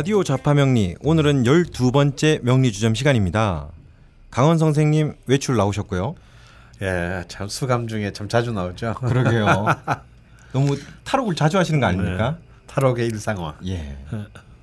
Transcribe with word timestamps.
라디오 0.00 0.24
자파명리 0.24 0.96
오늘은 1.02 1.42
12번째 1.42 2.42
명리 2.42 2.72
주점 2.72 2.94
시간입니다. 2.94 3.68
강원 4.30 4.56
선생님 4.56 5.12
외출 5.26 5.58
나오셨고요. 5.58 6.14
예, 6.80 7.24
참 7.28 7.48
수감 7.48 7.86
중에 7.86 8.10
참 8.14 8.26
자주 8.26 8.50
나오죠. 8.50 8.94
그러게요. 8.94 9.66
너무 10.54 10.78
탈옥을 11.04 11.34
자주 11.34 11.58
하시는 11.58 11.80
거 11.80 11.86
아닙니까? 11.86 12.38
네, 12.40 12.46
탈옥의 12.66 13.08
일상화. 13.08 13.56
예. 13.66 13.98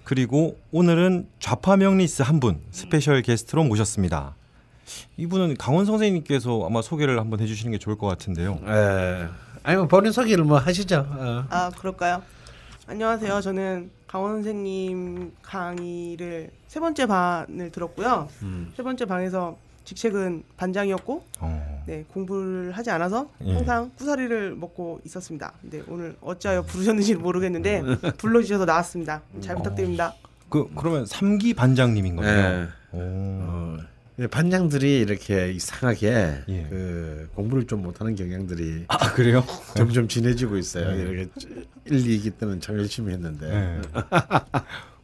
그리고 0.03 0.57
오늘은 0.71 1.27
좌파 1.39 1.77
명리스 1.77 2.23
한 2.23 2.39
분 2.39 2.59
special 2.71 3.21
guest로 3.21 3.63
모셨습니다. 3.63 4.33
이분은 5.17 5.57
강원 5.57 5.85
선생님께서 5.85 6.65
아마 6.65 6.81
소개를 6.81 7.19
한번 7.19 7.41
해주시는 7.41 7.73
게 7.73 7.77
좋을 7.77 7.95
것 7.99 8.07
같은데요. 8.07 8.59
예. 8.65 9.27
아니 9.61 9.77
뭐 9.77 9.87
본인 9.87 10.11
소개를 10.11 10.45
뭐 10.45 10.57
하시죠. 10.57 11.05
어. 11.07 11.45
아 11.51 11.69
그럴까요? 11.77 12.23
안녕하세요. 12.87 13.39
저는 13.41 13.91
강원 14.07 14.35
선생님 14.35 15.33
강의를 15.41 16.51
세 16.67 16.79
번째 16.79 17.05
반을 17.05 17.71
들었고요. 17.71 18.29
음. 18.43 18.71
세 18.75 18.83
번째 18.83 19.05
반에서 19.05 19.57
직책은 19.83 20.43
반장이었고, 20.57 21.23
어. 21.39 21.83
네 21.85 22.03
공부를 22.09 22.73
하지 22.73 22.89
않아서 22.91 23.29
예. 23.45 23.53
항상 23.53 23.89
쿠사리를 23.97 24.55
먹고 24.55 24.99
있었습니다. 25.05 25.53
근데 25.61 25.81
오늘 25.87 26.15
어찌하여 26.21 26.63
부르셨는지 26.63 27.15
모르겠는데 27.15 27.81
불러주셔서 28.17 28.65
나왔습니다. 28.65 29.21
잘 29.39 29.55
부탁드립니다. 29.55 30.13
그 30.49 30.69
그러면 30.75 31.05
삼기 31.05 31.53
반장님인 31.53 32.17
거예요. 32.17 32.37
예. 32.37 32.67
오. 32.91 32.99
어, 33.01 33.77
예, 33.79 33.83
반장들이 34.25 34.99
이렇게 34.99 35.51
이상하게 35.51 36.07
예. 36.49 36.67
그 36.69 37.29
공부를 37.35 37.67
좀 37.67 37.83
못하는 37.83 38.15
경향들이 38.15 38.85
아 38.87 39.13
그래요? 39.13 39.43
점점 39.75 40.07
진해지고 40.07 40.57
있어요. 40.57 40.89
네. 40.91 41.01
이렇게 41.03 41.29
1, 41.85 42.19
2기 42.19 42.39
때는 42.39 42.59
참 42.59 42.79
열심히 42.79 43.13
했는데 43.13 43.47
네. 43.47 43.81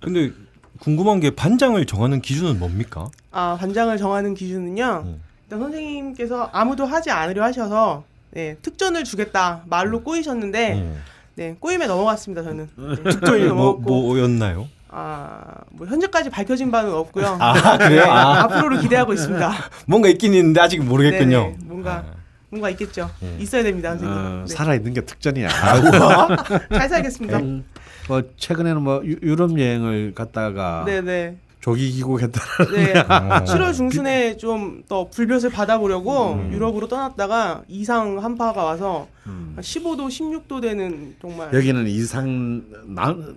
근데 0.01 0.31
궁금한 0.79 1.19
게 1.19 1.29
반장을 1.29 1.85
정하는 1.85 2.21
기준은 2.21 2.57
뭡니까? 2.57 3.07
아 3.29 3.55
반장을 3.59 3.95
정하는 3.97 4.33
기준은요. 4.33 5.03
음. 5.05 5.21
일단 5.43 5.59
선생님께서 5.59 6.49
아무도 6.51 6.85
하지 6.85 7.11
않으려 7.11 7.43
하셔서 7.43 8.03
네, 8.31 8.57
특전을 8.63 9.03
주겠다 9.03 9.63
말로 9.67 10.01
꼬이셨는데 10.01 10.75
예. 10.75 10.97
네 11.35 11.55
꼬임에 11.59 11.85
넘어갔습니다. 11.85 12.41
저는 12.41 12.67
네, 12.75 13.11
특전이 13.11 13.43
뭐 13.45 13.47
넘어갔고 13.49 14.01
뭐였나요? 14.01 14.67
아뭐 14.94 15.88
현재까지 15.88 16.30
밝혀진 16.30 16.69
바는 16.72 16.94
없고요. 16.94 17.38
아 17.39 17.77
그래요? 17.77 18.03
네, 18.03 18.09
아, 18.09 18.44
앞으로를 18.44 18.80
기대하고 18.81 19.13
있습니다. 19.13 19.52
뭔가 19.88 20.08
있긴 20.09 20.33
있는데 20.35 20.61
아직 20.61 20.83
모르겠군요. 20.83 21.38
네네, 21.39 21.58
뭔가 21.63 22.03
뭔가 22.50 22.69
있겠죠. 22.69 23.09
예. 23.23 23.38
있어야 23.39 23.63
됩니다, 23.63 23.89
선생님. 23.97 24.16
어, 24.17 24.44
네. 24.47 24.53
살아 24.53 24.75
있는 24.75 24.94
게 24.94 25.02
특전이야. 25.02 25.50
잘 26.72 26.89
살겠습니다. 26.89 27.39
음, 27.39 27.66
뭐 28.08 28.22
최근에는 28.38 28.81
뭐 28.81 29.02
유, 29.05 29.16
유럽 29.23 29.58
여행을 29.59 30.13
갔다가 30.13 30.83
네네. 30.85 31.38
조기 31.61 31.89
귀국했다. 31.94 32.41
네. 32.75 33.00
어. 33.00 33.44
7월 33.45 33.73
중순에 33.73 34.38
좀 34.38 34.83
더 34.89 35.07
불볕을 35.09 35.50
받아보려고 35.50 36.33
음. 36.33 36.52
유럽으로 36.53 36.88
떠났다가 36.89 37.63
이상 37.69 38.22
한파가 38.22 38.63
와서 38.66 39.07
음. 39.25 39.55
15도, 39.59 40.07
16도 40.09 40.61
되는 40.61 41.16
정말 41.22 41.52
여기는 41.53 41.88
이상 41.88 42.61
나 42.85 43.11
이- 43.11 43.33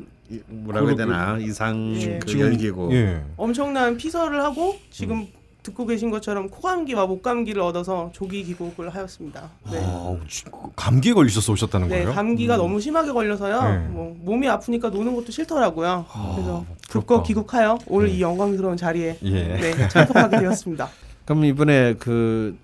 뭐라고 0.49 0.89
해야 0.89 0.97
되나 0.97 1.39
이상 1.39 1.95
예. 1.97 2.19
그 2.19 2.39
열기고 2.39 2.93
예. 2.93 3.23
엄청난 3.37 3.97
피서를 3.97 4.43
하고 4.43 4.73
음. 4.73 4.79
지금 4.91 5.27
듣고 5.63 5.85
계신 5.87 6.11
것처럼 6.11 6.49
코감기와 6.49 7.07
목감기를 7.07 7.61
얻어서 7.61 8.11
조기 8.13 8.45
귀국을 8.45 8.89
하였습니다. 8.89 9.51
네. 9.71 9.81
아, 9.83 10.17
지- 10.29 10.45
감기에 10.77 11.13
걸리셔서 11.13 11.53
오셨다는 11.55 11.89
네, 11.89 11.97
거예요? 12.05 12.15
감기가 12.15 12.57
너무 12.57 12.81
심하게 12.81 13.11
걸려서요. 13.11 13.63
네. 13.63 13.79
뭐 13.89 14.17
몸이 14.20 14.48
아프니까 14.48 14.91
노는 14.91 15.17
것도 15.17 15.33
싫더라고요. 15.33 16.07
그래서 16.36 16.65
부럽다. 16.89 16.89
불껏 16.89 17.27
귀국하여 17.27 17.79
오늘 17.89 18.07
네. 18.09 18.15
이 18.15 18.23
영광스러운 18.23 18.77
자리에 18.77 19.19
예. 19.25 19.31
네, 19.31 19.89
참석하게 19.89 20.39
되었습니다. 20.39 20.89
그럼 21.27 21.45
이번에 21.45 21.95
그 21.98 22.57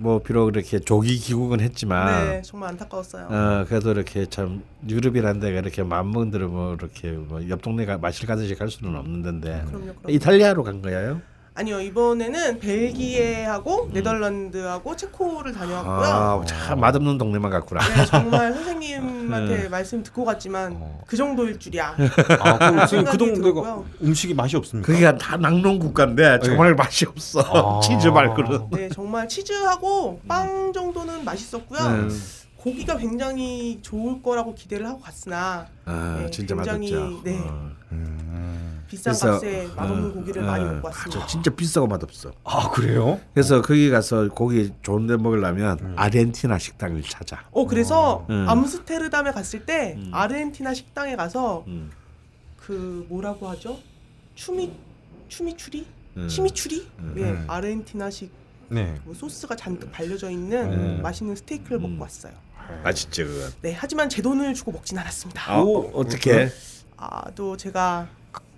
뭐 0.00 0.18
비록 0.22 0.48
이렇게 0.48 0.78
조기 0.80 1.16
귀국은 1.18 1.60
했지만 1.60 2.28
네, 2.30 2.42
정말 2.42 2.70
안타까웠어요. 2.70 3.26
어 3.26 3.64
그래도 3.68 3.90
이렇게 3.92 4.24
참 4.26 4.62
유럽이란 4.88 5.40
데가 5.40 5.58
이렇게 5.60 5.82
마음먹은 5.82 6.30
대로 6.30 6.48
뭐 6.48 6.74
이렇게 6.74 7.10
뭐 7.12 7.40
옆 7.48 7.60
동네가 7.60 7.98
마실 7.98 8.26
가듯이 8.26 8.54
갈 8.54 8.70
수는 8.70 8.96
없는 8.96 9.22
데인데 9.22 9.64
그럼요, 9.66 9.84
그럼요. 9.94 9.98
이탈리아로 10.08 10.62
간 10.64 10.80
거예요? 10.80 11.20
아니요, 11.60 11.78
이번에는 11.82 12.58
벨기에하고 12.58 13.90
네덜란드하고 13.92 14.96
체코를 14.96 15.52
다녀왔고요. 15.52 16.08
아, 16.08 16.42
참 16.46 16.80
맛없는 16.80 17.18
동네만 17.18 17.50
갔구나. 17.50 17.86
네, 17.86 18.06
정말 18.06 18.54
선생님한테 18.54 19.68
말씀 19.68 20.02
듣고 20.02 20.24
갔지만 20.24 20.72
어. 20.80 21.02
그 21.06 21.18
정도일 21.18 21.58
줄이야. 21.58 21.96
아, 22.40 22.86
지금 22.86 23.04
그 23.04 23.12
동네가 23.18 23.42
들었고요. 23.42 23.84
음식이 24.02 24.32
맛이 24.32 24.56
없습니까? 24.56 24.90
거기가 24.90 25.18
다 25.18 25.36
낙농 25.36 25.78
국가인데 25.80 26.38
정말 26.42 26.74
맛이 26.74 27.04
없어. 27.04 27.40
아. 27.40 27.80
치즈 27.84 28.08
말고는. 28.08 28.68
네, 28.70 28.88
정말 28.88 29.28
치즈하고 29.28 30.22
빵 30.26 30.72
정도는 30.72 31.26
맛있었고요. 31.26 31.78
음. 31.78 32.22
고기가 32.56 32.96
굉장히 32.96 33.80
좋을 33.82 34.22
거라고 34.22 34.54
기대를 34.54 34.86
하고 34.86 35.00
갔으나 35.00 35.66
아, 35.84 36.20
네, 36.22 36.30
진짜 36.30 36.54
굉장히, 36.54 36.90
맛없죠. 36.90 37.20
네. 37.22 37.38
어. 37.38 37.70
음. 37.92 38.69
비싼 38.90 39.12
그래서, 39.12 39.32
값에 39.34 39.68
맛없는 39.76 40.10
어, 40.10 40.12
고기를 40.12 40.42
어, 40.42 40.46
많이 40.46 40.64
먹고 40.64 40.88
맞아. 40.88 40.88
왔습니다. 40.88 41.26
진짜 41.26 41.54
비싸고 41.54 41.86
맛없어. 41.86 42.32
아 42.42 42.70
그래요? 42.70 43.20
그래서 43.32 43.62
거기 43.62 43.88
가서 43.88 44.28
고기 44.28 44.72
좋은데 44.82 45.16
먹으려면 45.16 45.94
아르헨티나 45.96 46.58
식당을 46.58 47.02
찾아. 47.02 47.44
어 47.52 47.66
그래서 47.68 48.26
음. 48.28 48.46
암스테르담에 48.48 49.30
갔을 49.30 49.64
때 49.64 49.96
아르헨티나 50.10 50.74
식당에 50.74 51.14
가서 51.14 51.62
음. 51.68 51.92
그 52.56 53.06
뭐라고 53.08 53.48
하죠? 53.50 53.78
추미 54.34 54.72
추미추리? 55.28 55.86
음. 56.16 56.26
치미추리? 56.26 56.88
예, 57.18 57.22
음. 57.22 57.44
아르헨티나식 57.46 58.32
네. 58.70 59.00
뭐 59.04 59.14
소스가 59.14 59.54
잔뜩 59.54 59.92
발려져 59.92 60.28
있는 60.30 60.72
음. 60.72 61.02
맛있는 61.02 61.36
스테이크를 61.36 61.78
음. 61.78 61.90
먹고 61.90 62.02
왔어요. 62.02 62.32
맛있지 62.82 63.22
그건. 63.22 63.52
네, 63.62 63.72
하지만 63.78 64.08
제 64.08 64.20
돈을 64.20 64.52
주고 64.54 64.72
먹진 64.72 64.98
않았습니다. 64.98 65.52
아, 65.52 65.60
어, 65.60 65.90
어떻게? 65.94 66.48
아, 66.96 67.30
또 67.36 67.56
제가 67.56 68.08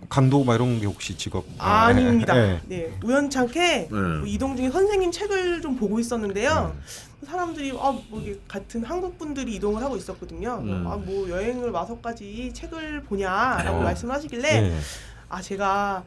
강도 0.09 0.45
막 0.45 0.55
이런 0.55 0.81
게 0.81 0.87
혹시 0.87 1.17
직업? 1.17 1.45
아, 1.59 1.87
아닙니다. 1.87 2.35
네. 2.35 2.61
네, 2.67 2.99
우연찮게 3.03 3.89
음. 3.93 4.19
뭐 4.21 4.27
이동 4.27 4.57
중에 4.57 4.71
선생님 4.71 5.11
책을 5.11 5.63
좀 5.63 5.77
보고 5.77 5.99
있었는데요. 5.99 6.75
사람들이 7.27 7.71
아, 7.81 7.97
뭐 8.09 8.21
이게 8.21 8.39
같은 8.49 8.85
한국 8.85 9.19
분들이 9.19 9.55
이동을 9.55 9.83
하고 9.83 9.97
있었거든요. 9.97 10.61
음. 10.63 10.85
아, 10.87 10.97
뭐 10.97 11.29
여행을 11.29 11.71
와서까지 11.71 12.53
책을 12.53 13.05
보냐라고 13.05 13.79
어. 13.79 13.83
말씀하시길래 13.83 14.61
네. 14.61 14.79
아 15.29 15.41
제가 15.41 16.03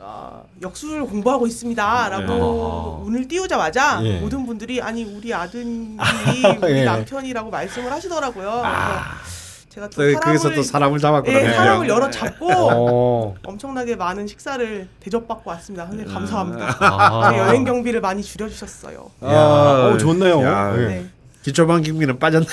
아, 0.00 0.42
역술을 0.62 1.06
공부하고 1.06 1.46
있습니다라고 1.46 2.32
아. 2.32 3.04
운을 3.04 3.28
띄우자마자 3.28 4.00
예. 4.04 4.20
모든 4.20 4.44
분들이 4.46 4.80
아니 4.80 5.04
우리 5.04 5.32
아드님이 5.32 5.96
우리 6.62 6.72
예. 6.80 6.84
남편이라고 6.84 7.50
말씀을 7.50 7.90
하시더라고요. 7.90 8.62
아, 8.64 9.18
그래서 9.22 9.45
제가 9.76 9.88
또또 9.90 10.02
사람을 10.12 10.20
거기서 10.20 10.50
또 10.54 10.62
사람을 10.62 10.98
잡았구나. 10.98 11.38
예, 11.38 11.52
사람을 11.52 11.88
열어 11.88 12.10
잡고 12.10 12.48
어. 12.50 13.34
엄청나게 13.44 13.94
많은 13.96 14.26
식사를 14.26 14.88
대접받고 15.00 15.50
왔습니다. 15.50 15.86
선생님 15.86 16.12
감사합니다. 16.12 16.76
아. 16.80 17.30
제 17.30 17.38
여행 17.38 17.64
경비를 17.64 18.00
많이 18.00 18.22
줄여주셨어요. 18.22 19.10
야, 19.24 19.28
어, 19.28 19.98
좋네요. 19.98 20.40
야, 20.42 20.72
네. 20.74 20.86
네. 20.86 21.06
기초반 21.42 21.82
경비는 21.82 22.18
빠졌네. 22.18 22.46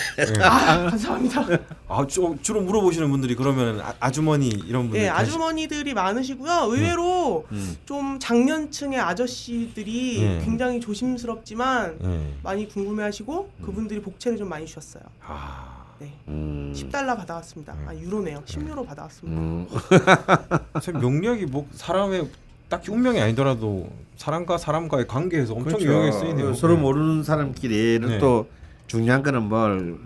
아, 0.43 0.89
감사합니다. 0.89 1.45
아, 1.87 2.05
주, 2.05 2.35
주로 2.43 2.61
물어보시는 2.61 3.09
분들이 3.09 3.33
그러면 3.35 3.79
아, 3.81 3.93
아주머니 4.01 4.49
이런 4.49 4.83
분들 4.83 4.99
예, 4.99 5.05
계시- 5.05 5.09
아주머니들이 5.11 5.93
많으시고요. 5.95 6.67
의외로 6.69 7.45
음. 7.53 7.75
좀 7.85 8.19
장년층의 8.19 8.99
아저씨들이 8.99 10.21
예. 10.21 10.41
굉장히 10.45 10.79
조심스럽지만 10.79 11.97
네. 12.01 12.33
많이 12.43 12.67
궁금해하시고 12.67 13.49
그분들이 13.65 13.99
복채를 14.01 14.37
좀 14.37 14.49
많이 14.49 14.65
주셨어요. 14.67 15.01
아. 15.25 15.82
네, 16.03 16.13
음. 16.27 16.73
10달러 16.75 17.15
받아왔습니다. 17.15 17.75
아 17.87 17.95
유로네요. 17.95 18.41
10유로 18.45 18.85
받아왔습니다. 18.85 19.41
음. 19.41 19.67
참 20.81 20.99
명리학이 20.99 21.45
뭐 21.45 21.65
사람의 21.71 22.29
딱히 22.67 22.91
운명이 22.91 23.21
아니더라도 23.21 23.89
사람과 24.17 24.57
사람과의 24.57 25.07
관계에서 25.07 25.53
엄청 25.53 25.79
그렇죠. 25.79 25.93
영향이 25.93 26.11
쓰이네요. 26.11 26.53
서로 26.53 26.75
네. 26.75 26.81
모르는 26.81 27.23
사람끼리는 27.23 28.07
네. 28.07 28.17
또 28.19 28.47
중요한 28.87 29.23
거는 29.23 29.43
뭘. 29.43 29.97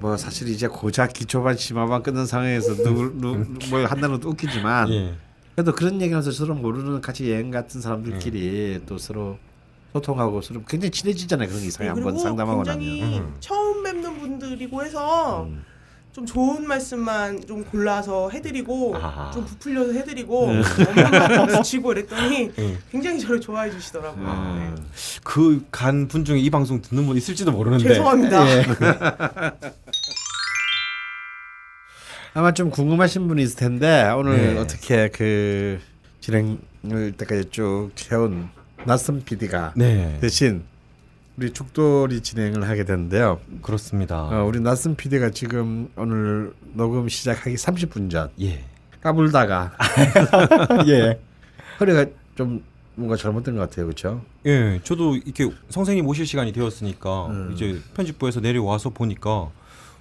뭐 0.00 0.16
사실 0.16 0.48
이제 0.48 0.66
고작 0.66 1.12
기초반 1.12 1.56
심화반 1.58 2.02
끊는 2.02 2.24
상황에서 2.24 2.74
누굴 2.74 3.12
누뭘 3.16 3.84
한다는 3.86 4.16
것도 4.16 4.30
웃기지만 4.30 4.90
예. 4.90 5.14
그래도 5.54 5.72
그런 5.72 6.00
얘기하면서 6.00 6.30
서로 6.32 6.54
모르는 6.54 7.02
같이 7.02 7.30
여행 7.30 7.50
같은 7.50 7.82
사람들끼리 7.82 8.80
또 8.86 8.96
서로 8.96 9.36
소통하고 9.92 10.40
서로 10.40 10.62
굉장히 10.64 10.90
친해지잖아요 10.90 11.48
그런 11.48 11.62
이상에 11.62 11.88
네, 11.88 11.94
한번 11.94 12.18
상담하고 12.18 12.62
굉장히 12.62 13.00
나면 13.00 13.22
음. 13.22 13.36
처음 13.40 13.82
뵙는 13.82 14.18
분들이고 14.18 14.84
해서 14.84 15.44
음. 15.44 15.64
좀 16.12 16.26
좋은 16.26 16.66
말씀만 16.66 17.46
좀 17.46 17.64
골라서 17.64 18.30
해드리고 18.30 18.96
아. 18.96 19.30
좀 19.32 19.44
부풀려서 19.44 19.92
해드리고 19.92 20.52
네. 20.52 20.62
엄마가 20.88 21.46
붙이고 21.46 21.92
이랬더니 21.92 22.50
예. 22.58 22.78
굉장히 22.90 23.20
저를 23.20 23.40
좋아해 23.40 23.70
주시더라고요. 23.70 24.26
음. 24.26 24.74
네. 24.76 24.82
그간 25.22 26.08
분 26.08 26.24
중에 26.24 26.38
이 26.38 26.50
방송 26.50 26.82
듣는 26.82 27.06
분 27.06 27.16
있을지도 27.16 27.52
모르는데. 27.52 27.90
죄송합니다. 27.90 28.50
예. 28.50 28.66
아마 32.34 32.52
좀 32.52 32.70
궁금하신 32.70 33.28
분이 33.28 33.42
있을 33.42 33.56
텐데 33.56 34.12
오늘 34.16 34.54
네. 34.54 34.60
어떻게 34.60 35.08
그 35.08 35.80
진행을 36.20 37.12
때까지 37.16 37.50
쭉 37.50 37.90
해온 38.10 38.50
낯선 38.86 39.22
PD가 39.24 39.74
네, 39.76 40.18
대신 40.20 40.64
우리 41.36 41.52
죽돌이 41.52 42.20
진행을 42.22 42.68
하게 42.68 42.84
됐는데요. 42.84 43.40
그렇습니다. 43.62 44.22
어, 44.24 44.44
우리 44.44 44.60
낯선 44.60 44.96
PD가 44.96 45.30
지금 45.30 45.90
오늘 45.96 46.52
녹음 46.74 47.08
시작하기 47.08 47.56
30분 47.56 48.10
전 48.10 48.30
예, 48.40 48.64
까불다가 49.00 49.72
예, 50.88 51.20
허리가 51.78 52.06
좀 52.36 52.62
뭔가 52.94 53.16
잘못된 53.16 53.54
것 53.56 53.62
같아요, 53.62 53.86
그렇죠? 53.86 54.22
예. 54.46 54.80
저도 54.82 55.16
이렇게 55.16 55.50
선생님 55.70 56.06
오실 56.06 56.26
시간이 56.26 56.52
되었으니까 56.52 57.26
음. 57.28 57.52
이제 57.54 57.80
편집부에서 57.94 58.40
내려와서 58.40 58.90
보니까 58.90 59.50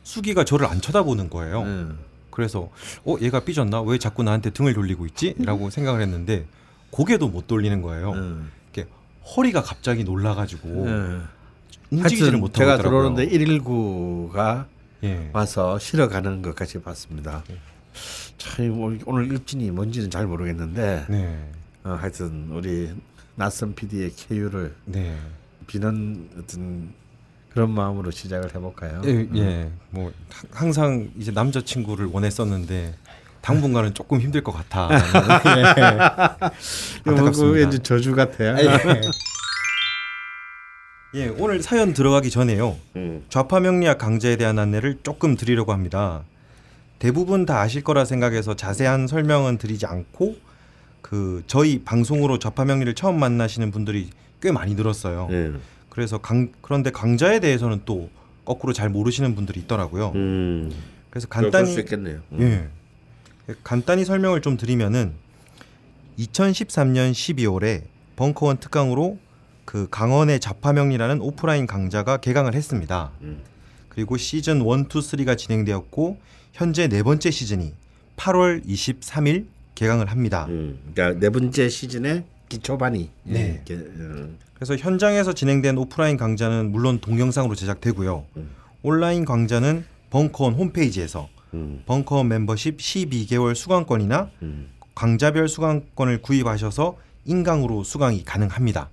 수기가 0.03 0.43
저를 0.43 0.65
안 0.67 0.81
쳐다보는 0.81 1.29
거예요. 1.29 1.61
음. 1.61 1.99
그래서 2.31 2.69
어 3.05 3.15
얘가 3.21 3.41
삐졌나? 3.41 3.81
왜 3.81 3.97
자꾸 3.97 4.23
나한테 4.23 4.49
등을 4.49 4.73
돌리고 4.73 5.05
있지?라고 5.05 5.69
생각을 5.69 6.01
했는데 6.01 6.45
고개도 6.89 7.27
못 7.29 7.47
돌리는 7.47 7.81
거예요. 7.81 8.11
음. 8.11 8.51
허리가 9.25 9.61
갑자기 9.61 10.03
놀라가지고 10.03 10.67
음. 10.85 11.27
움직이지를 11.91 12.25
하여튼 12.27 12.39
못하고 12.39 12.57
제가 12.59 12.73
있더라고요. 12.75 13.15
들어오는데 13.15 13.37
119가 13.37 14.65
예. 15.03 15.29
와서 15.33 15.79
실어가는 15.79 16.41
것까지 16.41 16.81
봤습니다. 16.81 17.43
참 18.37 18.79
오늘- 18.81 18.99
오늘 19.05 19.31
일진이 19.31 19.71
뭔지는 19.71 20.09
잘 20.09 20.27
모르겠는데 20.27 21.05
네. 21.09 21.51
어, 21.83 21.91
하여튼 21.99 22.49
우리 22.51 22.89
낯선 23.35 23.73
PD의 23.73 24.11
쾌유를 24.15 24.75
네. 24.85 25.17
비는 25.67 26.29
어떤 26.37 26.93
그런 27.49 27.71
마음으로 27.71 28.11
시작을 28.11 28.53
해볼까요? 28.55 29.01
예, 29.05 29.27
예. 29.35 29.71
뭐 29.89 30.11
하- 30.29 30.47
항상 30.51 31.09
이제 31.17 31.31
남자 31.31 31.61
친구를 31.61 32.05
원했었는데 32.07 32.93
당분간은 33.41 33.93
조금 33.93 34.19
힘들 34.19 34.43
것 34.43 34.51
같아. 34.51 34.89
이거 37.01 37.11
뭐 37.11 37.13
안타깝습니다. 37.13 37.57
왠지 37.57 37.79
저주 37.79 38.13
같아요. 38.15 38.55
예, 41.15 41.27
오늘 41.27 41.61
사연 41.61 41.93
들어가기 41.93 42.29
전에요. 42.29 42.77
음. 42.95 43.23
좌파 43.29 43.59
명리학 43.59 43.97
강좌에 43.97 44.35
대한 44.35 44.59
안내를 44.59 44.99
조금 45.01 45.35
드리려고 45.35 45.73
합니다. 45.73 46.23
대부분 46.99 47.45
다 47.45 47.61
아실 47.61 47.83
거라 47.83 48.05
생각해서 48.05 48.55
자세한 48.55 49.07
설명은 49.07 49.57
드리지 49.57 49.85
않고 49.85 50.35
그 51.01 51.43
저희 51.47 51.81
방송으로 51.83 52.37
좌파 52.37 52.65
명리를 52.65 52.93
처음 52.93 53.19
만나시는 53.19 53.71
분들이 53.71 54.09
꽤 54.41 54.51
많이 54.51 54.75
늘었어요. 54.75 55.29
예. 55.31 55.51
그래서 55.89 56.19
강, 56.19 56.49
그런데 56.61 56.91
강좌에 56.91 57.39
대해서는 57.39 57.81
또 57.85 58.09
거꾸로 58.45 58.73
잘 58.73 58.89
모르시는 58.89 59.33
분들이 59.33 59.59
있더라고요. 59.61 60.11
음. 60.15 60.71
그래서 61.09 61.27
간단히 61.27 61.71
수 61.71 61.79
있겠네요. 61.79 62.19
음. 62.33 62.41
예. 62.41 62.78
간단히 63.63 64.05
설명을 64.05 64.41
좀 64.41 64.57
드리면은 64.57 65.13
2013년 66.17 67.11
12월에 67.11 67.83
벙커원 68.15 68.57
특강으로 68.57 69.17
그 69.65 69.87
강원의 69.89 70.39
자파명리라는 70.39 71.21
오프라인 71.21 71.67
강좌가 71.67 72.17
개강을 72.17 72.55
했습니다. 72.55 73.11
음. 73.21 73.41
그리고 73.87 74.17
시즌 74.17 74.57
1, 74.57 74.61
2, 74.61 74.63
3가 74.65 75.37
진행되었고 75.37 76.17
현재 76.53 76.87
네 76.87 77.03
번째 77.03 77.31
시즌이 77.31 77.73
8월 78.17 78.65
23일 78.65 79.45
개강을 79.75 80.07
합니다. 80.07 80.47
음. 80.49 80.79
그러니까 80.93 81.19
네 81.19 81.29
번째 81.29 81.69
시즌의 81.69 82.23
기초반이 82.49 83.09
네. 83.23 83.53
이렇게, 83.55 83.75
음. 83.75 84.37
그래서 84.55 84.75
현장에서 84.75 85.33
진행된 85.33 85.77
오프라인 85.77 86.17
강좌는 86.17 86.71
물론 86.71 86.99
동영상으로 86.99 87.55
제작되고요. 87.55 88.25
음. 88.37 88.49
온라인 88.81 89.23
강좌는 89.23 89.85
벙커원 90.09 90.55
홈페이지에서 90.55 91.29
음. 91.53 91.83
벙커원 91.85 92.27
멤버십 92.27 92.77
12개월 92.77 93.55
수강권이나 93.55 94.29
음. 94.41 94.69
강좌별 94.95 95.47
수강권을 95.47 96.21
구입하셔서 96.21 96.97
인강으로 97.25 97.83
수강이 97.83 98.23
가능합니다. 98.23 98.89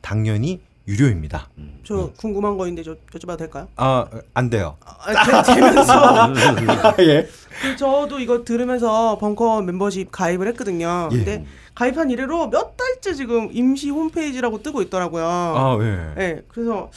당연히 0.00 0.60
유료입니다. 0.86 1.48
저 1.84 2.10
궁금한 2.16 2.56
거 2.56 2.66
있는데 2.66 2.82
저 2.82 2.96
여쭤봐도 3.18 3.38
될까요? 3.38 3.68
아, 3.76 4.06
안 4.34 4.50
돼요. 4.50 4.76
아, 4.84 5.42
되, 5.42 5.54
되면서 5.54 6.32
예. 7.00 7.28
그 7.62 7.76
저도 7.76 8.18
이거 8.18 8.44
들으면서 8.44 9.18
벙커 9.18 9.62
멤버십 9.62 10.10
가입을 10.10 10.48
했거든요. 10.48 11.08
예. 11.12 11.16
근데 11.16 11.46
가입한 11.74 12.10
이래로 12.10 12.48
몇 12.50 12.76
달째 12.76 13.14
지금 13.14 13.50
임시 13.52 13.90
홈페이지라고 13.90 14.62
뜨고 14.62 14.82
있더라고요. 14.82 15.24
아, 15.24 15.78
예. 15.80 16.14
네, 16.16 16.42
그래서 16.48 16.90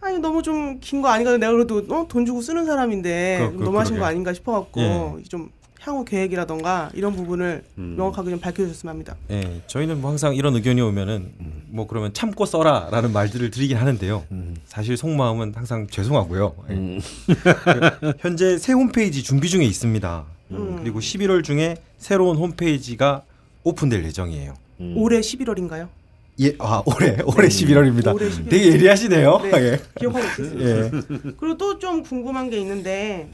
아니 0.00 0.18
너무 0.18 0.42
좀 0.42 0.78
긴 0.80 1.02
거 1.02 1.08
아닌가 1.08 1.36
내가 1.36 1.52
그래도 1.52 1.82
어, 1.90 2.06
돈 2.08 2.24
주고 2.24 2.40
쓰는 2.40 2.66
사람인데 2.66 3.38
그- 3.40 3.46
좀 3.50 3.56
그- 3.58 3.64
너무하신 3.64 3.94
그러게. 3.94 4.00
거 4.00 4.06
아닌가 4.06 4.32
싶어갖고 4.32 4.80
예. 4.80 5.22
좀 5.28 5.50
향후 5.80 6.04
계획이라던가 6.04 6.90
이런 6.94 7.14
부분을 7.14 7.62
음. 7.78 7.94
명확하게 7.96 8.30
좀 8.30 8.40
밝혀주셨으면 8.40 8.90
합니다. 8.92 9.16
예. 9.30 9.60
저희는 9.66 10.00
뭐 10.00 10.10
항상 10.10 10.34
이런 10.34 10.54
의견이 10.54 10.80
오면은 10.80 11.32
뭐 11.68 11.86
그러면 11.86 12.12
참고 12.12 12.44
써라라는 12.46 13.12
말들을 13.12 13.50
드리긴 13.50 13.76
하는데요. 13.76 14.24
사실 14.66 14.96
속마음은 14.96 15.52
항상 15.54 15.86
죄송하고요. 15.88 16.54
예. 16.70 16.74
음. 16.74 17.00
그 17.26 18.14
현재 18.20 18.58
새 18.58 18.72
홈페이지 18.72 19.22
준비 19.22 19.48
중에 19.48 19.64
있습니다. 19.64 20.24
음. 20.52 20.76
그리고 20.82 21.00
11월 21.00 21.42
중에 21.44 21.76
새로운 21.98 22.36
홈페이지가 22.36 23.22
오픈될 23.64 24.04
예정이에요. 24.04 24.54
음. 24.80 24.94
올해 24.96 25.20
11월인가요? 25.20 25.88
예, 26.40 26.54
아 26.58 26.82
올해 26.86 27.18
올해 27.24 27.48
11월입니다. 27.48 28.14
올해 28.14 28.28
11월. 28.28 28.48
되게 28.50 28.72
예리하시네요. 28.72 29.38
네. 29.42 29.50
예. 29.54 29.80
기억하고 29.98 30.24
있겠습니다. 30.26 30.64
예. 30.70 30.90
그리고 31.36 31.56
또 31.56 31.78
좀 31.78 32.02
궁금한 32.02 32.50
게 32.50 32.58
있는데 32.58 33.28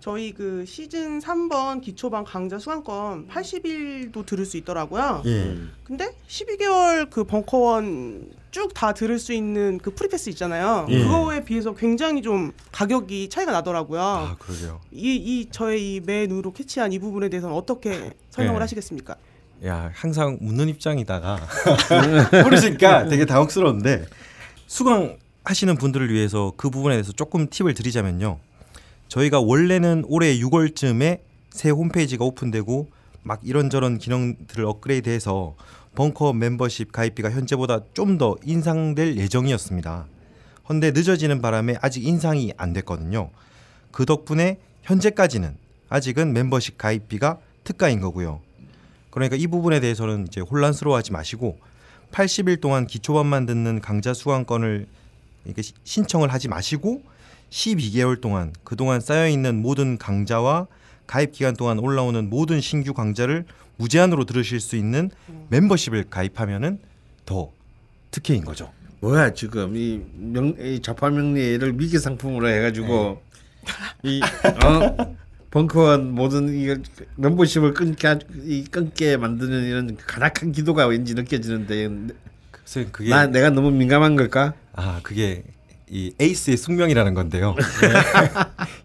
저희 0.00 0.32
그 0.32 0.64
시즌 0.66 1.18
3번 1.18 1.80
기초반 1.82 2.24
강좌 2.24 2.58
수강권 2.58 3.28
80일도 3.28 4.24
들을 4.24 4.44
수 4.46 4.56
있더라고요. 4.58 5.22
예. 5.26 5.54
근데 5.84 6.14
12개월 6.28 7.10
그 7.10 7.24
벙커원 7.24 8.30
쭉 8.50 8.72
다 8.72 8.94
들을 8.94 9.18
수 9.18 9.32
있는 9.34 9.78
그 9.82 9.94
free 9.94 10.12
pass 10.12 10.30
있잖아요. 10.30 10.86
예. 10.88 11.02
그거에 11.02 11.44
비해서 11.44 11.74
굉장히 11.74 12.22
좀 12.22 12.52
가격이 12.72 13.28
차이가 13.28 13.52
나더라고요. 13.52 14.00
아 14.00 14.36
그러게요. 14.38 14.80
이, 14.92 15.16
이 15.16 15.48
저의 15.50 15.96
이매 15.96 16.26
눈으로 16.26 16.52
캐치한 16.52 16.92
이 16.92 16.98
부분에 16.98 17.28
대해서는 17.28 17.54
어떻게 17.54 18.12
설명을 18.30 18.58
예. 18.58 18.62
하시겠습니까? 18.62 19.16
야 19.64 19.90
항상 19.94 20.38
묻는 20.40 20.68
입장이다가 20.68 21.40
모르시니까 22.44 23.08
되게 23.08 23.24
당혹스러운데 23.24 24.04
수강 24.66 25.16
하시는 25.44 25.76
분들을 25.76 26.12
위해서 26.12 26.52
그 26.56 26.70
부분에 26.70 26.94
대해서 26.96 27.12
조금 27.12 27.48
팁을 27.48 27.74
드리자면요. 27.74 28.38
저희가 29.08 29.40
원래는 29.40 30.04
올해 30.08 30.36
6월쯤에 30.38 31.20
새 31.50 31.70
홈페이지가 31.70 32.24
오픈되고 32.24 32.88
막 33.22 33.40
이런저런 33.44 33.98
기능들을 33.98 34.64
업그레이드해서 34.64 35.54
벙커 35.94 36.32
멤버십 36.34 36.92
가입비가 36.92 37.30
현재보다 37.30 37.80
좀 37.94 38.18
더 38.18 38.36
인상될 38.44 39.16
예정이었습니다. 39.16 40.06
헌데 40.68 40.90
늦어지는 40.90 41.40
바람에 41.40 41.76
아직 41.80 42.04
인상이 42.04 42.52
안 42.56 42.72
됐거든요. 42.72 43.30
그 43.92 44.04
덕분에 44.04 44.58
현재까지는 44.82 45.56
아직은 45.88 46.32
멤버십 46.32 46.76
가입비가 46.76 47.38
특가인 47.64 48.00
거고요. 48.00 48.40
그러니까 49.16 49.34
이 49.36 49.46
부분에 49.46 49.80
대해서는 49.80 50.26
이제 50.26 50.42
혼란스러워하지 50.42 51.10
마시고 51.12 51.58
80일 52.12 52.60
동안 52.60 52.86
기초반만 52.86 53.46
듣는 53.46 53.80
강좌 53.80 54.12
수강권을 54.12 54.86
이렇게 55.46 55.62
시- 55.62 55.72
신청을 55.84 56.30
하지 56.30 56.48
마시고 56.48 57.02
12개월 57.48 58.20
동안 58.20 58.52
그동안 58.62 59.00
쌓여 59.00 59.26
있는 59.26 59.62
모든 59.62 59.96
강좌와 59.96 60.66
가입 61.06 61.32
기간 61.32 61.56
동안 61.56 61.78
올라오는 61.78 62.28
모든 62.28 62.60
신규 62.60 62.92
강좌를 62.92 63.46
무제한으로 63.78 64.26
들으실 64.26 64.60
수 64.60 64.76
있는 64.76 65.10
멤버십을 65.48 66.04
가입하면은 66.10 66.78
더 67.24 67.50
특혜인 68.10 68.44
거죠. 68.44 68.70
뭐야 69.00 69.32
지금 69.32 69.74
이, 69.76 70.02
명, 70.14 70.54
이 70.60 70.80
좌파 70.82 71.08
명리를 71.08 71.72
미기 71.72 71.98
상품으로 71.98 72.48
해가지고 72.50 73.22
이 74.02 74.20
어? 74.62 75.16
벙커원 75.56 76.12
모든 76.12 76.50
이 76.50 76.68
멤버십을 77.14 77.72
끊게 77.72 78.18
끊게 78.70 79.16
만드는 79.16 79.64
이런 79.64 79.96
가락한 79.96 80.52
기도가 80.52 80.86
왠지 80.86 81.14
느껴지는데 81.14 81.88
그래서 82.50 82.90
그게 82.92 83.08
나 83.08 83.26
내가 83.26 83.48
너무 83.48 83.70
민감한 83.70 84.16
걸까? 84.16 84.52
아 84.74 85.00
그게 85.02 85.44
이 85.88 86.12
에이스의 86.20 86.58
숙명이라는 86.58 87.14
건데요. 87.14 87.54
네. 87.54 87.88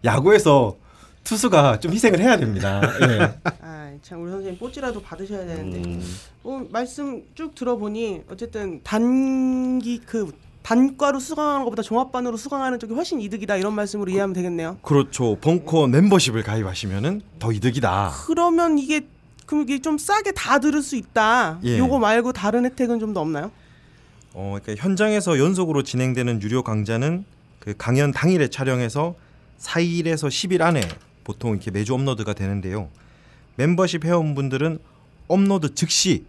야구에서 0.02 0.78
투수가 1.24 1.80
좀 1.80 1.92
희생을 1.92 2.20
해야 2.20 2.38
됩니다. 2.38 2.80
예. 3.02 3.38
아, 3.60 3.92
참 4.00 4.22
우리 4.22 4.30
선생님 4.30 4.58
뽀찌라도 4.58 5.02
받으셔야 5.02 5.44
되는데. 5.44 5.90
음. 5.90 6.02
어, 6.42 6.64
말씀 6.70 7.22
쭉 7.34 7.54
들어보니 7.54 8.22
어쨌든 8.30 8.80
단기 8.82 9.98
그 9.98 10.32
단과로 10.62 11.18
수강하는 11.18 11.64
것보다 11.64 11.82
종합반으로 11.82 12.36
수강하는 12.36 12.78
쪽이 12.78 12.94
훨씬 12.94 13.20
이득이다 13.20 13.56
이런 13.56 13.74
말씀으로 13.74 14.10
이해하면 14.10 14.32
되겠네요. 14.34 14.78
그렇죠. 14.82 15.36
벙커 15.40 15.88
멤버십을 15.88 16.42
가입하시면은 16.42 17.22
더 17.38 17.52
이득이다. 17.52 18.12
그러면 18.26 18.78
이게 18.78 19.00
그럼 19.46 19.64
이게 19.64 19.80
좀 19.80 19.98
싸게 19.98 20.32
다 20.32 20.60
들을 20.60 20.80
수 20.82 20.94
있다. 20.96 21.58
예. 21.64 21.78
요거 21.78 21.98
말고 21.98 22.32
다른 22.32 22.64
혜택은 22.64 23.00
좀 23.00 23.12
더 23.12 23.20
없나요? 23.20 23.50
어, 24.34 24.56
그러니까 24.62 24.82
현장에서 24.82 25.38
연속으로 25.38 25.82
진행되는 25.82 26.40
유료 26.42 26.62
강좌는 26.62 27.24
그 27.58 27.74
강연 27.76 28.12
당일에 28.12 28.48
촬영해서 28.48 29.14
4일에서 29.58 30.28
10일 30.28 30.62
안에 30.62 30.80
보통 31.24 31.50
이렇게 31.52 31.70
매주 31.70 31.92
업로드가 31.94 32.32
되는데요. 32.32 32.88
멤버십 33.56 34.04
회원분들은 34.04 34.78
업로드 35.28 35.74
즉시 35.74 36.24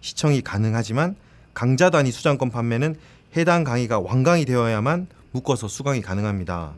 시청이 0.00 0.42
가능하지만 0.42 1.16
강좌 1.52 1.90
단위 1.90 2.12
수강권 2.12 2.50
판매는 2.50 2.94
해당 3.36 3.64
강의가 3.64 4.00
완강이 4.00 4.44
되어야만 4.44 5.06
묶어서 5.32 5.68
수강이 5.68 6.00
가능합니다. 6.00 6.72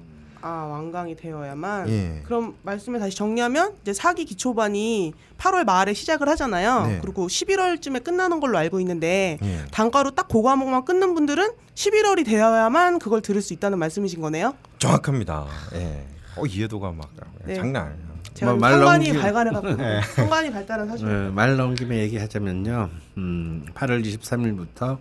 아 0.45 0.49
완강이 0.71 1.15
되어야만. 1.17 1.89
예. 1.89 2.21
그럼 2.25 2.57
말씀을 2.63 2.99
다시 2.99 3.17
정리하면 3.17 3.75
이제 3.83 3.93
사기 3.93 4.25
기초반이 4.25 5.15
8월 5.39 5.65
말에 5.65 5.95
시작을 5.95 6.29
하잖아요. 6.31 6.87
네. 6.87 6.99
그리고 7.01 7.29
11월쯤에 7.29 8.03
끝나는 8.03 8.41
걸로 8.41 8.59
알고 8.59 8.81
있는데 8.81 9.39
예. 9.43 9.65
단가로 9.71 10.11
딱 10.13 10.27
그 10.29 10.43
과목만 10.43 10.85
끊는 10.85 11.15
분들은 11.15 11.51
11월이 11.75 12.25
되어야만 12.27 12.99
그걸 12.99 13.23
들을 13.23 13.41
수 13.41 13.53
있다는 13.53 13.79
말씀이신 13.79 14.21
거네요. 14.21 14.55
정확합니다. 14.79 15.47
예. 15.75 16.05
어 16.37 16.45
이해도가 16.45 16.91
막 16.93 17.09
네. 17.45 17.55
장난 17.55 17.87
아니에요. 17.87 18.13
제가 18.35 18.53
뭐좀말 18.53 18.73
상관이 18.73 19.09
넘기- 19.09 19.21
발간해갖고 19.23 19.69
상관이 20.17 20.51
발달한 20.53 20.89
사실. 20.89 21.07
어, 21.07 21.31
말 21.33 21.57
나온 21.57 21.75
김에 21.77 21.99
얘기하자면요. 21.99 22.91
음, 23.19 23.65
8월 23.75 24.05
23일부터 24.05 24.99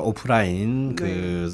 오프라인 0.00 0.96
그 0.96 1.48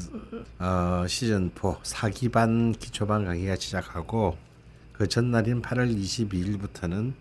어, 0.59 1.05
시즌 1.07 1.51
4 1.55 1.77
사기반 1.83 2.71
기초반 2.73 3.25
강의가 3.25 3.55
시작하고 3.55 4.37
그 4.93 5.07
전날인 5.07 5.61
8월 5.61 5.95
22일부터는 5.95 7.13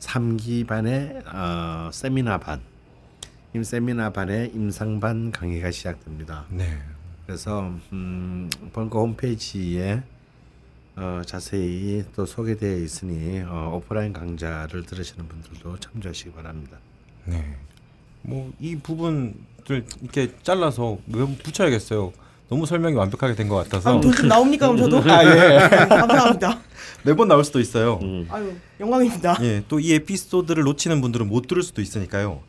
3기반의 0.00 1.24
어, 1.26 1.90
세미나 1.92 2.38
반, 2.38 2.60
임 3.54 3.62
세미나 3.62 4.10
반의 4.10 4.50
임상반 4.54 5.32
강의가 5.32 5.70
시작됩니다. 5.70 6.46
네. 6.50 6.78
그래서 7.26 7.72
음, 7.92 8.48
벙커 8.72 9.00
홈페이지에 9.00 10.02
어, 10.96 11.22
자세히 11.24 12.04
또 12.14 12.26
소개되어 12.26 12.78
있으니 12.78 13.40
어, 13.42 13.74
오프라인 13.76 14.12
강좌를 14.12 14.84
들으시는 14.84 15.28
분들도 15.28 15.78
참조하시기 15.78 16.32
바랍니다. 16.32 16.78
네. 17.24 17.56
뭐 18.22 18.52
이 18.60 18.76
부분 18.76 19.34
들 19.68 19.84
이렇게 20.02 20.32
잘라서 20.42 20.96
왜 21.12 21.26
붙여야겠어요. 21.42 22.12
너무 22.48 22.64
설명이 22.64 22.94
완벽하게 22.94 23.34
된 23.34 23.48
것 23.48 23.56
같아서 23.56 23.90
그럼 23.90 24.00
돈좀 24.00 24.26
나옵니까 24.28 24.68
그럼 24.72 24.90
저도? 24.90 25.10
아, 25.12 25.22
예. 25.24 25.68
감사합니다. 25.86 26.58
매번 27.04 27.28
나올 27.28 27.44
수도 27.44 27.60
있어요. 27.60 28.00
아유 28.30 28.54
영광입니다. 28.80 29.36
예, 29.42 29.62
또 29.68 29.78
이 29.78 29.92
에피소드를 29.92 30.64
놓치는 30.64 31.02
분들은 31.02 31.28
못 31.28 31.46
들을 31.46 31.62
수도 31.62 31.82
있으니까요. 31.82 32.40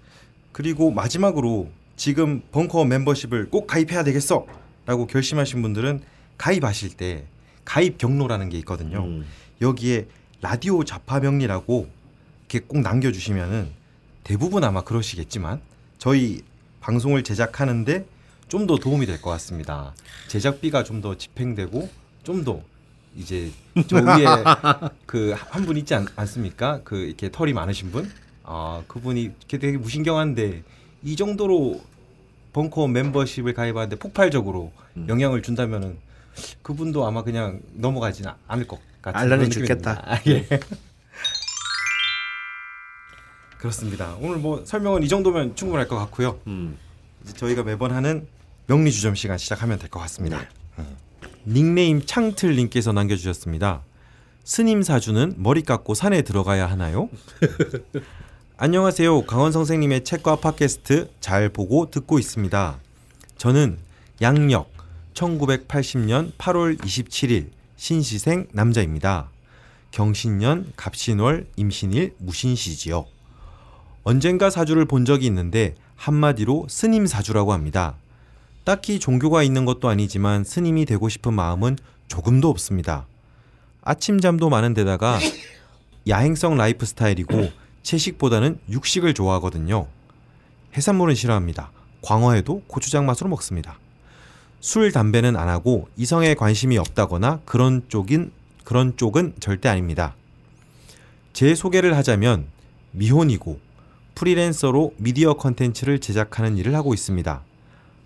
그리고 0.54 0.92
마지막으로 0.92 1.70
지금 1.98 2.42
벙커 2.54 2.86
멤버십을 2.86 3.50
꼭 3.50 3.68
가입해야 3.68 4.04
되겠어라고 4.06 5.08
결심하신 5.10 5.62
분들은 5.62 6.00
가입하실 6.38 6.96
때 6.96 7.26
가입 7.66 7.98
경로라는 7.98 8.48
게 8.48 8.58
있거든요. 8.60 9.04
음. 9.04 9.26
여기에 9.62 10.08
라디오 10.42 10.86
좌파 10.86 11.20
명리라고 11.20 11.90
이렇게 12.50 12.66
꼭 12.66 12.80
남겨주시면은 12.80 13.72
대부분 14.24 14.64
아마 14.64 14.82
그러시겠지만 14.82 15.60
저희 15.98 16.40
방송을 16.90 17.24
제작하는데 17.24 18.06
좀 18.48 18.66
더 18.66 18.78
도움이 18.78 19.06
될 19.06 19.22
것 19.22 19.30
같습니다. 19.32 19.94
제작비가 20.28 20.84
좀 20.84 21.02
더 21.02 21.16
집행되고 21.16 21.88
좀 22.24 22.44
더 22.44 22.62
이제 23.16 23.52
저 23.88 23.98
위에 23.98 24.26
그 25.06 25.36
한 25.52 25.66
분 25.66 25.78
있지 25.78 25.94
않, 25.94 26.08
않습니까? 26.16 26.82
그 26.84 26.98
이렇게 26.98 27.30
털이 27.32 27.54
많으신 27.54 27.92
분, 27.92 28.10
아 28.44 28.82
그분이 28.88 29.32
되게 29.48 29.78
무신경한데 29.78 30.64
이 31.04 31.16
정도로 31.16 31.80
벙커 32.54 32.88
멤버십을 32.88 33.54
가입하는데 33.54 33.96
폭발적으로 33.98 34.72
영향을 35.08 35.44
준다면은 35.44 35.98
그분도 36.64 37.06
아마 37.06 37.22
그냥 37.24 37.62
넘어가지는 37.76 38.32
않을 38.48 38.66
것 38.68 38.80
같은 39.04 39.20
그런 39.30 39.50
죽겠다. 39.52 40.02
아, 40.06 40.20
예. 40.28 40.48
그렇습니다. 43.60 44.16
오늘 44.22 44.38
뭐 44.38 44.64
설명은 44.66 45.04
이 45.04 45.10
정도면 45.10 45.56
충분할 45.56 45.88
것 45.88 45.98
같고요. 45.98 46.40
음. 46.48 46.78
이제 47.24 47.34
저희가 47.34 47.64
매번 47.64 47.92
하는 47.92 48.26
명리 48.68 48.90
주점 48.92 49.16
시간 49.16 49.38
시작하면 49.38 49.78
될 49.78 49.90
것 49.90 50.00
같습니다. 50.00 50.42
음. 50.80 50.96
닉네임 51.46 52.02
창틀님께서 52.06 52.94
남겨주셨습니다. 52.94 53.82
스님 54.46 54.82
사주는 54.82 55.36
머리 55.38 55.62
깎고 55.62 55.94
산에 55.94 56.22
들어가야 56.22 56.68
하나요? 56.68 57.10
안녕하세요. 58.58 59.26
강원 59.26 59.52
선생님의 59.52 60.06
책과 60.06 60.38
팟캐스트 60.38 61.10
잘 61.20 61.50
보고 61.50 61.92
듣고 61.92 62.18
있습니다. 62.18 62.80
저는 63.38 63.78
양력 64.22 64.72
1980년 65.14 66.32
8월 66.38 66.78
27일 66.80 67.50
신시생 67.76 68.48
남자입니다. 68.54 69.30
경신년 69.92 70.72
갑신월 70.78 71.46
임신일 71.58 72.16
무신시지요. 72.20 73.06
언젠가 74.10 74.50
사주를 74.50 74.86
본 74.86 75.06
적이 75.06 75.28
있는데 75.28 75.76
한마디로 75.96 76.66
스님 76.68 77.06
사주라고 77.06 77.54
합니다. 77.54 77.94
딱히 78.64 79.00
종교가 79.00 79.44
있는 79.44 79.66
것도 79.66 79.88
아니지만 79.88 80.44
스님이 80.44 80.86
되고 80.86 81.08
싶은 81.10 81.32
마음은 81.32 81.78
조금도 82.08 82.50
없습니다. 82.50 83.06
아침잠도 83.84 84.50
많은 84.50 84.74
데다가 84.74 85.20
야행성 86.10 86.58
라이프 86.58 86.88
스타일이고 86.88 87.52
채식보다는 87.84 88.58
육식을 88.72 89.14
좋아하거든요. 89.14 89.86
해산물은 90.76 91.14
싫어합니다. 91.14 91.70
광어회도 92.02 92.64
고추장 92.66 93.06
맛으로 93.06 93.30
먹습니다. 93.30 93.78
술, 94.60 94.92
담배는 94.92 95.36
안 95.36 95.50
하고 95.50 95.88
이성에 95.98 96.34
관심이 96.34 96.80
없다거나 96.80 97.42
그런 97.46 97.84
쪽인 97.90 98.32
그런 98.64 98.98
쪽은 98.98 99.36
절대 99.40 99.70
아닙니다. 99.70 100.16
제 101.32 101.54
소개를 101.54 101.96
하자면 101.96 102.48
미혼이고 102.94 103.69
프리랜서로 104.20 104.94
미디어 104.98 105.36
컨텐츠를 105.36 106.00
제작하는 106.00 106.58
일을 106.58 106.76
하고 106.76 106.94
있습니다. 106.94 107.42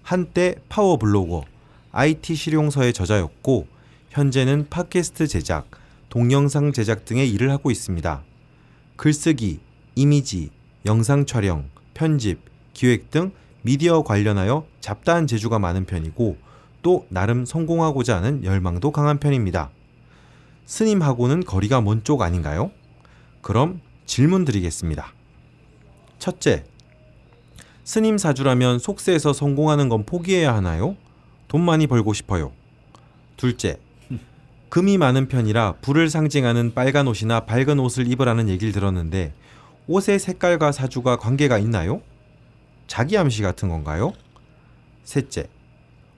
한때 0.04 0.54
파워 0.70 0.98
블로거, 0.98 1.44
IT 1.92 2.36
실용서의 2.36 2.94
저자였고 2.94 3.66
현재는 4.12 4.68
팟캐스트 4.70 5.26
제작, 5.26 5.72
동영상 6.10 6.72
제작 6.72 7.06
등의 7.06 7.32
일을 7.32 7.50
하고 7.50 7.72
있습니다. 7.72 8.22
글쓰기, 8.96 9.60
이미지, 9.96 10.52
영상 10.86 11.26
촬영, 11.26 11.68
편집, 11.96 12.42
기획 12.74 13.10
등 13.10 13.32
미디어 13.64 14.04
관련하여 14.04 14.68
잡다한 14.82 15.26
재주가 15.26 15.58
많은 15.58 15.86
편이고 15.86 16.38
또 16.84 17.08
나름 17.10 17.44
성공하고자 17.44 18.18
하는 18.18 18.44
열망도 18.44 18.92
강한 18.92 19.18
편입니다. 19.18 19.72
스님하고는 20.68 21.44
거리가 21.44 21.82
먼 21.82 22.04
쪽 22.04 22.22
아닌가요? 22.22 22.70
그럼 23.42 23.82
질문 24.06 24.46
드리겠습니다. 24.46 25.13
첫째, 26.24 26.64
스님 27.84 28.18
사주라면 28.18 28.80
속세에서 28.80 29.34
성공하는 29.34 29.90
건 29.90 30.06
포기해야 30.06 30.56
하나요? 30.56 30.96
돈 31.50 31.60
많이 31.60 31.86
벌고 31.86 32.14
싶어요. 32.14 32.54
둘째, 33.36 33.78
금이 34.70 34.98
많은 34.98 35.28
편이라 35.28 35.80
불을 35.82 36.10
상징하는 36.10 36.74
빨간 36.74 37.10
옷이나 37.10 37.42
밝은 37.42 37.78
옷을 37.78 38.10
입으라는 38.10 38.48
얘기를 38.48 38.72
들었는데 38.72 39.34
옷의 39.88 40.18
색깔과 40.18 40.72
사주가 40.72 41.18
관계가 41.18 41.60
있나요? 41.60 42.02
자기 42.88 43.18
암시 43.18 43.42
같은 43.42 43.68
건가요? 43.68 44.14
셋째, 45.04 45.50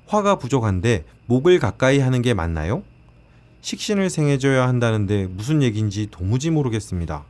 화가 0.05 0.37
부족한데 0.37 1.03
목을 1.25 1.57
가까이 1.57 1.97
하는 1.97 2.21
게 2.21 2.35
맞나요? 2.35 2.83
식신을 3.61 4.11
생해줘야 4.11 4.67
한다는데 4.67 5.25
무슨 5.25 5.63
얘기인지 5.63 6.09
도무지 6.11 6.51
모르겠습니다. 6.51 7.25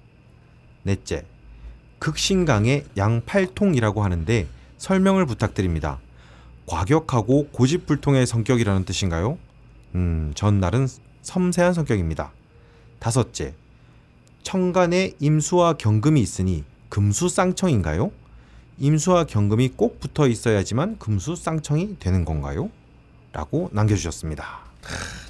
넷째, 0.84 1.24
극신강의 2.05 2.85
양팔통이라고 2.97 4.03
하는데 4.03 4.47
설명을 4.77 5.25
부탁드립니다. 5.25 5.97
과격하고 6.67 7.47
고집불통의 7.47 8.27
성격이라는 8.27 8.85
뜻인가요? 8.85 9.39
음, 9.95 10.31
전 10.35 10.59
날은 10.59 10.88
섬세한 11.24 11.74
성격입니다. 11.74 12.31
다섯째, 13.00 13.55
청간에 14.43 15.13
임수와 15.19 15.77
경금이 15.77 16.21
있으니 16.21 16.63
금수 16.89 17.27
쌍청인가요? 17.27 18.12
임수와 18.77 19.24
경금이 19.24 19.69
꼭 19.69 20.00
붙어 20.00 20.27
있어야지만 20.27 21.00
금수 21.00 21.35
쌍청이 21.35 21.97
되는 21.97 22.24
건가요? 22.24 22.69
라고 23.33 23.71
남겨주셨습니다. 23.74 24.45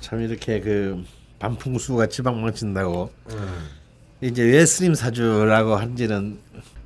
참 0.01 0.19
이렇게 0.19 0.59
그 0.59 1.05
반풍수가 1.39 2.07
지방 2.07 2.41
망친다고 2.41 3.13
이제 4.21 4.43
왜 4.43 4.65
스님 4.65 4.95
사주라고 4.95 5.75
한지는 5.75 6.37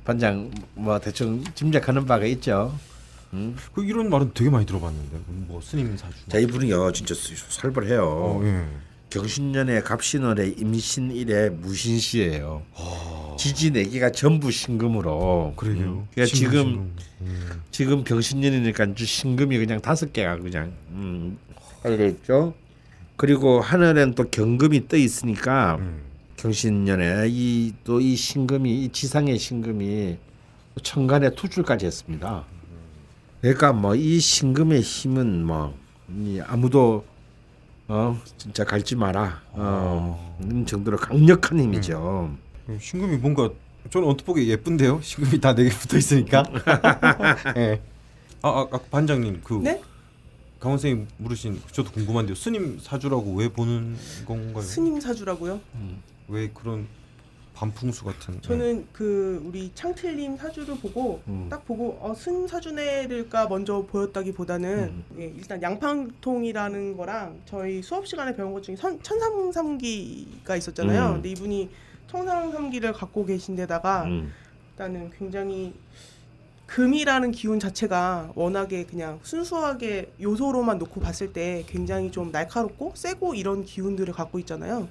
반장 0.04 0.50
뭐 0.74 0.98
대충 0.98 1.44
짐작하는 1.54 2.04
바가 2.04 2.26
있죠. 2.26 2.74
그 3.72 3.84
이런 3.84 4.10
말은 4.10 4.32
되게 4.34 4.50
많이 4.50 4.66
들어봤는데 4.66 5.18
뭐 5.46 5.60
스님 5.60 5.96
사주. 5.96 6.14
자 6.28 6.38
이분이요 6.38 6.92
진짜 6.92 7.14
살벌해요. 7.48 8.02
어, 8.04 8.40
예. 8.44 8.64
경신년에 9.10 9.80
갑신월에 9.82 10.54
임신일에 10.58 11.50
무신시예요. 11.50 12.62
지지 13.38 13.70
네 13.70 13.84
개가 13.84 14.10
전부 14.10 14.50
신금으로. 14.50 15.54
그러게요. 15.56 15.84
음. 15.84 16.06
그러니까 16.12 16.34
신금, 16.34 16.50
지금 16.50 16.64
신금. 16.64 16.96
음. 17.20 17.62
지금 17.70 18.04
병신년이니까 18.04 18.94
주 18.94 19.06
신금이 19.06 19.58
그냥 19.58 19.80
다섯 19.80 20.12
개가 20.12 20.38
그냥 20.38 20.72
음, 20.90 21.38
깔려 21.82 22.06
있죠. 22.06 22.54
그리고 23.16 23.60
하늘엔 23.60 24.14
또 24.14 24.28
경금이 24.28 24.88
떠 24.88 24.96
있으니까 24.96 25.76
음. 25.80 26.09
경신년에 26.50 27.26
이 27.28 27.72
또 27.84 28.00
이 28.00 28.16
신금이 28.16 28.84
이 28.84 28.88
지상의 28.88 29.38
신금이 29.38 30.16
천간에 30.82 31.34
투출까지 31.34 31.84
했습니다. 31.86 32.44
그러니까 33.42 33.72
뭐 33.74 33.94
이 33.94 34.18
신금의 34.18 34.80
힘은 34.80 35.44
뭐이 35.44 36.40
아무도 36.46 37.04
어 37.88 38.18
진짜 38.38 38.64
갈지 38.64 38.96
마라 38.96 39.42
어 39.52 40.38
정도로 40.66 40.96
강력한 40.96 41.60
힘이죠. 41.60 42.34
신금이 42.80 43.18
뭔가 43.18 43.50
저는 43.90 44.08
언뜻 44.08 44.24
보기 44.24 44.48
예쁜데요. 44.48 45.00
신금이 45.02 45.40
다네개 45.40 45.68
붙어 45.70 45.98
있으니까. 45.98 46.42
예. 47.56 47.80
아, 48.42 48.48
아, 48.48 48.66
아 48.72 48.78
반장님 48.90 49.40
그 49.44 49.54
네? 49.62 49.82
강원 50.58 50.78
선생님 50.78 51.06
물으신 51.18 51.60
저도 51.72 51.90
궁금한데요. 51.92 52.34
스님 52.34 52.78
사주라고 52.80 53.34
왜 53.34 53.48
보는 53.48 53.96
건가요? 54.26 54.62
스님 54.62 55.00
사주라고요? 55.00 55.60
왜 56.30 56.48
그런 56.48 56.86
반풍수 57.54 58.04
같은? 58.04 58.40
저는 58.40 58.86
그 58.92 59.42
우리 59.44 59.70
창틀님 59.74 60.36
사주를 60.36 60.78
보고 60.78 61.20
음. 61.28 61.48
딱 61.50 61.66
보고 61.66 61.98
어, 62.00 62.14
스님 62.14 62.46
사주네들까 62.46 63.48
먼저 63.48 63.84
보였다기보다는 63.86 64.68
음. 64.78 65.04
예, 65.18 65.24
일단 65.24 65.60
양팡통이라는 65.60 66.96
거랑 66.96 67.40
저희 67.44 67.82
수업 67.82 68.06
시간에 68.06 68.34
배운 68.34 68.52
것 68.54 68.62
중에 68.62 68.76
선, 68.76 69.02
천삼삼기가 69.02 70.56
있었잖아요. 70.56 71.08
음. 71.08 71.12
근데 71.14 71.30
이분이 71.30 71.68
천삼삼기를 72.06 72.92
갖고 72.92 73.26
계신데다가 73.26 74.04
음. 74.04 74.32
일단은 74.70 75.10
굉장히 75.18 75.74
금이라는 76.66 77.32
기운 77.32 77.58
자체가 77.58 78.30
워낙에 78.36 78.84
그냥 78.84 79.18
순수하게 79.24 80.12
요소로만 80.22 80.78
놓고 80.78 81.00
봤을 81.00 81.32
때 81.32 81.64
굉장히 81.66 82.12
좀 82.12 82.30
날카롭고 82.30 82.92
세고 82.94 83.34
이런 83.34 83.64
기운들을 83.64 84.14
갖고 84.14 84.38
있잖아요. 84.38 84.88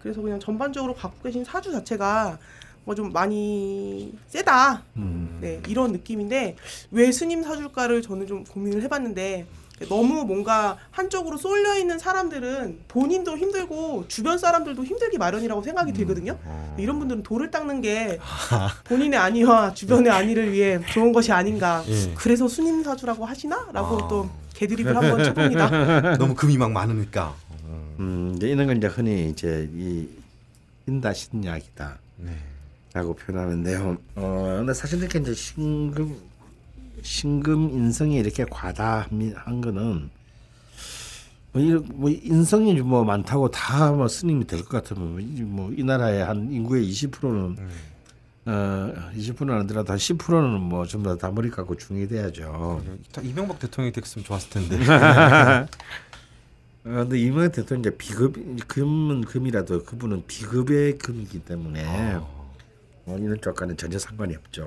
그래서 0.00 0.20
그냥 0.20 0.40
전반적으로 0.40 0.94
갖고 0.94 1.22
계신 1.22 1.44
사주 1.44 1.72
자체가 1.72 2.38
뭐 2.84 2.94
좀 2.94 3.12
많이 3.12 4.12
세다. 4.28 4.82
음. 4.96 5.38
네, 5.40 5.60
이런 5.68 5.92
느낌인데 5.92 6.56
왜 6.90 7.12
스님 7.12 7.42
사줄까를 7.42 8.02
저는 8.02 8.26
좀 8.26 8.42
고민을 8.44 8.82
해봤는데 8.82 9.46
너무 9.88 10.24
뭔가 10.24 10.76
한쪽으로 10.90 11.36
쏠려 11.36 11.78
있는 11.78 11.98
사람들은 11.98 12.80
본인도 12.88 13.36
힘들고 13.38 14.06
주변 14.08 14.38
사람들도 14.38 14.84
힘들기 14.84 15.18
마련이라고 15.18 15.62
생각이 15.62 15.92
들거든요. 15.92 16.38
어. 16.44 16.76
이런 16.78 16.98
분들은 16.98 17.22
돌을 17.22 17.50
닦는 17.50 17.80
게 17.80 18.18
본인의 18.84 19.18
안위와 19.18 19.72
주변의 19.74 20.10
안위를 20.12 20.52
위해 20.52 20.80
좋은 20.92 21.12
것이 21.12 21.32
아닌가. 21.32 21.82
예. 21.86 22.12
그래서 22.14 22.48
스님 22.48 22.82
사주라고 22.82 23.24
하시나?라고 23.24 24.04
아. 24.04 24.08
또 24.08 24.28
개드립을 24.54 24.96
한번 24.96 25.22
쳐봅니다. 25.24 26.16
너무 26.18 26.34
금이 26.34 26.58
막 26.58 26.72
많으니까. 26.72 27.34
음, 28.00 28.32
이제 28.36 28.48
이런 28.48 28.66
건 28.66 28.76
이제 28.78 28.86
흔히 28.86 29.28
이제 29.30 29.68
이 29.74 30.08
인다신약이다. 30.88 31.98
네. 32.18 32.36
라고 32.92 33.14
표현하는데요. 33.14 33.96
어, 34.16 34.54
근데 34.58 34.74
사실 34.74 34.98
이렇게 34.98 35.18
이제 35.20 35.32
신금 35.34 36.16
신금 37.02 37.70
인성이 37.70 38.16
이렇게 38.18 38.44
과다한 38.50 39.60
거는 39.60 40.10
뭐, 41.52 41.62
이, 41.62 41.72
뭐 41.72 42.10
인성이 42.10 42.74
뭐 42.80 43.04
많다고 43.04 43.50
다 43.50 43.92
뭐 43.92 44.08
스님이 44.08 44.46
될 44.46 44.60
것 44.64 44.82
같으면 44.82 45.22
뭐이 45.54 45.82
나라의 45.84 46.24
한 46.24 46.50
인구의 46.52 46.90
20%는 46.90 47.56
어 48.46 48.92
20%는 49.16 49.54
아니더라도 49.54 49.92
한 49.92 49.98
10%는 49.98 50.60
뭐 50.60 50.84
전부 50.86 51.08
다, 51.10 51.16
다 51.28 51.32
머리 51.32 51.48
깎고 51.50 51.76
중이 51.76 52.08
돼야죠. 52.08 52.82
다 53.12 53.20
이명박 53.22 53.58
대통령이 53.60 53.92
됐으면 53.92 54.24
좋았을 54.24 54.50
텐데. 54.50 54.78
어, 56.84 57.04
근데 57.04 57.18
이명박 57.18 57.52
대통령 57.52 57.80
이제 57.80 57.96
비급 57.96 58.36
금은 58.66 59.22
금이라도 59.22 59.84
그분은 59.84 60.24
비급의 60.26 60.98
금이기 60.98 61.40
때문에 61.40 62.18
뭐 63.04 63.18
이런 63.18 63.40
쪽과는 63.40 63.76
전혀 63.76 63.98
상관이 63.98 64.34
없죠. 64.36 64.64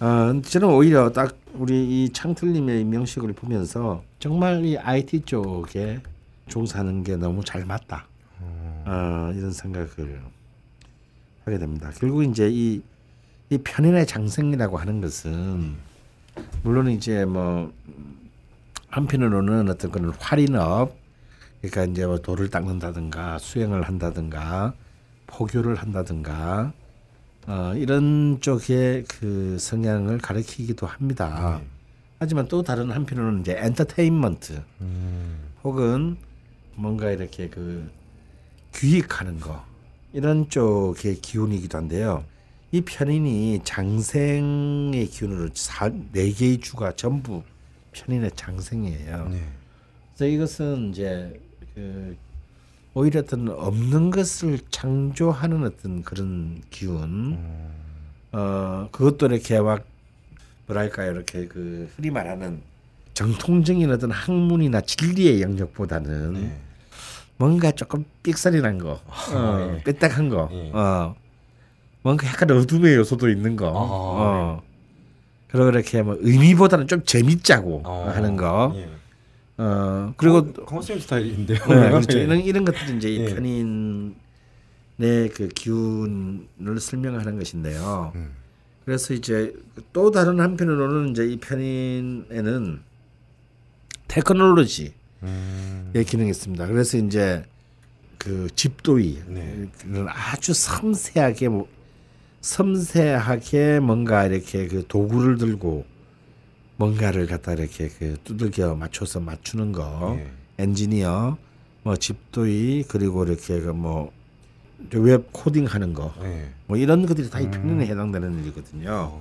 어, 0.00 0.26
근데 0.28 0.48
저는 0.48 0.68
오히려 0.68 1.10
딱 1.12 1.36
우리 1.54 2.04
이 2.04 2.12
창틀님의 2.12 2.84
명식을 2.84 3.32
보면서 3.32 4.02
정말 4.18 4.64
이 4.64 4.76
IT 4.76 5.22
쪽에 5.22 6.00
종사하는 6.48 7.02
게 7.04 7.16
너무 7.16 7.42
잘 7.42 7.64
맞다. 7.64 8.06
어, 8.86 9.32
이런 9.34 9.50
생각을 9.50 10.20
하게 11.46 11.58
됩니다. 11.58 11.90
결국 11.96 12.22
이제 12.24 12.50
이, 12.50 12.82
이 13.48 13.58
편인의 13.58 14.06
장생이라고 14.06 14.76
하는 14.76 15.00
것은 15.00 15.74
물론 16.62 16.90
이제 16.90 17.24
뭐 17.24 17.72
한편으로는 18.88 19.70
어떤 19.70 19.90
그런 19.90 20.10
활인업 20.18 21.03
그러니까 21.68 21.84
이제 21.84 22.06
뭐 22.06 22.18
돌을 22.18 22.50
닦는다든가 22.50 23.38
수행을 23.38 23.82
한다든가 23.82 24.74
포교를 25.26 25.76
한다든가 25.76 26.72
어, 27.46 27.72
이런 27.76 28.38
쪽의 28.40 29.04
그 29.04 29.58
성향을 29.58 30.18
가리키기도 30.18 30.86
합니다. 30.86 31.60
하지만 32.18 32.48
또 32.48 32.62
다른 32.62 32.90
한편으로는 32.90 33.40
이제 33.40 33.56
엔터테인먼트 33.58 34.62
혹은 35.62 36.16
뭔가 36.74 37.10
이렇게 37.10 37.48
그 37.48 37.90
귀익하는 38.74 39.40
거 39.40 39.64
이런 40.12 40.48
쪽의 40.48 41.20
기운이기도 41.20 41.78
한데요. 41.78 42.24
이 42.72 42.80
편인이 42.80 43.60
장생의 43.64 45.06
기운으로 45.06 45.48
사, 45.54 45.90
네 46.12 46.30
개의 46.30 46.58
주가 46.58 46.92
전부 46.92 47.42
편인의 47.92 48.32
장생이에요. 48.36 49.28
네. 49.28 49.42
그래서 50.14 50.26
이것은 50.26 50.90
이제 50.90 51.40
그 51.40 51.43
오히려 52.94 53.20
어떤 53.20 53.48
없는 53.48 54.10
것을 54.10 54.60
창조하는 54.70 55.64
어떤 55.64 56.02
그런 56.02 56.62
기운, 56.70 57.38
어 58.32 58.88
그것도 58.92 59.26
이렇게 59.26 59.60
막 59.60 59.84
뭐랄까요 60.66 61.12
이렇게 61.12 61.46
그 61.46 61.90
흔히 61.96 62.10
말하는 62.10 62.62
정통적인 63.14 63.90
어떤 63.90 64.10
학문이나 64.10 64.80
진리의 64.80 65.42
영역보다는 65.42 66.32
네. 66.34 66.56
뭔가 67.36 67.72
조금 67.72 68.04
삑사리 68.22 68.60
난 68.60 68.78
거, 68.78 69.00
어, 69.32 69.74
예. 69.76 69.82
삐딱한 69.82 70.28
거, 70.28 70.48
예. 70.52 70.70
어, 70.72 71.16
뭔가 72.02 72.28
약간 72.28 72.50
어둠의 72.52 72.94
요소도 72.94 73.28
있는 73.28 73.56
거, 73.56 73.68
아, 73.68 73.72
어. 73.76 74.62
그리고 75.48 75.68
이렇게 75.68 76.02
뭐 76.02 76.16
의미보다는 76.20 76.86
좀 76.86 77.04
재밌자고 77.04 77.82
어. 77.84 78.12
하는 78.14 78.36
거, 78.36 78.72
예. 78.76 78.88
어, 79.56 80.12
그리고 80.16 80.52
선생님 80.68 81.02
스타일인데요. 81.02 81.58
네, 81.58 81.66
그렇죠. 81.90 82.18
예. 82.18 82.24
이런 82.24 82.40
이런 82.40 82.64
것들이 82.64 82.96
이제 82.96 83.08
이 83.08 83.20
예. 83.20 83.34
편인의 83.34 84.14
그 85.34 85.48
기운을 85.48 86.80
설명하는 86.80 87.38
것인데요. 87.38 88.12
음. 88.14 88.32
그래서 88.84 89.14
이제 89.14 89.54
또 89.92 90.10
다른 90.10 90.40
한편으로는 90.40 91.10
이제 91.10 91.26
이 91.26 91.38
편인에는 91.38 92.80
테크놀로지의 94.08 94.92
음. 95.22 95.92
기능이 96.06 96.30
있습니다. 96.30 96.66
그래서 96.66 96.98
이제 96.98 97.44
그 98.18 98.48
집도의 98.54 99.22
네. 99.28 99.68
아주 100.08 100.52
섬세하게 100.52 101.48
뭐 101.48 101.68
섬세하게 102.40 103.80
뭔가 103.80 104.26
이렇게 104.26 104.66
그 104.66 104.84
도구를 104.86 105.38
들고 105.38 105.86
뭔가를 106.76 107.26
갖다 107.26 107.52
이렇게 107.52 107.88
그 107.88 108.16
두들겨 108.24 108.74
맞춰서 108.74 109.20
맞추는 109.20 109.72
거 109.72 110.16
예. 110.18 110.30
엔지니어 110.58 111.36
뭐 111.84 111.96
집도의 111.96 112.84
그리고 112.88 113.24
이렇게 113.24 113.60
그 113.60 113.66
그뭐웹 114.90 115.28
코딩 115.32 115.66
하는 115.66 115.92
거 115.94 116.12
예. 116.22 116.50
뭐 116.66 116.76
이런 116.76 117.06
것들이 117.06 117.30
다이 117.30 117.50
편인에 117.50 117.86
해당되는 117.86 118.40
일이거든요. 118.42 119.20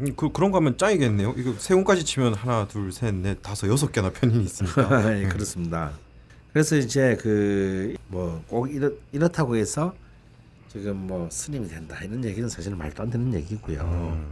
음, 0.00 0.14
그 0.16 0.30
그런 0.32 0.50
거 0.50 0.58
하면 0.58 0.76
짱이겠네요. 0.78 1.34
이거 1.36 1.54
세 1.58 1.74
운까지 1.74 2.04
치면 2.04 2.34
하나, 2.34 2.68
둘, 2.68 2.92
셋, 2.92 3.14
넷, 3.16 3.42
다섯, 3.42 3.68
여섯 3.68 3.90
개나 3.90 4.10
편인이 4.10 4.44
있으니까. 4.44 5.18
예, 5.22 5.26
그렇습니다. 5.28 5.92
그래서 6.52 6.76
이제 6.76 7.16
그 7.20 7.94
뭐 8.10 8.40
꼭 8.48 8.68
이렇, 8.72 8.92
이렇다고 9.12 9.56
해서 9.56 9.94
지금 10.72 10.96
뭐 11.06 11.28
스님이 11.30 11.68
된다 11.68 11.96
이런 12.02 12.24
얘기는 12.24 12.48
사실 12.48 12.74
말도 12.74 13.02
안 13.02 13.10
되는 13.10 13.32
얘기고요. 13.34 13.80
음. 13.82 14.26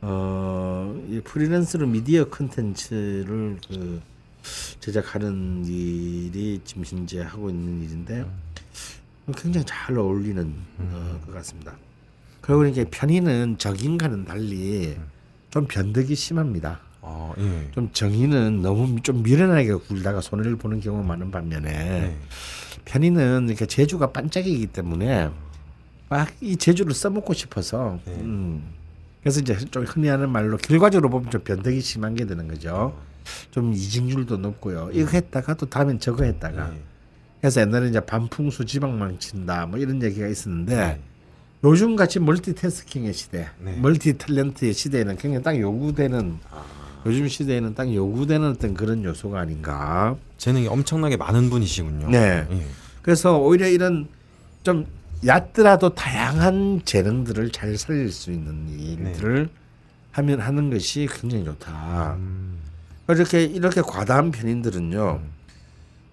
어, 0.00 0.94
이 1.08 1.20
프리랜서로 1.20 1.86
미디어 1.86 2.24
컨텐츠를 2.28 3.58
그 3.68 4.00
제작하는 4.80 5.64
일이 5.66 6.60
지금 6.64 6.84
현재 6.84 7.22
하고 7.22 7.50
있는 7.50 7.82
일인데 7.82 8.24
굉장히 9.36 9.66
잘 9.66 9.98
어울리는 9.98 10.54
어, 10.78 11.20
것 11.26 11.32
같습니다. 11.34 11.76
그리고 12.40 12.64
이게 12.66 12.84
편의는 12.84 13.58
적인과는 13.58 14.24
달리 14.24 14.96
좀 15.50 15.66
변덕이 15.66 16.14
심합니다. 16.14 16.80
아, 17.02 17.32
예. 17.38 17.70
좀 17.72 17.90
정의는 17.92 18.62
너무 18.62 19.00
좀 19.02 19.22
미련하게 19.22 19.74
굴다가 19.74 20.20
손해를 20.20 20.56
보는 20.56 20.80
경우가 20.80 21.06
많은 21.06 21.30
반면에 21.30 21.70
네. 21.70 22.18
편의는 22.84 23.46
이렇게 23.48 23.66
재주가 23.66 24.12
반짝이기 24.12 24.66
때문에 24.68 25.30
막 26.08 26.28
이 26.40 26.56
재주를 26.56 26.94
써먹고 26.94 27.32
싶어서 27.34 27.98
네. 28.04 28.12
음. 28.20 28.62
그래서 29.26 29.40
이제 29.40 29.56
좀 29.72 29.82
흔히 29.82 30.06
하는 30.06 30.30
말로 30.30 30.56
결과적으로 30.56 31.10
보면 31.10 31.32
좀 31.32 31.40
변덕이 31.40 31.80
심한 31.80 32.14
게 32.14 32.26
되는 32.26 32.46
거죠. 32.46 32.96
좀 33.50 33.72
이직률도 33.72 34.36
높고요. 34.36 34.90
이거 34.92 35.10
했다가 35.10 35.54
또 35.54 35.66
다음엔 35.66 35.98
저거 35.98 36.22
했다가 36.22 36.68
네. 36.68 36.80
그래서 37.40 37.60
옛날에 37.60 37.88
이제 37.88 37.98
반풍수 37.98 38.64
지방 38.66 38.96
망 39.00 39.18
친다 39.18 39.66
뭐 39.66 39.80
이런 39.80 40.00
얘기가 40.00 40.28
있었는데 40.28 40.76
네. 40.76 41.00
요즘 41.64 41.96
같이 41.96 42.20
멀티태스킹의 42.20 43.12
시대, 43.14 43.48
네. 43.58 43.76
멀티 43.80 44.12
탤런트의 44.12 44.72
시대에는 44.72 45.16
굉장히 45.16 45.42
딱 45.42 45.58
요구되는 45.58 46.38
요즘 47.06 47.26
시대에는 47.26 47.74
딱 47.74 47.92
요구되는 47.92 48.50
어떤 48.50 48.74
그런 48.74 49.02
요소가 49.02 49.40
아닌가. 49.40 50.14
재능이 50.38 50.68
엄청나게 50.68 51.16
많은 51.16 51.50
분이시군요. 51.50 52.10
네. 52.10 52.46
예. 52.48 52.66
그래서 53.02 53.38
오히려 53.38 53.66
이런 53.66 54.06
좀 54.62 54.86
얕더라도 55.24 55.94
다양한 55.94 56.82
재능들을 56.84 57.50
잘 57.50 57.76
살릴 57.76 58.12
수 58.12 58.30
있는 58.30 58.68
일들을 58.68 59.48
하면 60.12 60.40
하는 60.40 60.70
것이 60.70 61.08
굉장히 61.10 61.44
좋다. 61.44 62.14
음, 62.14 62.58
이렇게 63.08 63.44
이렇게 63.44 63.82
과다한 63.82 64.30
편인들은요, 64.30 65.20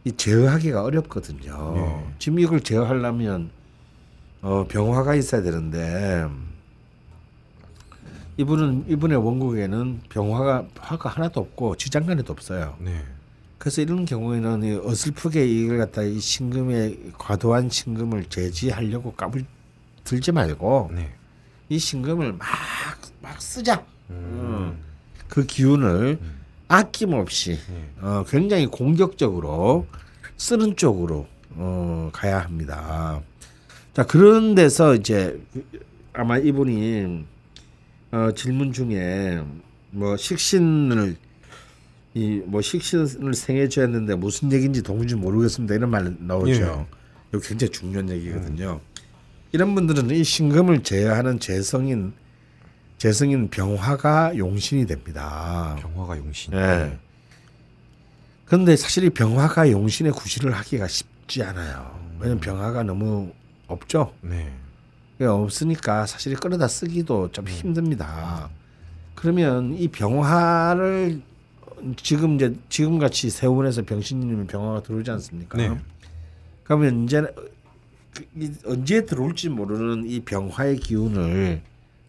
이 0.06 0.12
제어하기가 0.12 0.84
어렵거든요. 0.84 1.74
네. 1.76 2.13
지금 2.20 2.39
이걸 2.39 2.62
제어하려면 2.62 3.50
어, 4.42 4.66
병화가 4.68 5.16
있어야 5.16 5.42
되는데 5.42 6.28
이분은 8.38 8.86
이분의 8.89 9.18
원국에는 9.18 10.02
병화가 10.10 10.66
화가 10.80 11.10
하나도 11.10 11.39
없고 11.39 11.76
지장간에도 11.78 12.34
없어요. 12.34 12.76
네. 12.80 13.02
그래서 13.63 13.82
이런 13.82 14.04
경우에는 14.04 14.63
이 14.63 14.76
어설프게 14.84 15.47
이걸 15.47 15.78
갖다 15.78 16.04
이 16.04 16.19
신금의 16.19 17.13
과도한 17.17 17.69
신금을 17.69 18.26
제지하려고 18.26 19.13
까불 19.13 19.45
들지 20.04 20.34
말고 20.34 20.91
네. 20.93 21.13
이 21.69 21.80
신금을 21.80 22.34
막 22.34 22.47
막 23.23 23.41
쓰자. 23.41 23.84
음. 24.12 24.78
그 25.30 25.45
기운을 25.45 26.19
아낌없이 26.67 27.58
네. 27.67 27.89
어, 28.02 28.23
굉장히 28.28 28.67
공격적으로 28.67 29.88
쓰는 30.38 30.76
쪽으로 30.76 31.26
어, 31.52 32.10
가야 32.13 32.39
합니다. 32.41 33.21
자 33.93 34.06
그런 34.06 34.56
데서 34.56 34.93
이제 34.93 35.41
아마 36.12 36.38
이분이 36.38 37.26
어, 38.12 38.32
질문 38.36 38.73
중에 38.73 39.41
뭐 39.91 40.17
식신을 40.17 41.15
이 42.15 42.41
뭐 42.45 42.62
식신을 42.62 43.34
생해줘야했는데 43.34 44.15
무슨 44.15 44.52
얘기인지 44.52 44.84
도무지 44.84 45.15
모르겠습니다 45.15 45.76
이런 45.76 45.89
말 45.89 46.15
나오죠. 46.19 46.52
예. 46.52 46.86
이거 47.34 47.39
굉장히 47.41 47.71
중요한 47.71 48.10
얘기거든요. 48.10 48.80
이런 49.52 49.76
분들은 49.76 50.10
이 50.12 50.23
신금을 50.23 50.84
제어하는 50.84 51.39
재성인 51.39 52.13
재성인 52.97 53.49
병화가 53.49 54.38
용신이 54.38 54.86
됩니다. 54.86 55.76
병화가 55.80 56.17
용신. 56.17 56.54
예. 56.54 56.97
그런데 58.45 58.76
사실 58.76 59.04
이 59.06 59.10
병화가 59.10 59.71
용신의 59.71 60.12
구실을 60.13 60.52
하기가 60.52 60.88
쉽지 60.88 61.43
않아요. 61.43 61.99
왜냐면 62.19 62.39
병화가 62.39 62.84
너무 62.84 63.32
없죠. 63.67 64.13
네. 64.21 64.54
그러니까 65.17 65.41
없으니까 65.41 66.06
사실 66.06 66.36
끌어다 66.36 66.67
쓰기도 66.67 67.32
좀 67.32 67.47
힘듭니다. 67.47 68.49
그러면 69.15 69.73
이 69.73 69.88
병화를 69.88 71.21
지금 71.98 72.36
이제 72.36 72.56
지금 72.69 73.00
같이 73.00 73.30
세운에서 73.30 73.84
병신님이 73.84 74.48
병화가 74.48 74.84
들어오지 74.84 75.12
않습니까? 75.12 75.58
네. 75.58 75.78
그러면 76.63 77.04
이제 77.06 77.24
언제 78.65 79.06
들어올지 79.06 79.50
모르는 79.50 80.08
이 80.08 80.22
병화의 80.22 80.78
기운을 80.78 81.62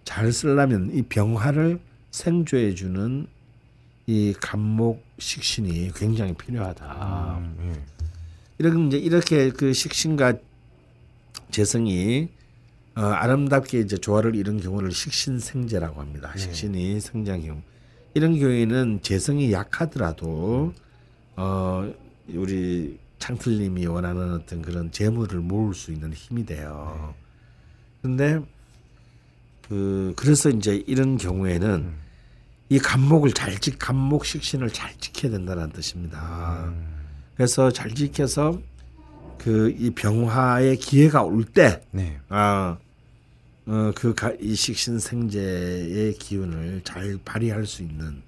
잘 0.05 0.33
쓰려면 0.33 0.91
이 0.93 1.03
병화를 1.03 1.81
생조해 2.11 2.75
주는 2.75 3.27
이 4.07 4.35
간목 4.39 5.03
식신이 5.19 5.93
굉장히 5.95 6.35
필요하다. 6.35 7.39
음, 7.39 7.57
예. 7.73 8.05
이런 8.59 8.89
이제 8.89 8.99
이렇게 8.99 9.51
그 9.51 9.73
식신과 9.73 10.35
재성이 11.51 12.29
어, 12.97 13.01
아름답게 13.01 13.81
이제 13.81 13.97
조화를 13.97 14.37
이룬 14.37 14.61
경우를 14.61 14.93
식신생재라고 14.93 16.01
합니다. 16.01 16.31
네. 16.33 16.39
식신이 16.39 17.01
성장 17.01 17.43
경우 17.43 17.61
이런 18.15 18.39
경우에는 18.39 19.01
재성이 19.03 19.53
약하더라도 19.53 20.73
어 21.37 21.93
우리 22.29 22.99
창틀님이 23.19 23.87
원하는 23.87 24.35
어떤 24.35 24.63
그런 24.63 24.91
재물을 24.91 25.41
모을 25.41 25.75
수 25.75 25.93
있는 25.93 26.13
힘이 26.13 26.47
돼요. 26.47 27.15
근데 28.03 28.41
그 29.69 30.13
그래서 30.17 30.51
이제 30.51 30.83
이런 30.87 31.17
경우에는 31.17 31.93
이 32.71 32.79
간목을 32.79 33.33
잘 33.33 33.59
지, 33.59 33.77
간목 33.77 34.25
식신을 34.25 34.71
잘 34.71 34.95
지켜야 34.99 35.33
된다는 35.33 35.71
뜻입니다. 35.71 36.73
그래서 37.37 37.71
잘 37.71 37.95
지켜서 37.95 38.61
그 39.39 39.75
이 39.79 39.91
병화의 39.91 40.77
기회가 40.79 41.23
올 41.23 41.45
때, 41.45 41.83
네. 41.91 42.19
아, 42.29 42.79
어, 43.67 43.93
그이 43.95 44.55
식신 44.55 44.99
생재의 44.99 46.15
기운을 46.15 46.83
잘 46.85 47.19
발휘할 47.25 47.67
수 47.67 47.83
있는 47.83 48.23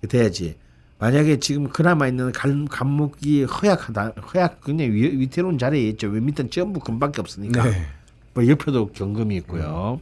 게 0.00 0.08
돼야지. 0.08 0.56
만약에 0.98 1.38
지금 1.38 1.68
그나마 1.68 2.08
있는 2.08 2.32
간, 2.32 2.66
간목이 2.66 3.44
허약하다, 3.44 4.14
허약 4.34 4.60
그냥 4.62 4.92
위, 4.92 5.02
위태로운 5.20 5.58
자리에 5.58 5.88
있죠. 5.90 6.08
왜 6.08 6.20
밑에 6.20 6.48
전부 6.50 6.80
금밖에 6.80 7.20
없으니까. 7.20 7.64
네. 7.64 7.86
뭐 8.34 8.46
옆에도 8.46 8.90
경금이 8.92 9.36
있고요. 9.36 10.00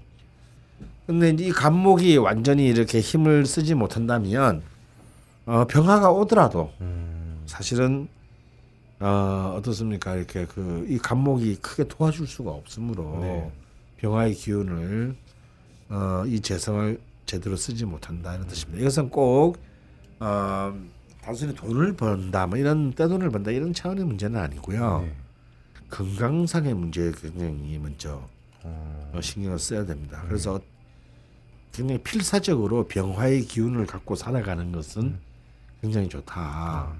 근데 1.06 1.30
이제 1.30 1.44
이 1.46 1.50
간목이 1.50 2.16
완전히 2.16 2.66
이렇게 2.66 3.00
힘을 3.00 3.46
쓰지 3.46 3.74
못한다면 3.74 4.62
어, 5.44 5.64
병화가 5.66 6.10
오더라도 6.10 6.72
음, 6.80 7.42
사실은 7.46 8.08
어, 8.98 9.54
어떻습니까? 9.58 10.16
이렇게 10.16 10.46
그 10.46 10.86
이 10.88 10.98
간목이 10.98 11.56
크게 11.56 11.84
도와줄 11.84 12.26
수가 12.26 12.50
없으므로 12.50 13.18
네. 13.20 13.52
병화의 13.98 14.34
기운을 14.34 15.16
어, 15.88 16.24
이 16.26 16.40
재성을 16.40 16.98
제대로 17.24 17.56
쓰지 17.56 17.84
못한다는 17.84 18.46
뜻입니다. 18.46 18.80
이것은 18.80 19.10
꼭 19.10 19.58
어, 20.20 20.74
단순히 21.22 21.54
돈을 21.54 21.94
번다, 21.94 22.46
뭐 22.46 22.56
이런 22.56 22.92
떼돈을 22.94 23.30
번다 23.30 23.50
이런 23.50 23.72
차원의 23.72 24.04
문제는 24.04 24.38
아니고요. 24.38 25.02
네. 25.02 25.14
건강상의 25.90 26.74
문제에 26.74 27.12
굉장히 27.12 27.78
먼저 27.78 28.28
어, 28.62 29.12
어, 29.14 29.20
신경을 29.20 29.58
써야 29.58 29.84
됩니다. 29.84 30.22
그래서 30.26 30.60
굉장히 31.72 32.02
필사적으로 32.02 32.86
병화의 32.86 33.42
기운을 33.42 33.86
갖고 33.86 34.14
살아가는 34.14 34.72
것은 34.72 35.18
굉장히 35.82 36.08
좋다. 36.08 36.92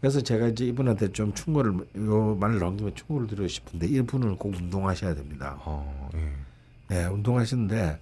그래서 0.00 0.20
제가 0.20 0.48
이제 0.48 0.66
이분한테 0.66 1.12
좀 1.12 1.32
충고를 1.34 1.74
요 1.96 2.34
말을 2.36 2.58
나온 2.58 2.76
김에 2.76 2.92
충고를 2.94 3.26
드리고 3.26 3.48
싶은데 3.48 3.86
이분은 3.86 4.36
꼭 4.36 4.54
운동하셔야 4.54 5.14
됩니다. 5.14 5.56
어, 5.64 6.10
예. 6.14 6.32
네, 6.88 7.06
운동하시는데 7.06 7.98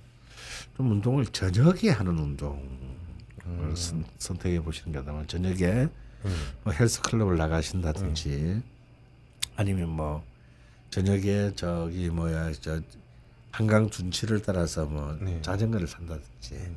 좀 0.77 0.91
운동을 0.91 1.27
저녁에 1.27 1.91
하는 1.91 2.19
운동을 2.19 3.77
선, 3.77 4.05
선택해 4.19 4.61
보시는 4.61 4.93
게 4.93 5.11
아마 5.11 5.25
저녁에 5.27 5.89
뭐 6.65 6.73
헬스 6.73 7.01
클럽을 7.03 7.37
나가신다든지 7.37 8.63
아니면 9.57 9.89
뭐 9.91 10.25
저녁에 10.91 11.53
저기 11.55 12.11
뭐야 12.11 12.53
저 12.61 12.81
한강 13.51 13.89
둔치를 13.89 14.43
따라서 14.43 14.85
뭐 14.85 15.17
네. 15.21 15.41
자전거를 15.43 15.87
산다든지 15.87 16.75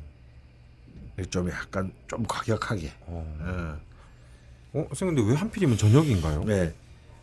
좀 1.30 1.50
약간 1.50 1.92
좀 2.06 2.24
과격하게 2.24 2.92
어. 3.06 3.36
어. 3.40 3.87
어, 4.72 4.86
선생님 4.88 5.16
근데 5.16 5.30
왜 5.30 5.36
하필이면 5.36 5.76
저녁인가요? 5.76 6.44
네. 6.44 6.74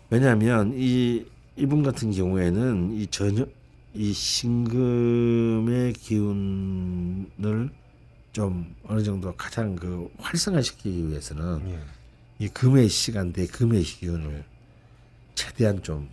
왜냐하면 0.10 0.74
이 0.76 1.26
이분 1.56 1.84
같은 1.84 2.12
경우에는 2.12 2.94
이 2.94 3.08
전혀 3.08 3.46
이 3.94 4.12
신금의 4.12 5.94
기운을 5.94 7.70
좀 8.34 8.76
어느 8.84 9.02
정도 9.04 9.34
가장 9.36 9.76
그 9.76 10.12
활성화시키기 10.18 11.08
위해서는 11.08 11.62
예. 11.70 11.80
이 12.40 12.50
금의 12.50 12.90
시간대 12.90 13.48
금의 13.48 13.84
기운을 13.84 14.44
최대한 15.36 15.82
좀 15.82 16.10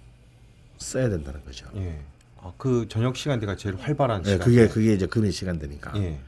써야 0.78 1.08
된다는 1.08 1.44
거죠. 1.44 1.66
예. 1.74 2.00
아, 2.40 2.52
그 2.56 2.86
저녁 2.88 3.16
시간대가 3.16 3.56
제일 3.56 3.74
활발한 3.76 4.22
네, 4.22 4.32
시간. 4.32 4.46
그게 4.46 4.68
그게 4.68 4.94
이제 4.94 5.06
금의 5.06 5.32
시간대니까. 5.32 5.96
예. 5.96 6.20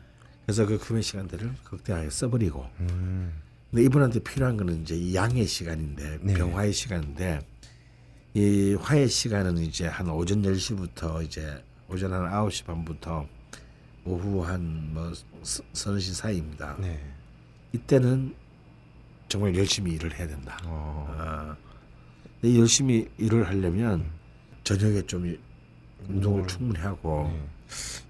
그래서 0.45 0.67
그 0.67 0.79
금의 0.79 1.03
시간대를 1.05 1.53
극대하게 1.63 2.11
써버리고. 2.11 2.67
음. 2.81 3.44
근데 3.75 3.87
이분한테 3.87 4.21
필요한 4.21 4.57
거는 4.57 4.83
이제 4.83 4.95
이 4.95 5.17
양의 5.17 5.49
시간인데 5.49 6.19
네. 6.23 6.35
병화의 6.35 6.73
시간인데 6.73 7.41
이 8.35 8.77
화의 8.81 9.09
시간은 9.09 9.59
이제 9.59 9.89
한 9.89 10.09
오전 10.11 10.43
10시부터 10.43 11.25
이제 11.25 11.61
오전 11.89 12.13
한 12.13 12.23
9시 12.31 12.67
반부터 12.67 13.27
오후 14.05 14.45
한뭐 14.45 15.13
서너 15.73 15.99
시 15.99 16.15
사이입니다. 16.15 16.77
네. 16.79 17.05
이때는 17.73 18.37
정말 19.27 19.57
열심히 19.57 19.95
일을 19.95 20.17
해야 20.21 20.29
된다. 20.29 20.57
어. 20.67 21.13
아, 21.19 21.57
근데 22.41 22.57
열심히 22.57 23.09
일을 23.19 23.49
하려면 23.49 24.09
저녁에 24.63 25.03
좀 25.03 25.27
이- 25.27 25.37
운동을 26.09 26.47
충분히 26.47 26.79
하고 26.79 27.29
네. 27.29 27.45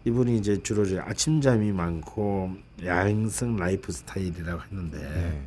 이분이 0.04 0.38
이제 0.38 0.62
주로 0.62 0.84
이제 0.84 0.98
아침잠이 0.98 1.72
많고 1.72 2.52
야행성 2.84 3.56
라이프 3.56 3.90
스타일이라고 3.92 4.62
했는데 4.62 4.98
네. 4.98 5.42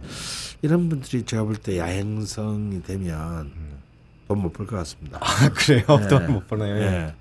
이런 0.62 0.90
분들이 0.90 1.24
제가 1.24 1.44
볼 1.44 1.56
때 1.58 1.78
야행성이 1.78 2.82
되면 2.84 3.42
음. 3.56 3.78
돈못 4.28 4.54
벌 4.54 4.66
것 4.68 4.76
같습니다. 4.78 5.20
아 5.22 5.50
그래요? 5.50 5.86
네. 5.88 6.08
돈못 6.08 6.48
버네요. 6.48 6.76
예. 6.78 6.82
예. 6.82 7.14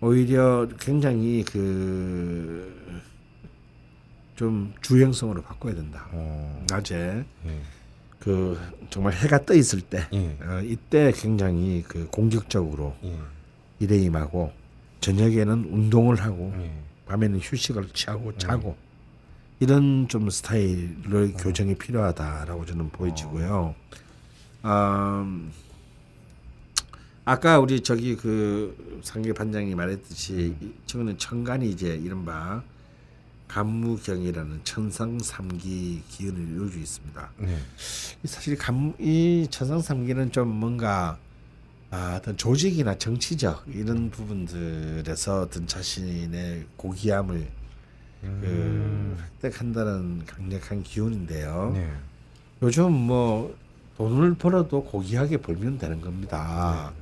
오히려 0.00 0.68
굉장히 0.78 1.44
그 1.44 2.82
좀 4.34 4.72
주행성으로 4.80 5.42
바꿔야 5.42 5.74
된다. 5.74 6.08
어, 6.10 6.64
낮에 6.68 7.22
예. 7.46 7.60
그 8.18 8.58
정말 8.90 9.12
해가 9.12 9.44
떠 9.44 9.54
있을 9.54 9.80
때 9.82 10.06
예. 10.12 10.36
어, 10.42 10.60
이때 10.64 11.12
굉장히 11.14 11.84
그 11.86 12.06
공격적으로 12.08 12.96
예. 13.04 13.16
일에 13.78 13.98
임하고 13.98 14.50
저녁에는 15.02 15.66
운동을 15.70 16.20
하고 16.22 16.54
예. 16.56 16.72
밤에는 17.06 17.40
휴식을 17.40 17.90
취하고 17.90 18.38
자고 18.38 18.76
이런 19.60 20.08
좀 20.08 20.30
스타일의 20.30 21.34
교정이 21.38 21.74
필요하다라고 21.74 22.64
저는 22.64 22.88
보여지고요. 22.90 23.74
음, 24.64 25.52
아까 27.24 27.58
우리 27.58 27.80
저기 27.80 28.16
그 28.16 29.00
상계 29.02 29.32
반장이 29.32 29.74
말했듯이 29.74 30.56
이 30.60 30.72
저거는 30.86 31.18
천간이 31.18 31.68
이제 31.68 31.94
이른바 31.94 32.62
간무경이라는 33.48 34.60
천상 34.64 35.18
삼기 35.18 36.02
기운을 36.08 36.54
이루어져 36.54 36.78
있습니다. 36.78 37.30
네. 37.38 37.58
이 38.24 38.26
사실 38.26 38.56
감, 38.56 38.94
이 38.98 39.46
천상 39.50 39.80
삼기는 39.82 40.32
좀 40.32 40.48
뭔가 40.48 41.18
아, 41.94 42.16
어떤 42.18 42.38
조직이나 42.38 42.96
정치적 42.96 43.64
이런 43.68 44.10
부분들에서 44.10 45.42
어떤 45.42 45.66
자신의 45.66 46.64
고귀함을 46.78 47.46
그 48.22 49.16
획득한다는 49.44 50.22
강력한 50.24 50.82
기운인데요. 50.82 51.72
네. 51.74 51.92
요즘 52.62 52.92
뭐 52.92 53.54
돈을 53.98 54.34
벌어도 54.34 54.82
고귀하게 54.84 55.36
벌면 55.36 55.76
되는 55.76 56.00
겁니다. 56.00 56.92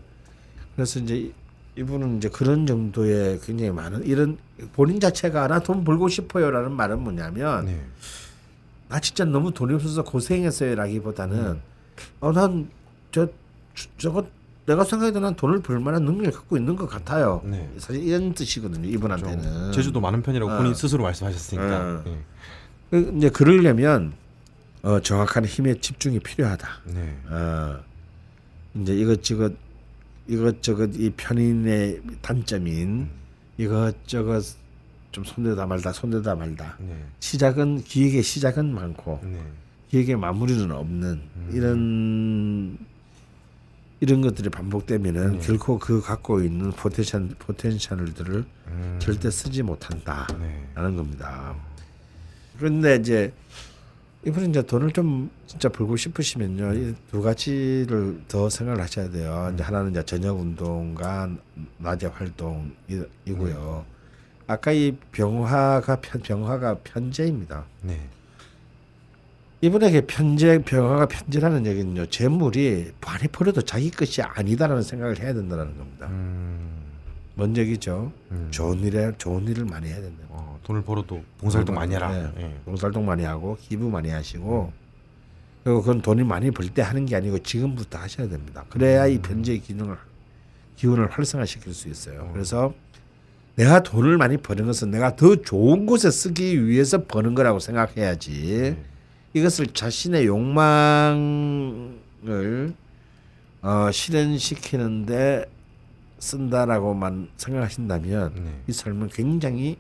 그래서 0.75 0.99
이제 0.99 1.17
이- 1.19 1.33
이분은 1.79 2.17
이제 2.17 2.29
그런 2.29 2.67
정도의 2.67 3.39
굉장히 3.43 3.71
많은 3.71 4.05
이런 4.05 4.39
본인 4.73 4.99
자체가 4.99 5.47
나 5.47 5.61
돈 5.61 5.85
벌고 5.85 6.09
싶어요라는 6.09 6.73
말은 6.73 6.99
뭐냐면 7.01 7.67
네. 7.67 7.81
나 8.89 8.99
진짜 8.99 9.25
너무 9.25 9.53
돈이 9.55 9.73
없어서 9.75 10.03
고생했어요라기보다는 10.03 11.61
어난저 12.19 13.29
저거 13.99 14.27
내가 14.67 14.85
생각해도 14.85 15.21
난 15.21 15.35
돈을 15.35 15.63
벌 15.63 15.81
만한 15.81 16.05
능력을 16.05 16.33
갖고 16.33 16.57
있는 16.57 16.77
것 16.77 16.87
같아요. 16.87 17.43
네. 17.45 17.69
사실 17.79 18.03
이런 18.03 18.35
뜻이거든요. 18.35 18.89
이분한테는. 18.89 19.43
좀 19.43 19.73
제주도 19.73 20.01
많은 20.01 20.23
편이라고 20.23 20.53
어. 20.53 20.57
본인 20.57 20.75
스스로 20.75 21.03
말씀하셨으니까. 21.05 21.79
어. 21.79 22.05
예. 22.07 22.19
그 22.91 23.13
이제 23.17 23.29
그러려면 23.31 24.13
어, 24.83 25.01
정확한 25.01 25.45
힘의 25.45 25.81
집중이 25.81 26.21
필요하다. 26.21 26.69
네. 26.87 27.17
어, 27.31 27.79
이제 28.75 28.95
이것저것 28.97 29.53
이것저것 30.29 30.91
이 30.95 31.11
편인의 31.17 32.03
단점인 32.23 33.09
이것저것 33.59 34.45
좀 35.11 35.25
손대다 35.25 35.67
말다 35.67 35.93
손대다 35.93 36.35
말다. 36.37 36.77
네. 36.79 37.05
시작은 37.19 37.83
기획의 37.83 38.23
시작은 38.23 38.73
많고 38.73 39.21
네. 39.25 39.41
기획의 39.91 40.17
마무리는 40.17 40.71
없는 40.71 41.21
이런 41.53 42.79
이런 44.01 44.23
것들이 44.23 44.49
반복되면은 44.49 45.33
네. 45.33 45.47
결코 45.47 45.79
그 45.79 46.01
갖고 46.01 46.41
있는 46.41 46.71
potential 46.73 47.29
potential들을 47.39 48.45
음. 48.69 48.99
절대 49.01 49.31
쓰지 49.31 49.63
못한다라는 49.63 50.41
네. 50.75 50.97
겁니다. 50.97 51.55
그런데 52.59 52.97
이제 52.97 53.33
이분은 54.27 54.51
이제 54.51 54.63
돈을 54.63 54.93
좀 54.93 55.31
진짜 55.47 55.69
벌고 55.69 55.97
싶으시면요 55.97 56.75
이 56.75 56.95
두 57.11 57.23
가지를 57.23 58.23
더 58.29 58.49
생각을 58.51 58.81
하셔야 58.83 59.11
돼요. 59.11 59.51
이제 59.55 59.63
하나는 59.63 59.91
이제 59.91 60.03
저녁 60.05 60.39
운동과 60.39 61.31
낮에 61.79 62.07
활동이고요. 62.07 63.85
아까 64.47 64.73
이 64.73 64.97
병화가 65.13 65.97
편, 66.01 66.21
병화가 66.23 66.79
편제입니다. 66.85 67.65
네. 67.83 68.09
이분에게 69.63 70.03
편제 70.07 70.63
병화가 70.63 71.07
편제라는 71.07 71.67
얘기는요 71.67 72.07
재물이 72.07 72.93
많이 73.05 73.29
벌어도 73.29 73.61
자기 73.63 73.91
것이 73.91 74.23
아니다라는 74.23 74.83
생각을 74.83 75.19
해야 75.21 75.35
된다는 75.35 75.77
겁니다. 75.77 76.07
음. 76.09 76.79
뭔 77.35 77.57
얘기죠? 77.57 78.11
음. 78.31 78.49
좋은 78.51 78.81
일에 78.81 79.13
좋은 79.19 79.47
일을 79.47 79.67
많이 79.67 79.89
해야 79.89 79.97
된다. 80.01 80.25
어, 80.31 80.59
돈을 80.65 80.83
벌어도 80.83 81.23
봉사활동 81.39 81.75
많이 81.75 81.95
해라. 81.95 82.11
네. 82.11 82.31
예. 82.39 82.55
봉사활동 82.65 83.05
많이 83.05 83.25
하고 83.25 83.57
기부 83.61 83.91
많이 83.91 84.09
하시고 84.11 84.73
그리고 85.63 85.81
그건 85.83 86.01
돈이 86.01 86.25
많이 86.25 86.51
벌 86.51 86.69
때 86.71 86.81
하는 86.81 87.05
게 87.05 87.17
아니고 87.17 87.39
지금부터 87.41 87.99
하셔야 87.99 88.29
됩니다. 88.29 88.65
그래야 88.71 89.07
이 89.07 89.19
변제의 89.19 89.61
기능을 89.61 89.97
기운을 90.77 91.11
활성화시킬 91.11 91.75
수 91.75 91.89
있어요. 91.89 92.31
그래서 92.33 92.73
내가 93.57 93.83
돈을 93.83 94.17
많이 94.17 94.39
버는 94.39 94.65
것은 94.65 94.91
내가 94.91 95.17
더 95.17 95.37
좋은 95.37 95.85
곳에 95.85 96.11
쓰기 96.11 96.67
위해서 96.67 97.05
버는 97.05 97.35
거라고 97.35 97.59
생각해야지. 97.59 98.77
이것을 99.33 99.67
자신의 99.69 100.27
욕망을 100.27 101.95
어, 103.63 103.91
실현시키는데 103.93 105.45
쓴다라고만 106.19 107.29
생각하신다면 107.37 108.33
네. 108.35 108.63
이 108.67 108.73
삶은 108.73 109.09
굉장히 109.09 109.77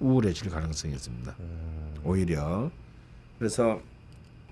우울해질 0.00 0.50
가능성이 0.50 0.94
있습니다. 0.94 1.34
음. 1.38 1.94
오히려 2.04 2.70
그래서 3.38 3.80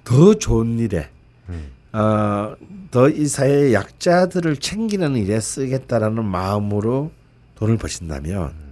더 0.04 0.34
좋은 0.34 0.78
일에 0.78 1.08
음. 1.48 1.70
어, 1.92 2.54
더 2.90 3.08
이 3.08 3.26
사회의 3.26 3.72
약자들을 3.72 4.56
챙기는 4.56 5.16
일에 5.16 5.40
쓰겠다라는 5.40 6.24
마음으로 6.24 7.10
돈을 7.56 7.78
버신다면 7.78 8.65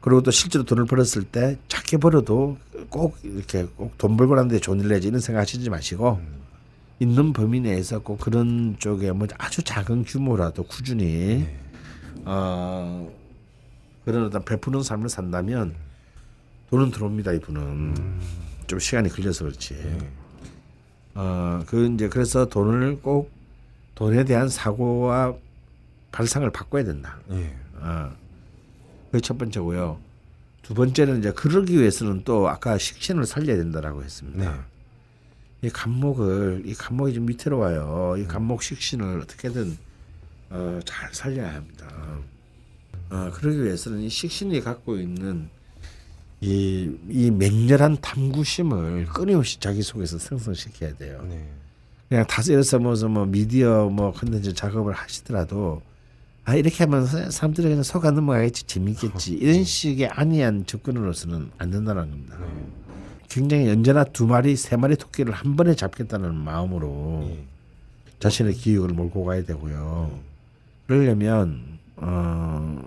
그리고 0.00 0.22
또 0.22 0.30
실제로 0.30 0.64
돈을 0.64 0.84
벌었을 0.86 1.24
때 1.24 1.58
작게 1.68 1.96
벌어도 1.98 2.56
꼭 2.88 3.18
이렇게 3.22 3.64
꼭 3.64 3.96
돈 3.98 4.16
벌고 4.16 4.34
나는데 4.36 4.60
좋은 4.60 4.80
일 4.80 4.88
내지 4.88 5.08
이런 5.08 5.20
생각하시지 5.20 5.68
마시고 5.70 6.20
있는 7.00 7.32
범위 7.32 7.60
내에서 7.60 7.98
꼭 8.00 8.18
그런 8.18 8.76
쪽에 8.78 9.10
뭐 9.12 9.26
아주 9.38 9.62
작은 9.62 10.04
규모라도 10.04 10.62
꾸준히 10.64 11.46
어, 12.24 13.10
그런 14.04 14.26
어떤 14.26 14.44
베푸는 14.44 14.82
삶을 14.82 15.08
산다면 15.08 15.74
돈은 16.70 16.90
들어옵니다 16.90 17.32
이분은 17.32 17.94
좀 18.66 18.78
시간이 18.78 19.08
걸려서 19.08 19.44
그렇지. 19.44 19.74
어, 21.14 21.62
그 21.66 21.86
이제 21.94 22.08
그래서 22.08 22.44
돈을 22.46 23.00
꼭 23.00 23.30
돈에 23.94 24.24
대한 24.24 24.48
사고와 24.48 25.34
발상을 26.12 26.48
바꿔야 26.50 26.84
된다. 26.84 27.18
예. 27.32 27.54
어. 27.80 28.10
그게 29.10 29.20
첫 29.20 29.38
번째고요. 29.38 29.98
두 30.62 30.74
번째는 30.74 31.20
이제 31.20 31.32
그러기 31.32 31.78
위해서는 31.78 32.22
또 32.24 32.48
아까 32.48 32.76
식신을 32.76 33.24
살려야 33.24 33.56
된다라고 33.56 34.02
했습니다. 34.02 34.52
네. 34.52 34.60
이 35.62 35.70
간목을 35.70 36.62
이 36.66 36.74
간목이 36.74 37.14
좀 37.14 37.26
밑으로 37.26 37.58
와요. 37.58 38.14
이 38.18 38.24
간목 38.26 38.62
식신을 38.62 39.20
어떻게든 39.22 39.76
어, 40.50 40.80
잘 40.84 41.12
살려야 41.12 41.54
합니다. 41.54 41.88
어, 43.10 43.30
그러기 43.32 43.64
위해서는 43.64 44.00
이 44.00 44.08
식신이 44.08 44.60
갖고 44.60 44.98
있는 44.98 45.48
이, 46.40 46.96
이 47.08 47.30
맹렬한 47.30 47.98
탐구심을 48.00 49.06
끊임없이 49.06 49.58
자기 49.58 49.82
속에서 49.82 50.18
생성시켜야 50.18 50.94
돼요. 50.94 51.24
네. 51.28 51.48
그냥 52.08 52.26
다섯 52.26 52.54
여섯 52.54 52.78
뭐서 52.78 53.08
뭐 53.08 53.26
미디어 53.26 53.88
뭐 53.88 54.12
컨텐츠 54.12 54.54
작업을 54.54 54.92
하시더라도 54.92 55.82
아 56.48 56.54
이렇게 56.54 56.84
하면 56.84 57.04
사- 57.04 57.30
사람들이 57.30 57.68
그냥 57.68 57.82
속아 57.82 58.10
넘어가겠지 58.10 58.64
재밌겠지 58.66 59.34
이런 59.36 59.64
식의 59.64 60.08
안이한 60.08 60.64
접근으로서는 60.64 61.50
안 61.58 61.70
된다는 61.70 62.08
겁니다. 62.10 62.38
굉장히 63.28 63.68
언제나 63.68 64.02
두 64.02 64.26
마리 64.26 64.56
세 64.56 64.76
마리 64.76 64.96
토끼를 64.96 65.34
한 65.34 65.56
번에 65.56 65.74
잡겠다는 65.74 66.34
마음으로 66.34 67.28
예. 67.30 67.44
자신의 68.18 68.54
기획을 68.54 68.88
몰고 68.94 69.26
가야 69.26 69.44
되고요. 69.44 70.18
그러려면 70.86 71.78
어, 71.96 72.80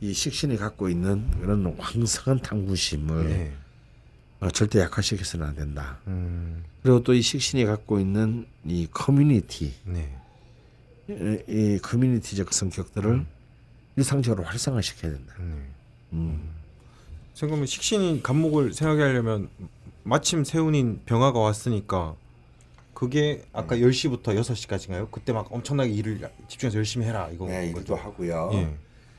이 0.00 0.12
식신이 0.12 0.56
갖고 0.56 0.88
있는 0.88 1.28
그런 1.40 1.64
왕성한 1.76 2.42
탐구심을 2.42 3.24
네. 3.28 3.52
어, 4.38 4.50
절대 4.50 4.78
약화시켜서는 4.78 5.44
안 5.48 5.56
된다. 5.56 5.98
음. 6.06 6.62
그리고 6.84 7.02
또 7.02 7.12
이 7.12 7.20
식신이 7.22 7.64
갖고 7.64 7.98
있는 7.98 8.46
이 8.64 8.86
커뮤니티, 8.92 9.72
네. 9.84 10.14
이, 11.08 11.42
이 11.48 11.78
커뮤니티적 11.82 12.52
성격들을 12.52 13.24
일상적으로 13.96 14.44
활성화시켜야 14.44 15.12
된다. 15.12 15.34
네. 15.38 15.44
음. 16.14 16.50
생각하면 17.34 17.66
식신이 17.66 18.22
간목을 18.22 18.72
생각해 18.72 19.02
하려면 19.02 19.48
마침 20.04 20.44
세운인 20.44 21.02
병화가 21.04 21.38
왔으니까 21.38 22.14
그게 22.94 23.44
아까 23.52 23.76
10시부터 23.76 24.38
6시까지인가요? 24.40 25.10
그때 25.10 25.32
막 25.32 25.52
엄청나게 25.52 25.90
일을 25.90 26.30
집중해서 26.48 26.78
열심히 26.78 27.06
해라 27.06 27.28
이거 27.32 27.46
네, 27.46 27.68
이것도 27.70 27.96
하고요. 27.96 28.50
예. 28.52 28.76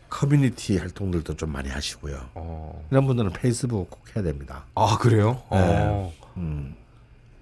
커뮤니티 0.09 0.77
활동들도 0.77 1.35
좀 1.35 1.51
많이 1.51 1.69
하시고요. 1.69 2.29
어. 2.35 2.87
이런 2.89 3.05
분들은 3.05 3.33
페이스북 3.33 3.89
꼭 3.89 4.15
해야 4.15 4.23
됩니다. 4.23 4.65
아 4.75 4.97
그래요? 4.97 5.41
네. 5.51 5.57
어. 5.59 6.13
음. 6.37 6.75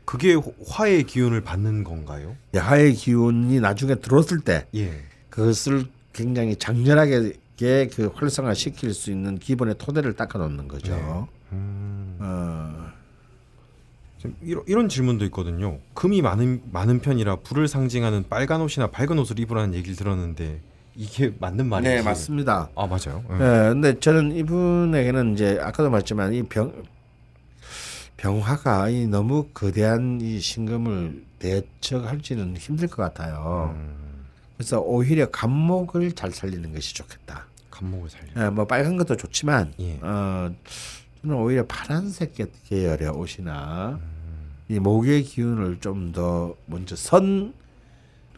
그게 0.06 0.36
화의 0.68 1.04
기운을 1.04 1.42
받는 1.42 1.84
건가요? 1.84 2.36
야의 2.54 2.94
기운이 2.94 3.60
나중에 3.60 3.96
들어왔을 3.96 4.40
때 4.42 4.66
예. 4.76 4.92
그것을 5.30 5.86
굉장히 6.12 6.56
장렬하게 6.56 7.34
그 7.96 8.12
활성화 8.14 8.54
시킬 8.54 8.94
수 8.94 9.10
있는 9.12 9.40
기본의 9.40 9.76
토대를 9.78 10.14
닦아 10.14 10.38
놓는 10.38 10.68
거죠. 10.68 11.28
음, 11.54 12.18
어, 12.20 12.92
좀 14.18 14.36
이런, 14.42 14.64
이런 14.68 14.90
질문도 14.90 15.24
있거든요. 15.26 15.80
금이 15.94 16.22
많은 16.22 16.62
많은 16.72 17.00
편이라 17.00 17.38
불을 17.38 17.68
상징하는 17.68 18.26
빨간 18.30 18.60
옷이나 18.62 18.88
밝은 18.88 19.18
옷을 19.20 19.40
입으라는 19.40 19.74
얘기를 19.76 19.96
들었는데 19.96 20.60
이게 20.96 21.34
맞는 21.40 21.68
말인지? 21.68 21.96
네 21.96 22.02
맞습니다. 22.02 22.70
아 22.76 22.86
맞아요. 22.86 23.24
예. 23.30 23.34
네, 23.34 23.70
근데 23.70 24.00
저는 24.00 24.36
이분에게는 24.36 25.34
이제 25.34 25.58
아까도 25.62 25.90
말했지만 25.90 26.34
이 26.34 26.44
병 26.44 26.74
병화가 28.28 28.88
이 28.88 29.06
너무 29.06 29.50
거대한 29.54 30.22
이 30.22 30.40
신금을 30.40 31.26
대처할지는 31.40 32.56
힘들 32.56 32.88
것 32.88 33.04
같아요. 33.04 33.76
음, 33.76 34.24
그래서 34.56 34.80
오히려 34.80 35.30
간목을 35.30 36.14
잘 36.14 36.32
살리는 36.32 36.74
것이 36.74 36.94
좋겠다. 36.96 37.48
간목을 37.70 38.10
살려. 38.10 38.46
예, 38.46 38.50
뭐 38.50 38.64
빨간 38.66 38.96
것도 38.96 39.18
좋지만 39.18 39.74
예. 39.82 40.00
어, 40.02 40.50
저는 41.22 41.36
오히려 41.36 41.66
파란색 41.68 42.36
계- 42.36 42.52
계열의 42.70 43.10
옷이나 43.10 44.00
이 44.70 44.80
목의 44.80 45.24
기운을 45.24 45.82
좀 45.82 46.14
더 46.14 46.56
먼저 46.68 46.96
선 46.96 47.54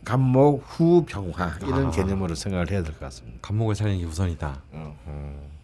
간목 0.04 0.64
후 0.66 1.06
병화 1.08 1.60
이런 1.62 1.86
아. 1.88 1.92
개념으로 1.92 2.34
생각을 2.34 2.72
해야 2.72 2.82
될 2.82 2.94
것 2.94 3.02
같습니다. 3.02 3.38
간목을 3.44 3.76
살리는 3.76 4.00
게 4.00 4.06
우선이다. 4.08 4.62
어. 4.72 4.98
어. 5.06 5.55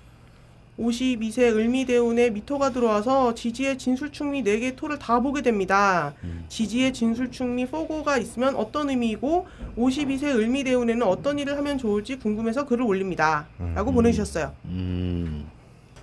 52세 0.79 1.55
을미대운에 1.55 2.31
미토가 2.31 2.71
들어와서 2.71 3.35
지지의 3.35 3.77
진술충리 3.77 4.43
4개 4.43 4.75
토를 4.75 4.97
다 4.97 5.19
보게 5.19 5.43
됩니다. 5.43 6.15
지지의 6.49 6.93
진술충리 6.93 7.67
포고가 7.67 8.17
있으면 8.17 8.55
어떤 8.55 8.89
의미이고 8.89 9.47
52세 9.77 10.35
을미대운에는 10.35 11.03
어떤 11.03 11.37
일을 11.37 11.57
하면 11.57 11.77
좋을지 11.77 12.17
궁금해서 12.17 12.65
글을 12.65 12.83
올립니다. 12.83 13.47
라고 13.75 13.91
보내주셨어요. 13.91 14.53
음. 14.65 15.47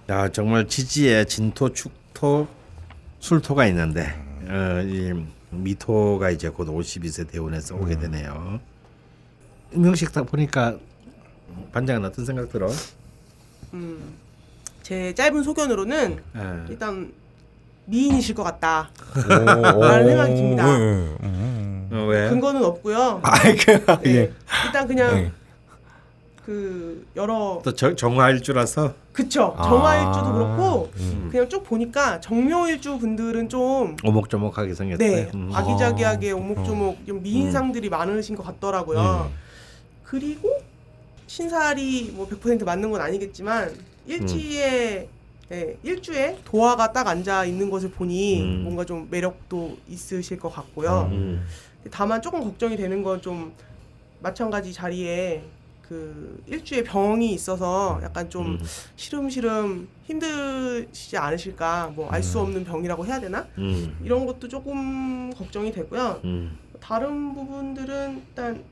야 0.09 0.29
정말 0.29 0.69
지지에 0.69 1.25
진토, 1.25 1.73
축토, 1.73 2.47
술토가 3.19 3.67
있는데 3.67 4.07
어, 4.49 4.83
이 4.85 5.13
미토가 5.51 6.31
이제 6.31 6.49
곧 6.49 6.69
52세 6.69 7.29
대운에서 7.29 7.75
오게 7.77 7.99
되네요. 7.99 8.61
명식 9.75 10.13
딱 10.13 10.25
보니까 10.27 10.77
반장은 11.73 12.05
어떤 12.05 12.25
생각 12.25 12.51
들어? 12.51 12.69
제 14.83 15.15
짧은 15.15 15.43
소견으로는 15.43 16.19
예. 16.37 16.41
일단 16.69 17.13
미인이실 17.87 18.35
것 18.35 18.43
같다. 18.45 18.91
라는 19.29 20.07
생각이 20.09 20.35
듭니다. 20.35 20.67
어, 20.67 22.07
왜? 22.07 22.29
근거는 22.29 22.65
없고요. 22.65 23.21
그, 23.65 24.03
네. 24.03 24.33
일단 24.67 24.87
그냥 24.87 25.17
예. 25.19 25.33
그 26.45 27.07
여러 27.17 27.61
또 27.65 27.75
저- 27.75 27.95
정화일주라서 27.97 28.95
그쵸 29.13 29.55
아. 29.57 29.63
정화일주도 29.65 30.33
그렇고 30.35 30.91
음. 30.99 31.29
그냥 31.31 31.49
쭉 31.49 31.65
보니까 31.65 32.21
정묘일주 32.21 32.99
분들은 32.99 33.49
좀 33.49 33.97
오목조목하게 34.05 34.75
생겼어요. 34.75 35.09
네, 35.09 35.31
음. 35.35 35.51
아기자기하게 35.53 36.33
아. 36.33 36.35
오목조목 36.37 37.07
좀 37.07 37.23
미인상들이 37.23 37.89
많으신 37.89 38.37
것 38.37 38.43
같더라고요. 38.45 39.31
예. 40.05 40.09
그리고 40.09 40.59
신살이 41.27 42.13
뭐 42.15 42.29
100% 42.29 42.65
맞는 42.65 42.91
건 42.91 43.01
아니겠지만 43.01 43.75
일지에 44.07 45.09
예, 45.53 45.77
일주에 45.83 46.39
도화가 46.45 46.93
딱 46.93 47.07
앉아 47.07 47.45
있는 47.45 47.71
것을 47.71 47.91
보니 47.91 48.41
음. 48.43 48.63
뭔가 48.65 48.85
좀 48.85 49.09
매력도 49.11 49.77
있으실 49.89 50.39
것 50.39 50.49
같고요. 50.51 51.09
음. 51.13 51.45
다만 51.91 52.23
조금 52.23 52.43
걱정이 52.45 52.77
되는 52.77 53.03
건 53.03 53.21
좀 53.21 53.53
마찬가지 54.21 54.73
자리에 54.73 55.43
그 55.87 56.43
일주에 56.47 56.83
병이 56.83 57.31
있어서 57.35 58.01
약간 58.03 58.31
좀 58.31 58.53
음. 58.53 58.61
시름시름 58.97 59.87
힘드시지 60.05 61.19
않으실까 61.19 61.93
뭐 61.95 62.09
알 62.11 62.23
수 62.23 62.41
없는 62.41 62.65
병이라고 62.65 63.05
해야 63.05 63.21
되나 63.21 63.47
음. 63.59 63.99
이런 64.03 64.25
것도 64.25 64.49
조금 64.49 65.31
걱정이 65.35 65.73
되고요. 65.73 66.21
음. 66.25 66.59
다른 66.81 67.35
부분들은 67.35 68.23
일단 68.29 68.65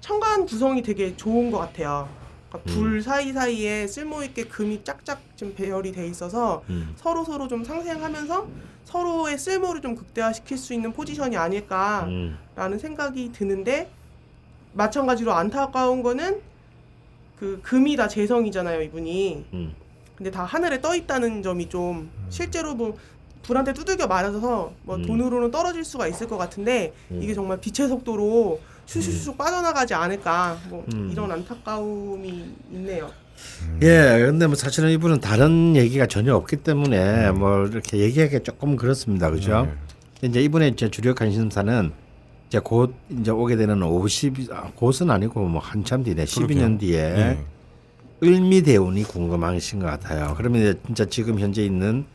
청간 0.00 0.46
구성이 0.46 0.82
되게 0.82 1.16
좋은 1.16 1.50
것 1.50 1.58
같아요. 1.58 2.08
그러니까 2.48 2.72
불 2.72 3.02
사이 3.02 3.32
사이에 3.32 3.86
쓸모 3.86 4.22
있게 4.24 4.44
금이 4.44 4.84
짝짝 4.84 5.20
좀 5.36 5.54
배열이 5.54 5.92
돼 5.92 6.06
있어서 6.06 6.62
음. 6.70 6.94
서로 6.96 7.24
서로 7.24 7.48
좀 7.48 7.64
상생하면서 7.64 8.46
서로의 8.84 9.36
쓸모를 9.36 9.82
좀 9.82 9.96
극대화시킬 9.96 10.56
수 10.56 10.72
있는 10.72 10.92
포지션이 10.92 11.36
아닐까라는 11.36 12.38
음. 12.56 12.78
생각이 12.78 13.32
드는데 13.32 13.90
마찬가지로 14.74 15.32
안타까운 15.32 16.02
거는 16.02 16.40
그 17.38 17.60
금이 17.62 17.96
다 17.96 18.08
재성이잖아요 18.08 18.82
이분이. 18.82 19.44
음. 19.52 19.74
근데 20.16 20.30
다 20.30 20.44
하늘에 20.44 20.80
떠 20.80 20.94
있다는 20.94 21.42
점이 21.42 21.68
좀 21.68 22.10
실제로 22.30 22.74
뭐 22.74 22.96
불한테 23.42 23.72
두들겨 23.74 24.06
맞아서 24.06 24.72
뭐 24.82 24.96
음. 24.96 25.04
돈으로는 25.04 25.50
떨어질 25.50 25.84
수가 25.84 26.06
있을 26.06 26.26
것 26.26 26.38
같은데 26.38 26.94
음. 27.10 27.22
이게 27.22 27.34
정말 27.34 27.60
빛의 27.60 27.88
속도로 27.88 28.60
슈슈슈 28.86 29.36
빠져나가지 29.36 29.94
않을까 29.94 30.58
뭐 30.68 30.84
음. 30.94 31.10
이런 31.12 31.30
안타까움이 31.30 32.54
있네요. 32.72 33.10
예, 33.82 34.24
근데 34.24 34.46
뭐 34.46 34.54
사실은 34.56 34.90
이분은 34.90 35.20
다른 35.20 35.76
얘기가 35.76 36.06
전혀 36.06 36.34
없기 36.34 36.56
때문에 36.58 37.32
뭐 37.32 37.66
이렇게 37.66 37.98
얘기하기 37.98 38.40
조금 38.42 38.76
그렇습니다, 38.76 39.30
그죠? 39.30 39.70
이제 40.22 40.40
이분의 40.40 40.70
이제 40.70 40.90
주력 40.90 41.16
관심사는 41.16 41.92
이제 42.48 42.58
곧 42.60 42.94
이제 43.10 43.30
오게 43.30 43.56
되는 43.56 43.82
50 43.82 44.52
아, 44.52 44.70
곧은 44.74 45.10
아니고 45.10 45.44
뭐 45.44 45.60
한참 45.60 46.02
뒤에 46.04 46.14
12년 46.14 46.78
뒤에 46.78 46.98
예. 46.98 47.38
을미대운이 48.22 49.02
궁금하신 49.04 49.80
것 49.80 49.86
같아요. 49.86 50.34
그러면 50.36 50.62
이제 50.62 50.74
진짜 50.86 51.04
지금 51.04 51.38
현재 51.38 51.62
있는 51.62 52.06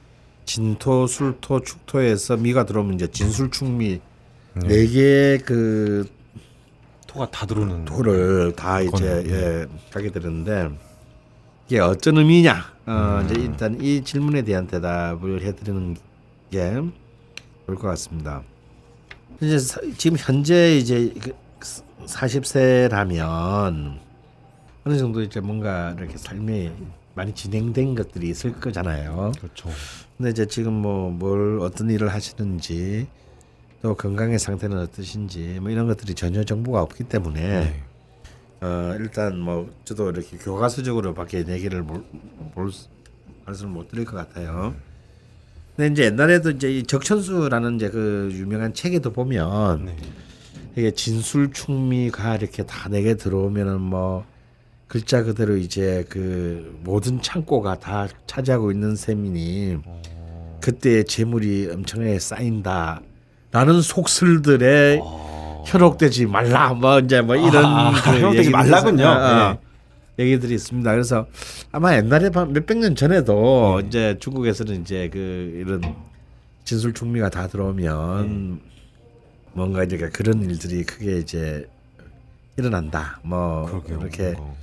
진토, 0.45 1.05
술토, 1.05 1.61
축토에서 1.61 2.37
미가 2.37 2.65
들어오면 2.65 2.95
이제 2.95 3.07
진술축미 3.07 3.99
네 4.67 4.87
개의 4.87 5.39
그 5.39 6.09
토가 7.11 7.29
다 7.29 7.45
들어오는 7.45 7.83
토를 7.85 8.53
다 8.55 8.79
이제 8.79 8.89
거네요. 8.91 9.23
예, 9.35 9.65
가게 9.91 10.09
되는데 10.11 10.69
이게 11.67 11.79
어떤 11.79 12.17
의미냐? 12.17 12.63
어, 12.85 13.21
이제 13.25 13.35
일단 13.41 13.77
이 13.81 14.01
질문에 14.03 14.41
대한 14.43 14.65
대답을 14.67 15.41
해드리는 15.41 15.95
게 16.51 16.71
좋을 17.65 17.77
것 17.77 17.87
같습니다. 17.89 18.43
이제 19.41 19.59
사- 19.59 19.81
지금 19.97 20.17
현재 20.17 20.77
이제 20.77 21.13
그 21.19 21.33
40세라면 22.05 23.99
어느 24.85 24.97
정도 24.97 25.21
이제 25.21 25.39
뭔가 25.39 25.93
이렇게 25.97 26.17
삶에 26.17 26.73
많이 27.13 27.33
진행된 27.33 27.95
것들이 27.95 28.29
있을 28.29 28.53
거잖아요. 28.53 29.33
그렇죠. 29.37 29.69
근데 30.17 30.31
이제 30.31 30.45
지금 30.45 30.73
뭐 30.73 31.09
뭘 31.11 31.59
어떤 31.61 31.89
일을 31.89 32.09
하시는지 32.13 33.07
또 33.81 33.95
건강의 33.95 34.37
상태는 34.37 34.77
어떠신지 34.77 35.59
뭐 35.59 35.71
이런 35.71 35.87
것들이 35.87 36.13
전혀 36.13 36.43
정보가 36.43 36.81
없기 36.83 37.05
때문에 37.05 37.41
네. 37.41 37.83
어 38.61 38.95
일단 38.99 39.39
뭐 39.39 39.71
저도 39.85 40.11
이렇게 40.11 40.37
교과서적으로 40.37 41.15
밖에 41.15 41.43
얘기를 41.47 41.83
볼, 41.83 42.03
말씀을 43.45 43.71
못 43.71 43.89
드릴 43.89 44.05
것 44.05 44.17
같아요. 44.17 44.75
근데 45.75 45.91
이제 45.91 46.03
옛날에도 46.05 46.51
이제 46.51 46.71
이 46.71 46.83
적천수라는 46.83 47.77
이제 47.77 47.89
그 47.89 48.29
유명한 48.33 48.73
책에도 48.73 49.11
보면 49.11 49.85
네. 49.85 49.95
이게 50.75 50.91
진술 50.91 51.51
충미가 51.51 52.35
이렇게 52.35 52.63
다 52.63 52.87
내게 52.87 53.15
들어오면은 53.15 53.81
뭐 53.81 54.25
글자 54.87 55.23
그대로 55.23 55.57
이제 55.57 56.05
그 56.07 56.79
모든 56.83 57.19
창고가 57.19 57.79
다 57.79 58.07
차지하고 58.27 58.71
있는 58.71 58.95
셈이니 58.95 59.79
그때 60.61 61.01
재물이 61.01 61.69
엄청나게 61.71 62.19
쌓인다 62.19 63.01
라는 63.51 63.81
속설들에 63.81 64.99
현혹되지 65.65 66.25
말라 66.25 66.73
뭐 66.73 66.99
이제 66.99 67.21
뭐 67.21 67.35
이런 67.35 67.65
아, 67.65 67.91
그 67.91 68.09
현혹되지 68.11 68.49
말라군요. 68.49 69.03
있- 69.03 69.07
어, 69.07 69.59
네. 70.17 70.23
얘기들이 70.25 70.55
있습니다. 70.55 70.91
그래서 70.91 71.25
아마 71.71 71.95
옛날에 71.95 72.29
한 72.33 72.53
몇백 72.53 72.77
년 72.77 72.95
전에도 72.95 73.81
이제 73.85 74.17
중국에서는 74.19 74.81
이제 74.81 75.09
그 75.11 75.17
이런 75.65 75.81
진술 76.63 76.93
충미가 76.93 77.29
다 77.29 77.47
들어오면 77.47 78.59
뭔가 79.53 79.83
이제 79.83 79.97
그런 79.97 80.41
일들이 80.43 80.83
크게 80.83 81.17
이제 81.19 81.67
일어난다. 82.57 83.19
뭐 83.23 83.65
그러게요. 83.65 83.99
이렇게 84.01 84.33
어, 84.37 84.55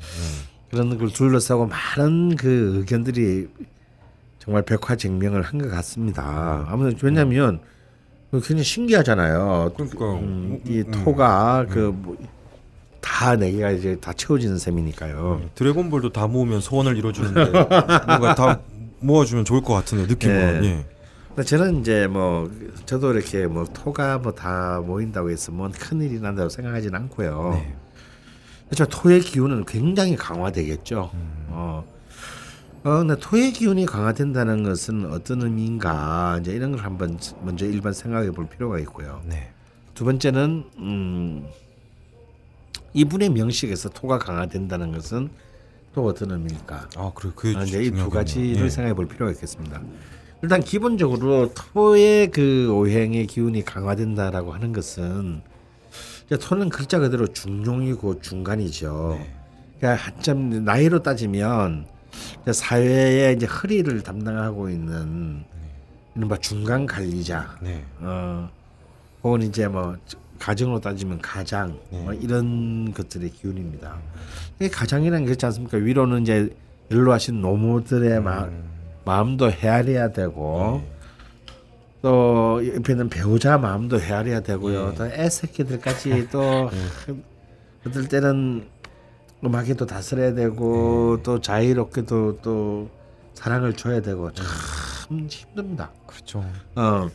그런 0.71 0.97
걸 0.99 1.09
둘러싸고 1.11 1.67
많은 1.67 2.37
그 2.37 2.77
의견들이 2.79 3.49
정말 4.39 4.63
백화쟁명을 4.63 5.43
한 5.43 5.61
것 5.61 5.71
같습니다. 5.71 6.67
아무튼 6.69 6.97
왜냐하면 7.03 7.61
굉장히 8.33 8.63
신기하잖아요. 8.65 9.73
그러니까요. 9.75 10.13
음, 10.17 10.19
음, 10.21 10.61
이 10.67 10.81
음. 10.81 10.91
토가 10.93 11.65
그다 11.67 13.37
내기가 13.37 13.71
이제 13.71 13.97
다 14.01 14.13
채워지는 14.13 14.59
셈이니까요. 14.59 15.39
네. 15.43 15.49
드래곤볼도 15.55 16.13
다 16.13 16.27
모으면 16.27 16.61
소원을 16.61 16.97
이뤄주는데 16.99 17.51
뭔가 18.07 18.35
다 18.35 18.61
모아주면 19.01 19.45
좋을 19.45 19.63
것 19.63 19.73
같은데 19.75 20.07
느낌으로. 20.07 20.61
네. 20.61 20.67
예. 20.67 20.85
근데 21.29 21.43
저는 21.45 21.81
이제 21.81 22.07
뭐 22.07 22.51
저도 22.85 23.13
이렇게 23.15 23.47
뭐 23.47 23.65
토가 23.65 24.19
뭐 24.19 24.33
다 24.33 24.81
모인다고 24.85 25.31
해서 25.31 25.53
뭔 25.53 25.73
큰 25.73 26.01
일이 26.03 26.21
난다고 26.21 26.49
생각하진 26.49 26.95
않고요. 26.95 27.51
네. 27.55 27.75
그렇죠. 28.67 28.85
토의 28.87 29.21
기운은 29.21 29.65
굉장히 29.65 30.17
강화되겠죠. 30.17 31.11
음. 31.15 31.47
어. 31.49 31.85
어, 32.85 32.99
근데 32.99 33.17
토의 33.19 33.53
기운이 33.53 33.87
강화된다는 33.87 34.63
것은 34.63 35.13
어떤 35.13 35.43
의미인가 35.43 36.39
이제 36.41 36.53
이런 36.53 36.73
걸 36.73 36.85
한번 36.85 37.19
먼저 37.43 37.67
일반 37.67 37.93
생각해 37.93 38.31
볼 38.31 38.49
필요가 38.49 38.79
있고요. 38.81 39.21
네. 39.27 39.51
두 39.95 40.05
번째는 40.05 40.65
음, 40.79 41.47
이분의 42.95 43.31
명식에서 43.31 43.89
토가 43.91 44.19
강화된다는 44.19 44.93
것은 44.93 45.29
또 45.93 46.07
어떤 46.07 46.31
의미일까? 46.31 46.89
아 46.97 47.13
그래 47.15 47.33
그 47.35 47.53
아, 47.57 47.63
이제 47.65 47.83
이 47.83 47.91
두. 47.91 48.09
가지를 48.09 48.67
예. 48.67 48.71
생각해 48.71 48.95
볼 48.95 49.09
필요가 49.09 49.33
있겠습니다. 49.33 49.83
일단 50.41 50.61
기본적으로 50.61 51.53
토의 51.53 52.31
그 52.31 52.71
오행의 52.73 53.27
기운이 53.27 53.65
강화된다라고 53.65 54.53
하는 54.53 54.73
것은 54.73 55.43
이제 56.27 56.37
토는 56.39 56.69
글자 56.69 57.01
그대로 57.01 57.27
중용이고 57.27 58.21
중간이죠. 58.21 59.17
네. 59.19 59.35
그러니까 59.79 60.05
한참 60.05 60.65
나이로 60.65 61.03
따지면 61.03 61.87
사회의 62.53 63.35
이제 63.35 63.47
허리를 63.47 64.03
담당하고 64.03 64.71
있는 64.71 65.45
이른바 66.15 66.37
중간 66.39 66.87
관리자, 66.87 67.57
네. 67.61 67.85
어, 68.01 68.49
혹은 69.23 69.43
이제 69.43 69.69
뭐 69.69 69.97
가정으로 70.39 70.81
따지면 70.81 71.21
가장 71.21 71.79
네. 71.91 72.03
뭐 72.03 72.13
이런 72.13 72.93
것들의 72.93 73.31
기운입니다. 73.31 73.97
이 74.61 74.69
가장이라는 74.69 75.21
게 75.21 75.27
그렇지 75.27 75.47
않습니까? 75.47 75.77
위로는 75.79 76.23
이제 76.23 76.49
연로하신 76.91 77.41
노모들의 77.41 78.21
마, 78.23 78.49
마음도 79.05 79.51
헤아려야 79.51 80.13
되고 80.13 80.83
또 82.01 82.61
옆에는 82.75 83.09
배우자 83.09 83.59
마음도 83.59 84.01
헤아려야 84.01 84.41
되고요. 84.41 84.91
네. 84.91 84.95
또 84.95 85.07
애새끼들까지 85.07 86.29
또 86.31 86.71
어떨 87.87 88.09
때는 88.09 88.69
음악에도 89.45 89.87
다스려야 89.87 90.35
되고 90.35 91.21
또 91.23 91.41
자유롭게도 91.41 92.41
또 92.43 92.91
사랑을 93.35 93.75
줘야 93.75 94.01
되고 94.01 94.33
참 94.33 94.47
힘듭니다. 95.29 95.91
그렇죠. 96.07 96.45
어. 96.75 97.09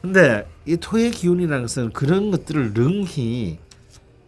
근데 0.00 0.48
이 0.66 0.76
토의 0.76 1.12
기운이라는 1.12 1.62
것은 1.62 1.92
그런 1.92 2.32
것들을 2.32 2.72
능히 2.74 3.58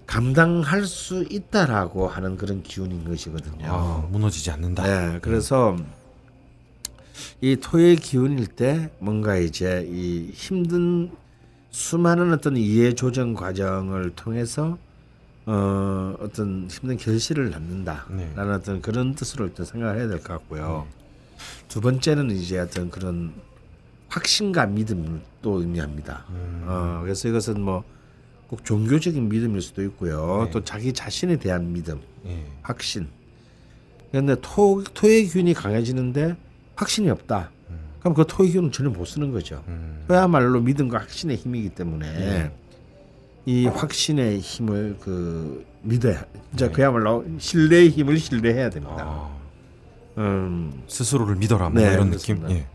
감당할 0.07 0.85
수 0.85 1.25
있다라고 1.29 2.07
하는 2.07 2.37
그런 2.37 2.63
기운인 2.63 3.05
것이거든요. 3.05 3.67
아 3.67 4.09
무너지지 4.11 4.51
않는다. 4.53 4.83
네, 4.85 5.19
그래서 5.21 5.77
이 7.41 7.57
토의 7.57 7.97
기운일 7.97 8.47
때 8.47 8.91
뭔가 9.01 9.37
이제 9.37 9.85
이 9.91 10.31
힘든 10.33 11.11
수많은 11.71 12.33
어떤 12.33 12.57
이해 12.57 12.95
조정 12.95 13.35
과정을 13.35 14.13
통해서 14.15 14.79
어 15.47 16.17
어떤 16.21 16.69
힘든 16.71 16.97
결실을 16.97 17.51
낳는다라는 17.51 18.17
네. 18.17 18.33
어떤 18.55 18.81
그런 18.81 19.15
뜻으로 19.15 19.47
일단 19.47 19.67
생각을 19.67 19.99
해야 19.99 20.09
될 20.09 20.19
것 20.19 20.29
같고요. 20.29 20.87
두 21.69 21.81
번째는 21.81 22.31
이제 22.31 22.59
어떤 22.59 22.91
그런 22.91 23.33
확신과 24.09 24.67
믿음을 24.67 25.21
또 25.43 25.61
의미합니다. 25.61 26.25
어, 26.29 27.01
그래서 27.03 27.29
이것은 27.29 27.61
뭐 27.61 27.85
꼭 28.49 28.65
종교적인 28.65 29.29
믿음일 29.29 29.63
수도 29.63 29.83
있고요. 29.85 30.45
네. 30.45 30.51
또 30.51 30.63
자기 30.63 30.93
자신에 30.93 31.37
대한 31.37 31.73
믿음, 31.73 32.01
예. 32.27 32.45
확신. 32.63 33.09
그런데 34.11 34.37
토 34.41 34.85
토의 34.95 35.27
기운이 35.27 35.55
강해지는데 35.55 36.37
확신이 36.77 37.11
없다. 37.11 37.51
그럼 38.01 38.15
그 38.15 38.25
토의 38.29 38.51
기운은 38.51 38.71
전혀 38.71 38.91
못 38.91 39.07
쓰는 39.07 39.33
거죠. 39.33 39.65
음. 39.67 40.05
그야말로 40.07 40.61
믿음과 40.61 40.99
확신의 40.99 41.37
힘이기 41.37 41.71
때문에 41.71 42.13
네. 42.13 42.57
이 43.47 43.67
확신의 43.67 44.39
힘을 44.41 44.97
그 45.01 45.65
믿어야 45.83 46.25
진짜 46.51 46.67
네. 46.69 46.73
그야말로 46.73 47.25
신뢰의 47.39 47.91
힘을 47.91 48.19
신뢰해야 48.19 48.71
됩니다. 48.71 48.97
아, 49.01 49.37
음. 50.19 50.83
스스로를 50.87 51.37
믿어라 51.37 51.69
뭐 51.69 51.83
네, 51.83 51.93
이런 51.93 52.09
그렇습니다. 52.09 52.49
느낌. 52.49 52.61
예. 52.63 52.67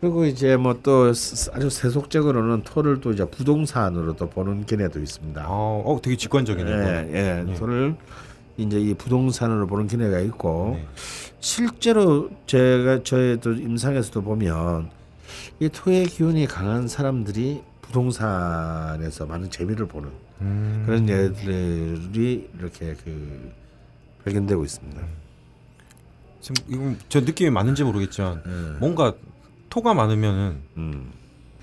그리고 0.00 0.24
이제 0.24 0.56
뭐 0.56 0.78
또 0.82 1.10
아주 1.52 1.70
세속적으로는 1.70 2.62
토를 2.64 3.00
또 3.00 3.12
이제 3.12 3.24
부동산으로도 3.24 4.30
보는 4.30 4.66
견해도 4.66 5.00
있습니다. 5.00 5.42
아, 5.42 5.46
어 5.48 5.98
되게 6.02 6.16
직관적이네요. 6.16 6.76
예, 6.76 7.08
예, 7.12 7.44
예. 7.48 7.54
토를 7.54 7.94
이제 8.56 8.80
이 8.80 8.94
부동산으로 8.94 9.66
보는 9.66 9.86
견해가 9.88 10.20
있고 10.20 10.74
네. 10.76 10.86
실제로 11.40 12.30
제가 12.46 13.02
저의 13.02 13.40
또 13.40 13.52
임상에서도 13.52 14.22
보면 14.22 14.90
이 15.60 15.68
토의 15.68 16.06
기운이 16.06 16.46
강한 16.46 16.86
사람들이 16.88 17.62
부동산에서 17.92 19.26
많은 19.26 19.50
재미를 19.50 19.86
보는 19.86 20.08
음. 20.40 20.82
그런 20.86 21.08
예들이 21.08 22.48
이렇게 22.58 22.96
그 23.04 23.52
발견되고 24.24 24.64
있습니다. 24.64 25.02
지금 26.40 26.54
이건 26.68 26.98
저 27.08 27.20
느낌이 27.20 27.50
맞는지 27.50 27.84
모르겠지만 27.84 28.42
예. 28.46 28.78
뭔가 28.80 29.14
토가 29.68 29.94
많으면은 29.94 30.56
음. 30.76 31.12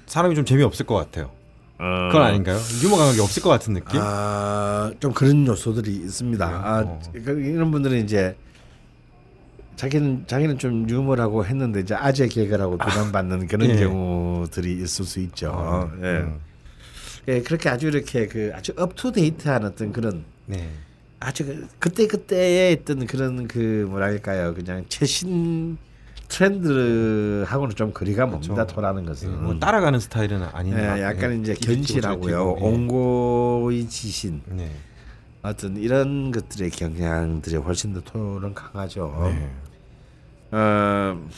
사람이 0.06 0.36
좀 0.36 0.46
재미 0.46 0.64
없을 0.64 0.86
것 0.86 0.96
같아요. 0.96 1.32
그건 1.78 2.24
아닌가요? 2.24 2.58
유머 2.84 2.98
감각이 2.98 3.22
없을 3.22 3.42
것 3.42 3.50
같은 3.50 3.74
느낌? 3.74 4.02
아, 4.04 4.92
좀 5.00 5.14
그런 5.14 5.48
요소들이 5.48 5.94
있습니다. 5.96 6.46
아, 6.46 6.82
어. 6.86 7.02
그- 7.14 7.40
이런 7.42 7.72
분들은 7.72 8.04
이제 8.04 8.36
자기는 9.84 10.26
자기는 10.28 10.58
좀 10.58 10.90
유머라고 10.90 11.46
했는데 11.46 11.80
이제 11.80 11.96
아재 11.96 12.28
개그라고 12.28 12.78
비난받는 12.78 13.48
그런 13.48 13.70
예. 13.70 13.76
경우들이 13.78 14.74
있을 14.74 15.06
수 15.06 15.22
있죠. 15.22 15.52
어, 15.56 15.90
예. 16.02 16.06
음. 16.18 16.40
예, 17.30 17.42
그렇게 17.42 17.70
아주 17.70 17.88
이렇게 17.88 18.28
그 18.28 18.52
아주 18.54 18.74
업투데이트한 18.78 19.64
어떤 19.64 19.94
그런 19.94 20.26
네. 20.48 20.70
아주 21.22 21.46
그- 21.46 21.68
그때 21.80 22.08
그때에 22.08 22.74
있던 22.74 23.08
그런 23.08 23.48
그 23.48 23.88
뭐랄까요, 23.90 24.54
그냥 24.54 24.84
최신 24.90 25.78
트렌드하고는 26.28 27.74
좀 27.78 27.94
거리가 27.94 28.26
그렇죠. 28.26 28.50
멉니다. 28.54 28.68
토라는 28.68 29.06
것은. 29.06 29.44
뭐 29.44 29.58
따라가는 29.60 29.98
스타일은 30.02 30.44
아닌 30.52 30.74
예, 30.74 30.82
것 30.82 31.00
약간 31.00 31.16
같아요. 31.16 31.34
이제 31.40 31.54
견실하고요, 31.54 32.58
예. 32.60 32.64
옹고의 32.66 33.88
지신. 33.88 34.42
네. 34.46 34.70
어떤 35.42 35.78
이런 35.78 36.32
것들의 36.32 36.70
경향들이 36.72 37.56
훨씬 37.56 37.94
더 37.94 38.02
토는 38.02 38.54
강하죠. 38.54 39.32
네. 39.34 39.50
어 40.52 41.30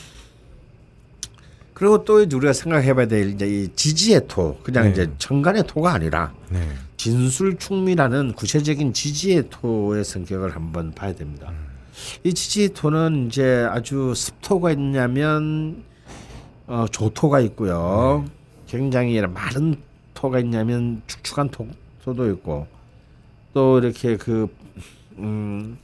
그리고 1.74 2.04
또 2.04 2.22
이제 2.22 2.36
우리가 2.36 2.52
생각해봐야 2.52 3.06
될 3.06 3.30
이제 3.30 3.46
이 3.46 3.68
지지의 3.74 4.28
토 4.28 4.58
그냥 4.62 4.84
네. 4.84 4.90
이제 4.90 5.10
천간의 5.18 5.64
토가 5.66 5.92
아니라 5.94 6.32
네. 6.48 6.68
진술충미라는 6.96 8.34
구체적인 8.34 8.92
지지의 8.92 9.48
토의 9.50 10.04
성격을 10.04 10.54
한번 10.54 10.92
봐야 10.92 11.12
됩니다. 11.12 11.52
이 12.22 12.32
지지의 12.32 12.68
토는 12.70 13.26
이제 13.26 13.66
아주 13.68 14.14
습토가 14.14 14.70
있냐면 14.70 15.82
어, 16.68 16.86
조토가 16.90 17.40
있고요. 17.40 18.24
굉장히 18.68 19.20
마른 19.20 19.74
토가 20.14 20.38
있냐면 20.38 21.02
축축한 21.06 21.48
토, 21.48 21.66
토도 22.04 22.30
있고 22.30 22.66
또 23.52 23.78
이렇게 23.78 24.16
그 24.16 24.48
음, 25.18 25.76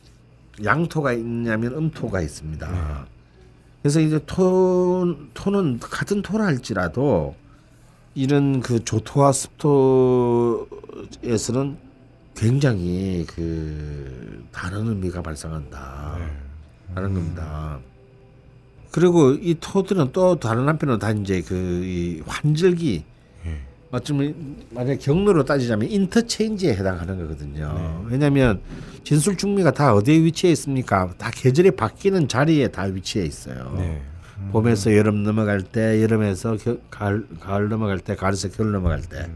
양토가 0.63 1.13
있냐면 1.13 1.75
음토가 1.75 2.21
있습니다. 2.21 3.07
그래서 3.83 4.01
이제 4.01 4.21
토 4.27 5.17
토는 5.35 5.79
같은 5.81 6.23
토라 6.23 6.47
할지라도 6.47 7.35
이런 8.15 8.61
그 8.61 8.85
조토와 8.85 9.33
습토에서는 9.33 10.67
굉장히 12.35 13.25
그 13.29 14.45
다른 14.53 14.89
의미가 14.89 15.23
발생한다 15.23 16.19
하는 16.95 17.15
겁니다. 17.15 17.79
그리고 18.91 19.33
이 19.33 19.57
토들은 19.61 20.13
또 20.13 20.39
다른 20.41 20.67
한편으로 20.69 20.99
다 20.99 21.11
이제 21.13 21.43
그 21.43 21.55
이 21.85 22.23
환절기 22.27 23.05
예. 23.93 23.97
어쩌면 23.97 24.57
만약 24.71 24.99
경로로 24.99 25.45
따지자면 25.45 25.89
인터체인지에 25.91 26.75
해당하는 26.75 27.19
거거든요. 27.19 28.05
왜냐하면 28.09 28.61
진술 29.05 29.37
중미가 29.37 29.73
다 29.73 29.95
어디에 29.95 30.19
위치해 30.23 30.53
있습니까? 30.53 31.11
다 31.17 31.31
계절이 31.33 31.73
바뀌는 31.73 32.29
자리에 32.29 32.69
다 32.69 32.83
위치해 32.85 33.25
있어요. 33.25 33.75
네. 33.79 34.03
봄에서 34.53 34.95
여름 34.97 35.25
넘어갈 35.25 35.63
때, 35.63 36.01
여름에서 36.03 36.57
겨, 36.59 36.77
가을, 36.91 37.27
가을 37.41 37.69
넘어갈 37.69 37.99
때, 37.99 38.15
가을에서 38.15 38.49
겨울 38.51 38.71
넘어갈 38.73 39.01
때. 39.03 39.29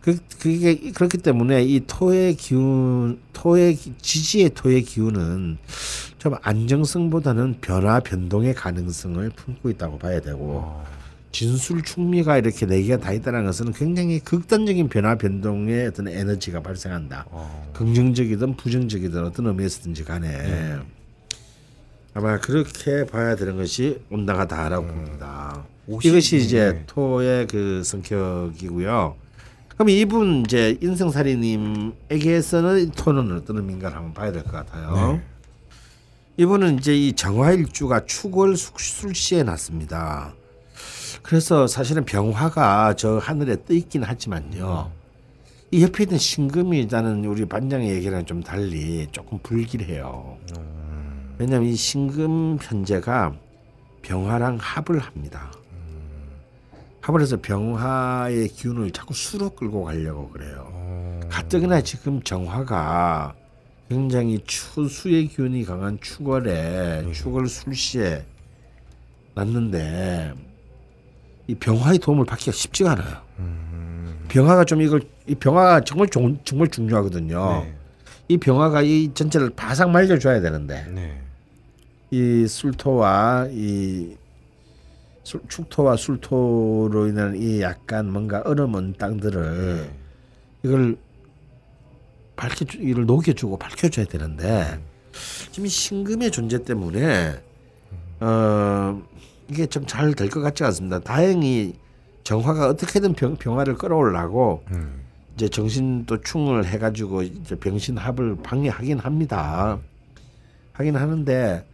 그 0.00 0.16
그게 0.40 0.90
그렇기 0.92 1.18
때문에 1.18 1.62
이 1.64 1.80
토의 1.86 2.34
기운, 2.34 3.20
토의 3.32 3.74
기- 3.74 3.92
지지의 4.00 4.50
토의 4.54 4.82
기운은 4.82 5.58
좀 6.18 6.34
안정성보다는 6.42 7.56
변화 7.60 8.00
변동의 8.00 8.54
가능성을 8.54 9.28
품고 9.30 9.70
있다고 9.70 9.98
봐야 9.98 10.20
되고 10.20 10.82
진술 11.30 11.82
충미가 11.82 12.38
이렇게 12.38 12.64
네 12.66 12.82
개가 12.82 13.00
다 13.02 13.12
있다는 13.12 13.44
것은 13.44 13.72
굉장히 13.72 14.18
극단적인 14.18 14.88
변화 14.88 15.14
변동의 15.16 15.86
어떤 15.88 16.08
에너지가 16.08 16.62
발생한다. 16.62 17.26
어. 17.30 17.70
긍정적이든 17.74 18.56
부정적이든 18.56 19.24
어떤 19.24 19.46
의미에서든지 19.46 20.04
간에 20.04 20.78
아마 22.14 22.40
그렇게 22.40 23.04
봐야 23.06 23.36
되는 23.36 23.56
것이 23.56 24.00
온당하다라고 24.10 24.86
봅니다. 24.86 25.64
오십- 25.88 26.06
이것이 26.06 26.38
이제 26.38 26.72
네. 26.72 26.82
토의 26.86 27.46
그 27.46 27.82
성격이고요. 27.84 29.14
그럼 29.68 29.88
이분 29.90 30.42
이제 30.44 30.76
인성살이님에게서는 30.82 32.90
토는 32.92 33.36
어떤 33.36 33.58
의미인가 33.58 33.94
한번 33.94 34.12
봐야 34.14 34.32
될 34.32 34.42
것 34.42 34.50
같아요. 34.52 35.12
네. 35.12 35.22
이분은 36.38 36.78
이제 36.78 36.96
이 36.96 37.12
정화일주가 37.12 38.06
축월 38.06 38.56
술- 38.56 38.72
술시에 38.78 39.42
났습니다. 39.44 40.32
그래서 41.28 41.66
사실은 41.66 42.06
병화가 42.06 42.94
저 42.94 43.18
하늘에 43.18 43.62
떠 43.66 43.74
있긴 43.74 44.02
하지만요. 44.02 44.90
이 45.70 45.82
옆에 45.82 46.04
있는 46.04 46.16
신금이 46.16 46.78
일단은 46.78 47.22
우리 47.26 47.44
반장의 47.44 47.90
얘기랑 47.96 48.24
좀 48.24 48.42
달리 48.42 49.06
조금 49.12 49.38
불길해요. 49.42 50.38
왜냐하면 51.36 51.68
이 51.68 51.76
신금 51.76 52.56
현재가 52.62 53.34
병화랑 54.00 54.56
합을 54.58 55.00
합니다. 55.00 55.52
합을 57.02 57.20
해서 57.20 57.36
병화의 57.42 58.48
기운을 58.48 58.90
자꾸 58.92 59.12
수로 59.12 59.50
끌고 59.50 59.84
가려고 59.84 60.30
그래요. 60.30 61.20
가뜩이나 61.28 61.82
지금 61.82 62.22
정화가 62.22 63.34
굉장히 63.90 64.40
추수의 64.46 65.28
기운이 65.28 65.66
강한 65.66 65.98
축월에 66.00 67.12
축월 67.12 67.48
술시에 67.48 68.24
났는데 69.34 70.47
이 71.48 71.54
병화의 71.54 71.98
도움을 71.98 72.24
받기가 72.26 72.52
쉽지가 72.52 72.92
않아요. 72.92 73.16
병화가 74.28 74.64
좀 74.64 74.82
이걸 74.82 75.00
이 75.26 75.34
병화가 75.34 75.80
정말 75.80 76.08
종- 76.08 76.38
정말 76.44 76.68
중요하거든요. 76.68 77.62
네. 77.64 77.74
이 78.28 78.36
병화가 78.36 78.82
이 78.82 79.10
전체를 79.14 79.50
바싹 79.56 79.90
말려줘야 79.90 80.40
되는데 80.42 80.84
네. 80.94 81.20
이 82.10 82.46
술토와 82.46 83.48
이 83.50 84.16
술- 85.22 85.40
축토와 85.48 85.96
술토로 85.96 87.06
인한 87.08 87.34
이 87.36 87.62
약간 87.62 88.12
뭔가 88.12 88.42
얼어먼 88.44 88.94
땅들을 88.98 89.90
이걸 90.62 90.96
밝혀 92.36 92.66
이를 92.78 93.06
녹여주고 93.06 93.56
밝혀줘야 93.58 94.04
되는데 94.04 94.78
지금 95.50 95.64
이 95.66 95.68
신금의 95.70 96.30
존재 96.30 96.62
때문에 96.62 97.36
어 98.20 99.02
이게 99.50 99.66
좀 99.66 99.86
잘 99.86 100.14
될 100.14 100.28
것 100.30 100.40
같지 100.40 100.64
않습니다. 100.64 100.98
다행히 101.00 101.74
정화가 102.24 102.68
어떻게든 102.68 103.14
병, 103.14 103.36
병화를 103.36 103.76
끌어올라고 103.76 104.64
음. 104.72 105.00
이제 105.34 105.48
정신 105.48 106.04
또 106.06 106.20
충을 106.20 106.66
해가지고 106.66 107.22
이제 107.22 107.56
병신합을 107.56 108.36
방해하긴 108.42 108.98
합니다. 108.98 109.78
하긴 110.72 110.96
하는데 110.96 111.64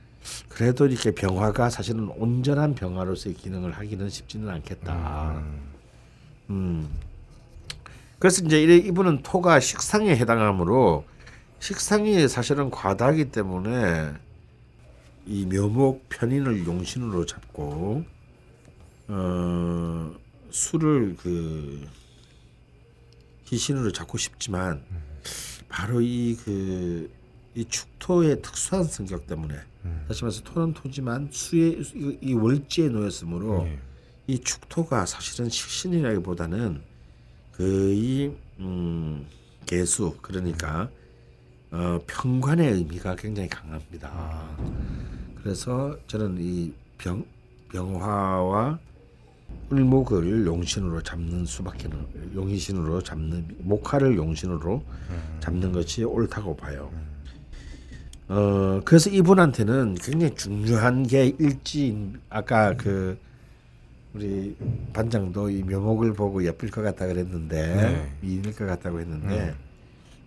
그래도 0.49 0.87
이렇게 0.87 1.11
병화가 1.11 1.71
사실은 1.71 2.09
온전한 2.17 2.75
병화로서의 2.75 3.35
기능을 3.35 3.73
하기는 3.73 4.09
쉽지는 4.09 4.49
않겠다. 4.49 5.43
음. 6.51 6.89
그래서 8.19 8.43
이제 8.45 8.63
이- 8.63 8.87
이분은 8.87 9.23
토가 9.23 9.61
식상에 9.61 10.17
해당하므로 10.17 11.05
식상이 11.59 12.29
사실은 12.29 12.71
과다하기 12.71 13.27
때문에 13.31 14.13
이 15.27 15.47
묘목 15.47 16.09
편인을 16.09 16.67
용신으로 16.67 17.25
잡고 17.27 18.05
어 19.09 20.15
술을 20.51 21.17
그 21.17 21.87
희신으로 23.47 23.93
잡고 23.93 24.19
싶지만 24.19 24.83
바로 25.69 26.01
이 26.01 26.37
그 26.45 27.11
이 27.57 27.65
축토의 27.67 28.43
특수한 28.43 28.83
성격 28.83 29.29
때문에 29.29 29.55
다시 30.09 30.25
말해서 30.25 30.43
토는 30.43 30.75
토지만 30.75 31.29
수의 31.31 31.81
이- 31.95 32.19
이 32.21 32.35
월지에 32.35 32.89
놓였으므로 32.89 33.65
예. 33.69 33.79
이 34.27 34.41
축토가 34.41 35.07
사실은 35.07 35.49
식신이라기보다는 35.49 36.83
그이 37.53 38.33
음, 38.59 39.25
개수 39.67 40.17
그러니까 40.21 40.91
어, 41.71 42.01
평관의 42.09 42.73
의미가 42.73 43.15
굉장히 43.15 43.49
강합니다. 43.49 44.57
그래서 45.45 45.95
저는 46.07 46.39
이 46.41 46.73
병, 46.97 47.23
병화와 47.71 48.79
을목을 49.71 50.47
용신으로 50.47 51.03
잡는 51.03 51.45
수밖에 51.45 51.87
는 51.87 51.99
용신으로 52.35 53.03
잡는 53.03 53.47
목화를 53.59 54.17
용신으로 54.17 54.83
잡는 55.41 55.73
것이 55.73 56.03
옳다고 56.03 56.57
봐요. 56.57 56.91
어 58.29 58.81
그래서 58.87 59.11
이분한테는 59.11 59.97
굉장히 59.97 60.35
중요한 60.35 61.07
게 61.07 61.35
일진 61.39 62.19
아까 62.31 62.75
그 62.75 63.19
우리 64.15 64.57
반장도 64.95 65.51
이 65.51 65.63
묘목을 65.63 66.15
보고 66.15 66.43
예쁠 66.43 66.71
것 66.71 66.81
같다 66.81 67.07
그랬는데 67.07 67.75
네. 67.77 68.13
미인일 68.23 68.57
것 68.57 68.65
같다고 68.65 68.99
했는데 68.99 69.55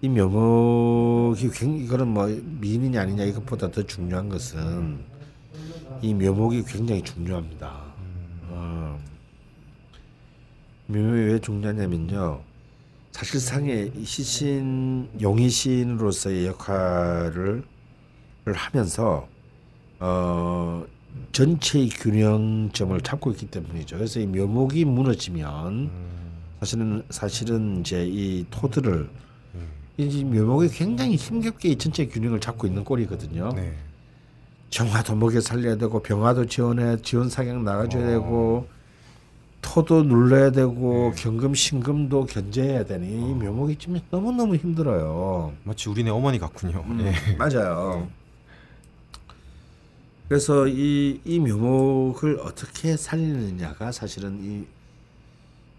이 0.02 0.10
묘목이 0.10 1.50
굉장히 1.50 1.84
이거는 1.86 2.08
뭐 2.10 2.28
미인이냐 2.28 3.02
아니냐 3.02 3.24
이것보다 3.24 3.72
더 3.72 3.82
중요한 3.82 4.30
것은 4.30 5.00
이 6.02 6.14
묘목이 6.14 6.64
굉장히 6.64 7.02
중요합니다. 7.02 7.82
어. 8.50 9.00
묘목이 10.86 11.20
왜 11.20 11.40
중요하냐면요. 11.40 12.42
사실상의 13.12 13.92
이 13.96 14.06
시신 14.06 15.10
용의신으로서의 15.20 16.46
역할을 16.46 17.64
를 18.48 18.54
하면서 18.54 19.28
어 20.00 20.86
전체의 21.34 21.90
균형점을 21.90 23.02
잡고 23.02 23.32
있기 23.32 23.48
때문이죠. 23.48 23.98
그래서 23.98 24.22
이 24.22 24.26
묘목이 24.26 24.86
무너지면 24.86 25.90
사실은 26.60 27.04
사실은 27.10 27.82
이제 27.82 28.06
이 28.08 28.46
토들을 28.50 29.10
이 29.98 30.24
묘목이 30.24 30.70
굉장히 30.70 31.16
힘겹게 31.16 31.70
이 31.70 31.76
전체 31.78 32.06
균형을 32.06 32.40
잡고 32.40 32.68
있는 32.68 32.84
꼴이거든요. 32.84 33.50
네. 33.56 33.74
정화도 34.70 35.16
먹여 35.16 35.42
살려야 35.42 35.76
되고 35.78 36.02
병화도 36.02 36.46
지원해 36.46 36.98
지원 37.02 37.30
사격 37.30 37.64
나가줘야 37.64 38.06
되고 38.06 38.68
토도 39.62 40.04
눌러야 40.04 40.52
되고 40.52 41.14
경금 41.18 41.56
신금도 41.56 42.26
견제해야 42.26 42.86
되니 42.86 43.08
이 43.08 43.34
묘목이 43.34 43.78
좀 43.78 44.00
너무 44.12 44.32
너무 44.32 44.56
힘들어요. 44.56 45.54
마치 45.64 45.90
우리네 45.90 46.12
어머니 46.12 46.38
같군요. 46.38 46.86
예. 47.00 47.36
맞아요. 47.36 48.08
그래서 50.28 50.68
이, 50.68 51.22
이 51.24 51.40
묘목을 51.40 52.40
어떻게 52.44 52.98
살리느냐가 52.98 53.92
사실은 53.92 54.38
이, 54.42 54.66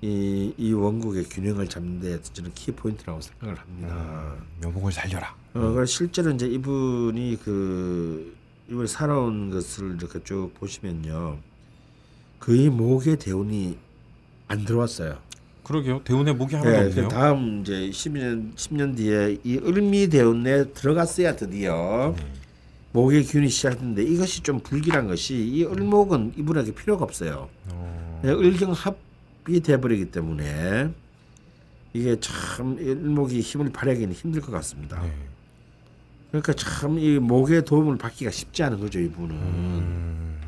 이, 0.00 0.52
이 0.56 0.72
원국의 0.72 1.24
균형을 1.24 1.68
잡는 1.68 2.00
데 2.00 2.20
저는 2.22 2.52
키 2.54 2.70
포인트라고 2.70 3.20
생각을 3.20 3.58
합니다. 3.58 4.34
묘목을 4.62 4.92
살려라. 4.92 5.34
어, 5.54 5.72
그래서 5.72 5.86
실제로 5.86 6.30
이제 6.30 6.46
이분이 6.46 7.38
그 7.42 8.36
이번 8.70 8.86
살아온 8.86 9.50
것을 9.50 9.96
이렇게 9.98 10.22
쭉 10.22 10.52
보시면요. 10.54 11.38
그의 12.38 12.68
목에 12.70 13.16
대운이 13.16 13.76
안 14.46 14.64
들어왔어요. 14.64 15.18
그러게요. 15.64 16.02
대운에 16.04 16.32
목이 16.32 16.54
하나도 16.54 16.70
네, 16.70 16.86
없네요. 16.86 17.08
그 17.08 17.14
다음 17.14 17.60
이제 17.60 17.90
10년 17.90 18.54
10년 18.54 18.96
뒤에 18.96 19.38
이 19.44 19.58
을미 19.58 20.08
대운에 20.08 20.72
들어갔어야 20.72 21.36
드디어 21.36 22.14
네. 22.16 22.24
목의 22.92 23.24
기운이 23.24 23.48
시작됐는데 23.48 24.02
이것이 24.04 24.42
좀 24.42 24.60
불길한 24.60 25.08
것이 25.08 25.34
이 25.34 25.64
을목은 25.64 26.34
이분에게 26.38 26.74
필요가 26.74 27.04
없어요. 27.04 27.48
어, 27.70 28.20
네, 28.22 28.30
을경 28.30 28.72
합 28.72 28.96
이 29.48 29.60
돼버리기 29.60 30.10
때문에 30.10 30.90
이게 31.92 32.16
참 32.20 32.76
을목이 32.78 33.40
힘을 33.40 33.70
발휘하기는 33.72 34.12
힘들 34.14 34.40
것 34.42 34.52
같습니다. 34.52 35.00
네. 35.02 35.12
그러니까 36.30 36.52
참 36.52 36.98
이 36.98 37.18
목의 37.18 37.64
도움을 37.64 37.96
받기가 37.96 38.30
쉽지 38.30 38.62
않은 38.64 38.80
거죠 38.80 38.98
이분은. 39.00 39.30
음, 39.34 40.38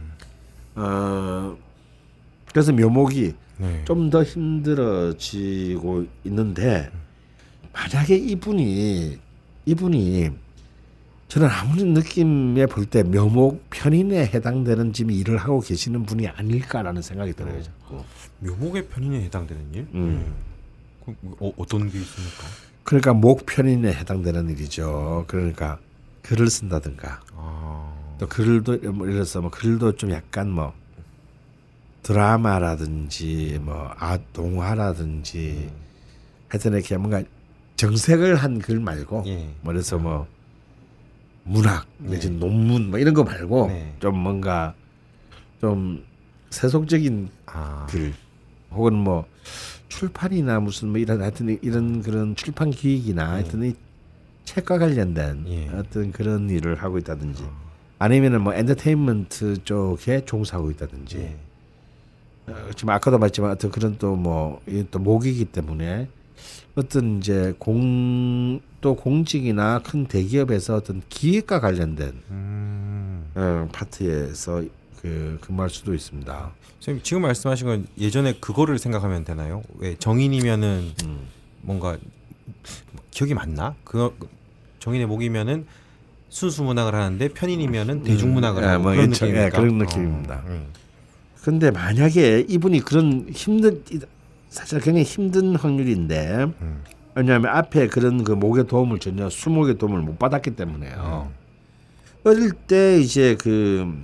어 0.74 1.57
그래서 2.53 2.72
묘목이 2.72 3.34
네. 3.59 3.84
좀더 3.86 4.22
힘들어지고 4.22 6.07
있는데 6.24 6.90
만약에 7.72 8.16
이분이 8.16 9.18
이분이 9.66 10.30
저는 11.28 11.48
아무리 11.48 11.84
느낌에 11.84 12.66
볼 12.66 12.86
때 12.86 13.03
묘목 13.05 13.64
편인에 13.70 14.26
해당되는 14.26 14.92
지금 14.92 15.12
일을 15.12 15.36
하고 15.38 15.61
계시는 15.61 16.05
분이 16.05 16.26
아닐까라는 16.28 17.01
생각이 17.03 17.32
들어요 17.34 17.62
자꾸. 17.91 18.05
묘목의 18.41 18.88
편인에 18.88 19.22
해당되는 19.24 19.74
일? 19.74 19.86
음. 19.95 20.34
그, 21.05 21.14
어, 21.41 21.53
어떤 21.57 21.91
게 21.91 21.99
있습니까? 21.99 22.45
그러니까 22.84 23.12
목 23.12 23.47
편인에 23.47 23.93
해당되는 23.93 24.49
일이죠. 24.51 25.24
그러니까 25.26 25.78
글을 26.22 26.49
쓴다든가 26.51 27.20
아, 27.34 28.14
또 28.18 28.26
글도 28.28 28.78
뭐 28.93 29.07
예를 29.07 29.14
들어서 29.14 29.41
뭐 29.41 29.51
글도 29.51 29.97
좀 29.97 30.11
약간 30.12 30.51
뭐 30.51 30.72
드라마라든지 32.03 33.59
뭐 33.62 33.91
아, 33.99 34.18
동화라든지 34.32 35.70
하여튼 36.49 36.72
이렇게 36.72 36.97
뭔가 36.97 37.22
정색을 37.76 38.36
한 38.36 38.59
글 38.59 38.80
말고 38.80 39.24
예. 39.26 39.36
뭐 39.62 39.72
그래서 39.72 39.99
뭐 39.99 40.26
문학 41.45 41.86
네. 41.99 42.11
내지 42.12 42.30
논문 42.30 42.91
뭐 42.91 42.99
이런 42.99 43.14
거 43.14 43.24
말고 43.24 43.68
네. 43.68 43.95
좀 44.01 44.18
뭔가 44.18 44.74
좀 45.61 46.05
세속적인 46.51 47.28
아, 47.46 47.86
글 47.88 48.12
혹은 48.70 48.94
뭐 48.94 49.26
출판이나 49.88 50.61
무슨 50.61 50.88
뭐 50.88 50.98
이런 50.98 51.20
하여튼 51.20 51.59
이런 51.62 52.03
그런 52.03 52.36
출판 52.36 52.70
기획이나 52.70 53.30
하여튼 53.30 53.64
이 53.64 53.74
책과 54.44 54.78
관련된 54.78 55.44
예. 55.48 55.68
어떤 55.70 56.12
그런 56.12 56.51
일을 56.51 56.76
하고 56.76 56.98
있다든지 56.98 57.44
아니면은 57.98 58.42
뭐 58.42 58.55
엔터테인먼트 58.55 59.64
쪽에 59.64 60.24
종사하고 60.24 60.70
있다든지 60.70 61.18
예. 61.18 61.36
어, 62.46 62.70
지금 62.74 62.90
아까도 62.90 63.18
말했지만 63.18 63.51
어떤 63.51 63.70
그런 63.70 63.96
또 63.98 64.16
뭐또 64.16 64.98
목이기 64.98 65.46
때문에 65.46 66.09
어떤 66.76 67.18
이제 67.18 67.55
공 67.59 68.61
또 68.80 68.96
공직이나 68.96 69.80
큰 69.80 70.07
대기업에서 70.07 70.76
어떤 70.76 71.03
기획과 71.09 71.61
관련된 71.61 72.22
음. 72.30 73.30
어, 73.34 73.68
파트에서 73.72 74.62
그 75.01 75.38
근무할 75.40 75.70
수도 75.70 75.94
있습니다. 75.94 76.51
선생님 76.80 77.03
지금 77.03 77.22
말씀하신 77.22 77.66
건 77.66 77.86
예전에 77.98 78.34
그거를 78.34 78.78
생각하면 78.78 79.24
되나요? 79.24 79.62
왜 79.78 79.96
정인이면은 79.96 80.92
음. 81.05 81.20
뭔가 81.62 81.96
기억이 83.11 83.34
맞나? 83.34 83.74
그 83.84 84.14
정인의 84.78 85.07
목이면은 85.07 85.66
순수 86.28 86.62
문학을 86.62 86.94
하는데 86.94 87.28
편인이면은 87.28 88.03
대중문학을 88.05 88.62
예, 88.62 88.66
하는 88.66 88.82
뭐 88.82 88.92
그런 88.92 89.11
예측- 89.11 89.34
예? 89.34 89.48
그런 89.51 89.78
느낌입니다. 89.78 90.34
어, 90.36 90.42
음. 90.46 90.66
근데 91.42 91.70
만약에 91.70 92.44
이분이 92.48 92.80
그런 92.80 93.26
힘든 93.32 93.82
사실 94.51 94.80
굉장히 94.80 95.05
힘든 95.05 95.57
확률인데 95.57 96.46
음. 96.61 96.82
왜냐하면 97.14 97.51
앞에 97.57 97.88
그런 97.88 98.22
그 98.22 98.32
목의 98.32 98.66
도움을 98.66 98.98
전혀 99.01 99.28
수목의 99.30 99.78
도움을 99.78 100.03
못 100.03 100.18
받았기 100.18 100.53
때문에요. 100.53 101.30
어릴 102.24 102.53
때 102.53 103.01
이제 103.01 103.34
그 103.40 104.03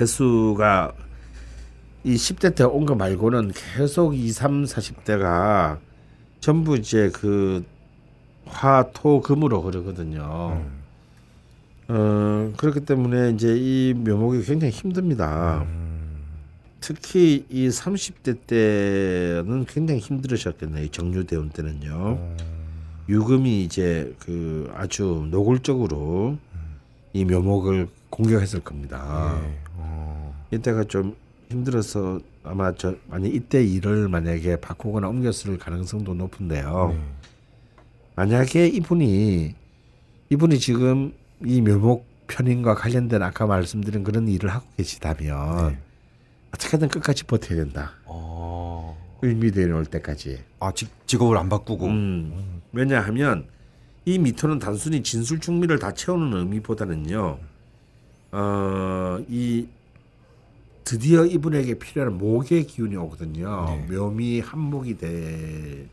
해수가 0.00 0.92
이 2.04 2.14
10대 2.14 2.54
때 2.54 2.64
온 2.64 2.86
거 2.86 2.94
말고는 2.94 3.52
계속 3.54 4.14
2, 4.14 4.30
3, 4.32 4.64
40대가 4.64 5.78
전부 6.40 6.76
이제 6.76 7.10
그 7.12 7.64
화, 8.46 8.90
토, 8.92 9.20
금으로 9.20 9.60
흐르거든요. 9.62 10.62
어, 11.88 12.52
그렇기 12.56 12.80
때문에 12.80 13.30
이제 13.30 13.54
이 13.56 13.94
묘목이 13.94 14.42
굉장히 14.44 14.72
힘듭니다. 14.72 15.64
특히 16.80 17.46
이 17.48 17.68
30대 17.68 18.46
때는 18.46 19.66
굉장히 19.66 20.00
힘들으셨겠네요. 20.00 20.84
이 20.84 20.88
정류대원 20.88 21.50
때는요. 21.50 22.18
유금이 23.08 23.62
이제 23.62 24.12
그 24.18 24.68
아주 24.74 25.28
노골적으로 25.30 26.38
이 27.12 27.24
묘목을 27.24 27.88
공격했을 28.12 28.60
겁니다. 28.60 29.40
예. 29.42 29.58
어. 29.76 30.46
이때가 30.52 30.84
좀 30.84 31.16
힘들어서 31.50 32.20
아마 32.44 32.72
저 32.74 32.94
만약 33.08 33.34
이때 33.34 33.64
일을 33.64 34.08
만약에 34.08 34.56
바꾸거나 34.56 35.08
옮겼을 35.08 35.58
가능성도 35.58 36.14
높은데요. 36.14 36.94
네. 36.94 37.02
만약에 38.14 38.68
이분이 38.68 39.54
이분이 40.30 40.58
지금 40.58 41.12
이 41.44 41.60
묘목 41.60 42.06
편인과 42.28 42.74
관련된 42.74 43.22
아까 43.22 43.46
말씀드린 43.46 44.04
그런 44.04 44.28
일을 44.28 44.50
하고 44.50 44.66
계시다면 44.76 45.72
네. 45.72 45.78
어떻게든 46.54 46.88
끝까지 46.88 47.24
버텨야 47.24 47.64
된다. 47.64 47.92
어. 48.04 48.98
을미대에 49.24 49.70
올 49.70 49.86
때까지. 49.86 50.42
아 50.60 50.72
직, 50.72 50.90
직업을 51.06 51.36
안 51.38 51.48
바꾸고 51.48 51.86
음. 51.86 52.60
왜냐하면 52.72 53.46
이 54.04 54.18
미토는 54.18 54.58
단순히 54.58 55.02
진술 55.02 55.40
충미를 55.40 55.78
다 55.78 55.92
채우는 55.92 56.36
의미보다는요. 56.36 57.51
어, 58.32 59.18
이 59.28 59.66
드디어 60.84 61.24
이분에게 61.24 61.78
필요한 61.78 62.18
목의 62.18 62.66
기운이 62.66 62.96
오거든요. 62.96 63.66
네. 63.88 63.94
묘미 63.96 64.40
한목이 64.40 64.96
돼 64.98 65.86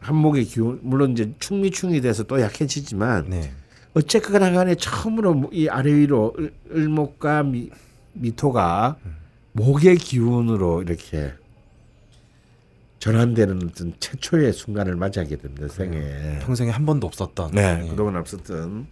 한목의 0.00 0.44
기운 0.44 0.80
물론 0.82 1.12
이제 1.12 1.32
충미충이 1.38 2.00
돼서 2.00 2.24
또 2.24 2.40
약해지지만 2.40 3.30
네. 3.30 3.52
어쨌거나 3.94 4.50
간에 4.50 4.74
처음으로 4.74 5.50
이 5.52 5.68
아래 5.68 5.92
위로 5.92 6.34
을- 6.38 6.52
을목과 6.72 7.44
미, 7.44 7.70
미토가 8.14 8.96
목의 9.52 9.96
기운으로 9.96 10.82
이렇게 10.82 11.32
전환되는 12.98 13.68
어떤 13.68 13.92
최초의 14.00 14.52
순간을 14.52 14.96
맞이하게 14.96 15.36
됩니다 15.36 15.68
생에. 15.68 16.38
평생에 16.40 16.70
한 16.70 16.86
번도 16.86 17.06
없었던 17.06 17.50
네, 17.52 17.82
예. 17.84 17.88
그동안 17.88 18.16
없었던. 18.16 18.86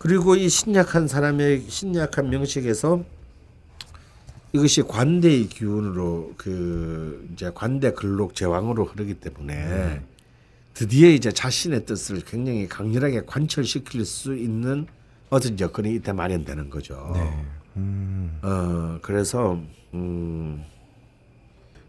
그리고 0.00 0.34
이 0.34 0.48
신약한 0.48 1.08
사람의 1.08 1.66
신약한 1.68 2.30
명식에서 2.30 3.04
이것이 4.54 4.80
관대의 4.80 5.48
기운으로 5.48 6.32
그 6.38 7.28
이제 7.34 7.52
관대 7.54 7.92
근록 7.92 8.34
제왕으로 8.34 8.86
흐르기 8.86 9.12
때문에 9.12 10.00
드디어 10.72 11.10
이제 11.10 11.30
자신의 11.30 11.84
뜻을 11.84 12.22
굉장히 12.22 12.66
강렬하게 12.66 13.24
관철시킬 13.26 14.06
수 14.06 14.34
있는 14.34 14.86
어떤 15.28 15.60
여건이 15.60 15.96
이때 15.96 16.12
마련되는 16.12 16.70
거죠. 16.70 17.10
네. 17.12 17.44
음. 17.76 18.38
어 18.40 18.98
그래서 19.02 19.60
음 19.92 20.64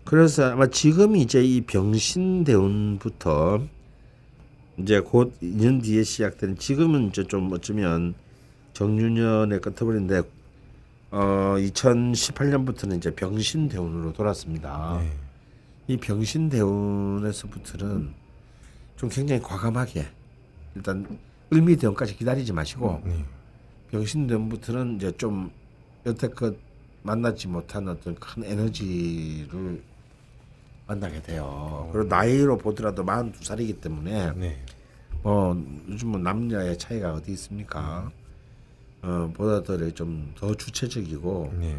그래서 0.03 0.51
아마 0.51 0.68
지금 0.68 1.16
이제 1.16 1.41
이 1.41 1.62
병신 1.62 2.43
대운부터 2.43 3.62
이제 4.78 4.99
곧 4.99 5.38
2년 5.41 5.84
뒤에 5.84 6.03
시작되는 6.03 6.57
지금은 6.57 7.09
이제 7.09 7.24
좀 7.24 7.51
어쩌면 7.51 8.13
정유년의 8.74 9.59
끝어버린데 9.61 10.22
어 11.11 11.55
2018년부터는 11.57 12.97
이제 12.97 13.13
병신 13.13 13.67
대운으로 13.67 14.13
돌았습니다. 14.13 14.99
네. 15.01 15.11
이 15.88 15.97
병신 15.97 16.49
대운에서부터는 16.49 18.13
좀 18.95 19.09
굉장히 19.09 19.41
과감하게 19.41 20.05
일단 20.76 21.19
을미 21.51 21.76
대운까지 21.76 22.15
기다리지 22.15 22.53
마시고 22.53 23.01
네. 23.03 23.26
병신 23.91 24.28
대운부터는 24.28 24.95
이제 24.95 25.11
좀 25.17 25.51
여태껏 26.05 26.55
만나지 27.03 27.47
못한 27.47 27.88
어떤 27.89 28.15
큰 28.15 28.43
에너지를 28.43 29.82
만나게 30.91 31.21
돼요. 31.21 31.89
그리고 31.91 32.07
나이로 32.07 32.57
보더라도 32.57 33.05
42살이기 33.05 33.81
때문에 33.81 34.33
네. 34.35 34.57
뭐 35.23 35.55
요즘 35.87 36.09
뭐 36.09 36.19
남녀의 36.19 36.77
차이가 36.77 37.13
어디 37.13 37.31
있습니까? 37.33 38.11
어, 39.01 39.31
보다들 39.33 39.91
좀더 39.93 40.53
주체적이고 40.55 41.53
네. 41.59 41.77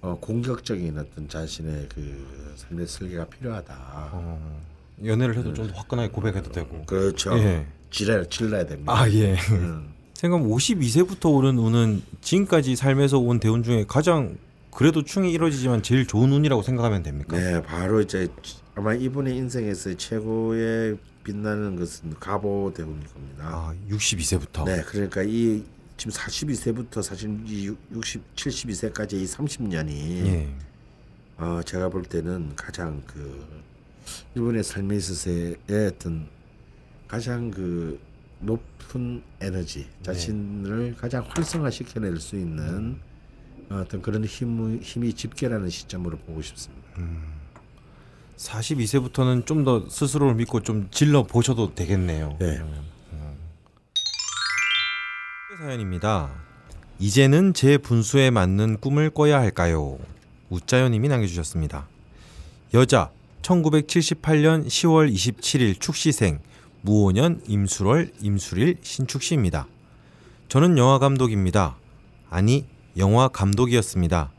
어, 0.00 0.18
공격적인 0.20 0.98
어떤 0.98 1.28
자신의 1.28 1.88
그 1.94 2.54
삶의 2.56 2.86
설계가 2.86 3.26
필요하다. 3.26 4.10
어, 4.12 4.62
연애를 5.04 5.36
해도 5.36 5.54
좀더 5.54 5.74
화끈하게 5.74 6.10
고백해도 6.10 6.50
되고. 6.50 6.84
그렇죠. 6.84 7.38
예. 7.38 7.66
지랄 7.90 8.28
질러야 8.28 8.66
됩니다. 8.66 8.92
아 8.92 9.08
예. 9.10 9.34
음. 9.50 9.94
생각 10.14 10.40
52세부터 10.40 11.32
오는 11.32 11.56
운은 11.58 12.02
지금까지 12.20 12.74
삶에서 12.74 13.18
온 13.18 13.38
대운 13.38 13.62
중에 13.62 13.84
가장 13.86 14.36
그래도 14.70 15.02
충이 15.02 15.32
이루어지지만 15.32 15.82
제일 15.82 16.06
좋은 16.06 16.30
운이라고 16.32 16.62
생각하면 16.62 17.02
됩니까? 17.02 17.36
네, 17.36 17.62
바로 17.62 18.00
이제 18.00 18.28
아마 18.74 18.94
이분의 18.94 19.36
인생에서 19.36 19.94
최고의 19.96 20.98
빛나는 21.24 21.76
것은 21.76 22.14
가보 22.14 22.72
대운일 22.74 23.06
겁니다. 23.08 23.44
아 23.44 23.74
62세부터. 23.90 24.64
네, 24.64 24.82
그러니까 24.86 25.22
이 25.22 25.64
지금 25.96 26.12
42세부터 26.12 27.02
사실 27.02 27.38
이 27.44 27.74
60, 27.92 28.34
72세까지 28.36 29.14
이 29.14 29.24
30년이 29.24 29.90
예. 30.26 30.48
어, 31.38 31.60
제가 31.64 31.88
볼 31.88 32.04
때는 32.04 32.54
가장 32.54 33.02
그 33.06 33.44
이분의 34.36 34.62
삶에 34.62 34.96
있어서의 34.96 35.56
어떤 35.92 36.28
가장 37.08 37.50
그 37.50 38.00
높은 38.40 39.22
에너지 39.40 39.86
자신을 40.02 40.94
가장 40.96 41.24
활성화시켜낼 41.28 42.18
수 42.18 42.36
있는 42.36 43.00
어떤 43.70 44.00
그런 44.02 44.24
힘, 44.24 44.80
힘이 44.82 45.12
집결하는 45.12 45.68
시점으로 45.68 46.18
보고 46.18 46.40
싶습니다. 46.42 46.88
42세부터는 48.36 49.44
좀 49.46 49.64
더 49.64 49.88
스스로를 49.88 50.34
믿고 50.36 50.62
좀 50.62 50.88
질러 50.90 51.24
보셔도 51.24 51.74
되겠네요. 51.74 52.36
네. 52.38 52.62
사연입니다. 55.58 56.30
이제는 57.00 57.52
제 57.52 57.78
분수에 57.78 58.30
맞는 58.30 58.78
꿈을 58.80 59.10
꿔야 59.10 59.38
할까요? 59.40 59.98
우짜요님이 60.50 61.08
남겨주셨습니다. 61.08 61.88
여자 62.74 63.10
1978년 63.42 64.66
10월 64.66 65.12
27일 65.12 65.80
축시생 65.80 66.40
무오년 66.82 67.42
임술월 67.46 68.12
임술일 68.20 68.78
신축시입니다. 68.82 69.66
저는 70.48 70.78
영화 70.78 70.98
감독입니다. 70.98 71.76
아니 72.30 72.66
영화 72.98 73.28
감독이었습니다. 73.28 74.30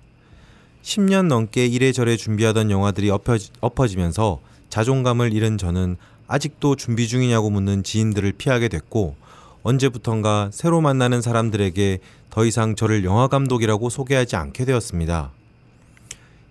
10년 0.84 1.28
넘게 1.28 1.66
이래저래 1.66 2.18
준비하던 2.18 2.72
영화들이 2.72 3.10
엎어지, 3.10 3.52
엎어지 3.60 3.98
면서 3.98 4.40
자존감을 4.70 5.34
잃은 5.34 5.58
저는 5.58 5.98
아직도 6.28 6.76
준비 6.76 7.08
중이냐고 7.08 7.50
묻는 7.50 7.84
지인들을 7.84 8.34
피하게 8.34 8.68
됐고 8.68 9.16
언제부턴가 9.64 10.50
새로 10.54 10.80
만나는 10.80 11.22
사람들에게 11.22 12.00
더 12.30 12.46
이상 12.46 12.76
저를 12.76 13.04
영화 13.04 13.28
감독이라고 13.28 13.90
소개하지 13.90 14.36
않게 14.36 14.66
되었습니다. 14.66 15.32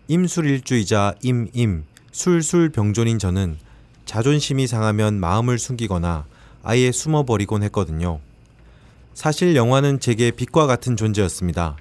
임술일주이자 0.09 1.14
임임 1.22 1.84
술술 2.11 2.70
병존인 2.70 3.18
저는 3.18 3.59
자존심이 4.04 4.66
상하면 4.66 5.20
마음을 5.20 5.59
숨기거나 5.59 6.24
아예 6.62 6.90
숨어버리곤 6.90 7.62
했거든요. 7.64 8.20
사실 9.14 9.54
영화는 9.54 10.00
제게 10.00 10.30
빛과 10.30 10.66
같은 10.66 10.96
존재였습니다. 10.96 11.76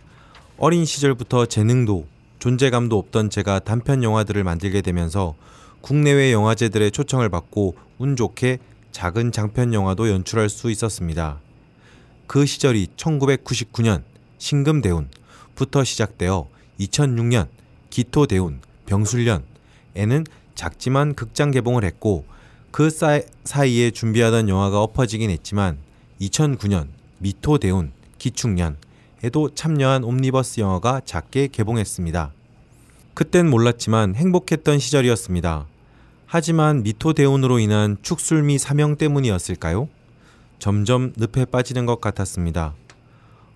어린 0.60 0.86
시절부터 0.86 1.46
재능도 1.46 2.08
존재감도 2.40 2.98
없던 2.98 3.30
제가 3.30 3.60
단편 3.60 4.02
영화들을 4.02 4.44
만들게 4.44 4.82
되면서 4.82 5.36
국내외 5.82 6.34
영화제들의 6.34 6.90
초청을 6.92 7.30
받고 7.30 7.76
운 8.00 8.16
좋게 8.16 8.58
작은 8.92 9.32
장편 9.32 9.76
영화도 9.76 10.10
연출할 10.10 10.50
수 10.50 10.72
있었습니다. 10.72 11.40
그 12.26 12.48
시절이 12.48 12.88
1999년 12.98 14.02
신금대운부터 14.40 15.84
시작되어 15.84 16.48
2006년 16.80 17.50
기토대운, 17.92 18.60
병술년에는 18.88 20.26
작지만 20.56 21.14
극장 21.14 21.52
개봉을 21.52 21.84
했고 21.84 22.26
그 22.72 22.90
사, 22.90 23.22
사이에 23.44 23.92
준비하던 23.92 24.50
영화가 24.50 24.82
엎어지긴 24.82 25.30
했지만 25.30 25.78
2009년 26.20 26.88
미토대운, 27.20 27.92
기축년 28.18 28.78
에도 29.28 29.54
참여한 29.54 30.06
옴니버스 30.06 30.62
영화가 30.62 31.02
작게 31.04 31.50
개봉했습니다. 31.50 32.32
그땐 33.14 33.50
몰랐지만 33.50 34.16
행복했던 34.16 34.80
시절이었습니다. 34.80 35.66
하지만 36.26 36.82
미토 36.82 37.12
대운으로 37.12 37.60
인한 37.60 37.98
축술미 38.02 38.58
사명 38.58 38.96
때문이었을까요? 38.96 39.90
점점 40.60 41.12
늪에 41.18 41.44
빠지는 41.44 41.86
것 41.86 42.00
같았습니다. 42.00 42.74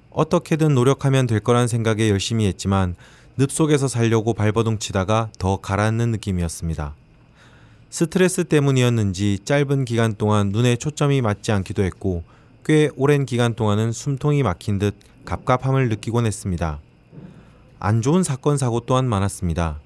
어떻게든 0.10 0.76
노력하면 0.76 1.26
될 1.26 1.40
거란 1.40 1.70
생각에 1.70 2.10
열심히 2.10 2.48
했지만 2.48 2.96
늪 3.38 3.50
속에서 3.50 3.88
살려고 3.88 4.34
발버둥 4.34 4.78
치다가 4.78 5.30
더 5.40 5.56
가라앉는 5.56 6.12
느낌이었습니다. 6.12 6.96
스트레스 7.90 8.44
때문이었는지 8.44 9.40
짧은 9.46 9.86
기간 9.86 10.16
동안 10.16 10.50
눈에 10.50 10.76
초점이 10.76 11.22
맞지 11.22 11.54
않기도 11.54 11.84
했고 11.84 12.24
꽤 12.66 12.90
오랜 12.98 13.26
기간 13.26 13.54
동안은 13.54 13.94
숨통이 13.94 14.44
막힌 14.44 14.78
듯 14.78 14.96
갑갑함을 15.32 15.88
느끼곤 15.88 16.26
했습니다. 16.26 16.82
안 17.80 18.02
좋은 18.02 18.22
사건 18.22 18.58
사고 18.58 18.82
또한 18.82 19.08
많았습니다. 19.08 19.80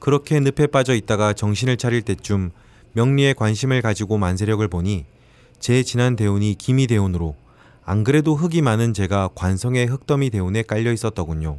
그렇게 0.00 0.40
늪에 0.40 0.66
빠져 0.66 0.96
있다가 0.96 1.34
정신을 1.34 1.76
차릴 1.76 2.02
때쯤 2.02 2.50
명리에 2.94 3.34
관심을 3.34 3.80
가지고 3.80 4.18
만세력을 4.18 4.66
보니 4.66 5.04
제 5.60 5.84
지난 5.84 6.16
대운이 6.16 6.56
기미 6.58 6.88
대운으로 6.88 7.36
안 7.84 8.02
그래도 8.02 8.34
흙이 8.34 8.60
많은 8.60 8.92
제가 8.92 9.28
관성의 9.36 9.86
흙더미 9.86 10.30
대운에 10.30 10.62
깔려 10.62 10.90
있었더군요. 10.90 11.58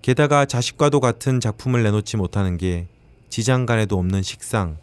게다가 0.00 0.46
자식과도 0.46 1.00
같은 1.00 1.40
작품을 1.40 1.82
내놓지 1.82 2.16
못하는 2.16 2.58
게 2.58 2.86
지장간에도 3.28 3.98
없는 3.98 4.22
식상, 4.22 4.76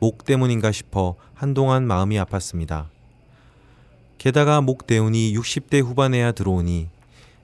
목 0.00 0.24
때문인가 0.24 0.72
싶어 0.72 1.14
한동안 1.34 1.86
마음이 1.86 2.16
아팠습니다. 2.16 2.93
게다가 4.18 4.60
목 4.60 4.86
대운이 4.86 5.34
60대 5.34 5.82
후반에야 5.82 6.32
들어오니 6.32 6.88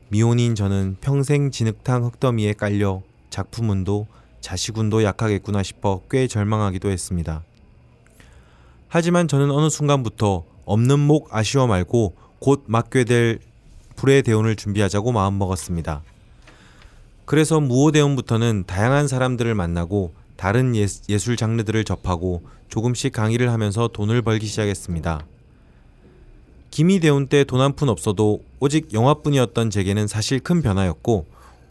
미혼인 0.09 0.55
저는 0.55 0.97
평생 1.01 1.51
진흙탕 1.51 2.05
흙더미에 2.05 2.55
깔려 2.55 3.03
작품운도 3.31 4.07
자식운도 4.41 5.05
약하겠구나 5.05 5.63
싶어 5.63 6.01
꽤 6.11 6.27
절망하기도 6.27 6.91
했습니다. 6.91 7.45
하지만 8.89 9.29
저는 9.29 9.51
어느 9.51 9.69
순간부터 9.69 10.45
없는 10.65 10.99
목 10.99 11.35
아쉬워 11.35 11.67
말고 11.67 12.15
곧 12.41 12.65
맞게 12.67 13.05
될 13.05 13.39
불의 13.97 14.23
대운을 14.23 14.57
준비하자고 14.57 15.13
마음먹었습니다. 15.13 16.03
그래서 17.25 17.61
무호대운부터는 17.61 18.65
다양한 18.67 19.07
사람들을 19.07 19.55
만나고 19.55 20.15
다른 20.37 20.75
예, 20.75 20.87
예술 21.09 21.37
장르들을 21.37 21.85
접하고 21.85 22.43
조금씩 22.69 23.13
강의를 23.13 23.53
하면서 23.53 23.89
돈을 23.89 24.23
벌기 24.23 24.47
시작했습니다. 24.47 25.27
기미대운 26.71 27.27
때 27.27 27.45
돈 27.45 27.61
한 27.61 27.73
푼 27.75 27.89
없어도 27.89 28.43
오직 28.61 28.93
영화뿐이었던 28.93 29.71
제게는 29.71 30.07
사실 30.07 30.41
큰 30.41 30.63
변화였고 30.63 31.27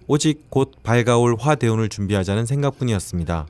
오직 0.08 0.50
곧 0.50 0.72
밝아올 0.84 1.38
화대운을 1.39 1.89
준비하자는 1.89 2.45
생각뿐이었습니다. 2.45 3.47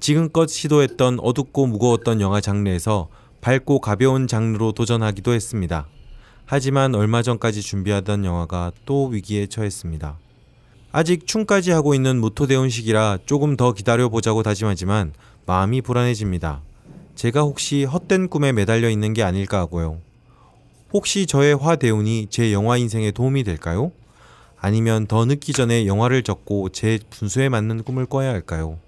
지금껏 0.00 0.48
시도했던 0.48 1.20
어둡고 1.20 1.66
무거웠던 1.66 2.20
영화 2.20 2.40
장르에서 2.40 3.08
밝고 3.40 3.80
가벼운 3.80 4.26
장르로 4.26 4.72
도전하기도 4.72 5.32
했습니다. 5.32 5.86
하지만 6.44 6.94
얼마 6.94 7.22
전까지 7.22 7.62
준비하던 7.62 8.24
영화가 8.24 8.72
또 8.84 9.06
위기에 9.06 9.46
처했습니다. 9.46 10.18
아직 10.92 11.26
춤까지 11.26 11.70
하고 11.70 11.94
있는 11.94 12.20
무토대운 12.20 12.70
시기라 12.70 13.18
조금 13.26 13.56
더 13.56 13.72
기다려보자고 13.72 14.42
다짐하지만 14.42 15.12
마음이 15.46 15.82
불안해집니다. 15.82 16.62
제가 17.14 17.42
혹시 17.42 17.84
헛된 17.84 18.28
꿈에 18.28 18.52
매달려 18.52 18.88
있는 18.88 19.12
게 19.12 19.22
아닐까 19.22 19.58
하고요. 19.58 19.98
혹시 20.92 21.26
저의 21.26 21.54
화 21.54 21.76
대운이 21.76 22.28
제 22.30 22.50
영화 22.52 22.78
인생에 22.78 23.10
도움이 23.10 23.44
될까요? 23.44 23.92
아니면 24.58 25.06
더 25.06 25.26
늦기 25.26 25.52
전에 25.52 25.86
영화를 25.86 26.22
적고 26.22 26.70
제 26.70 26.98
분수에 27.10 27.50
맞는 27.50 27.82
꿈을 27.84 28.06
꿔야 28.06 28.30
할까요? 28.30 28.78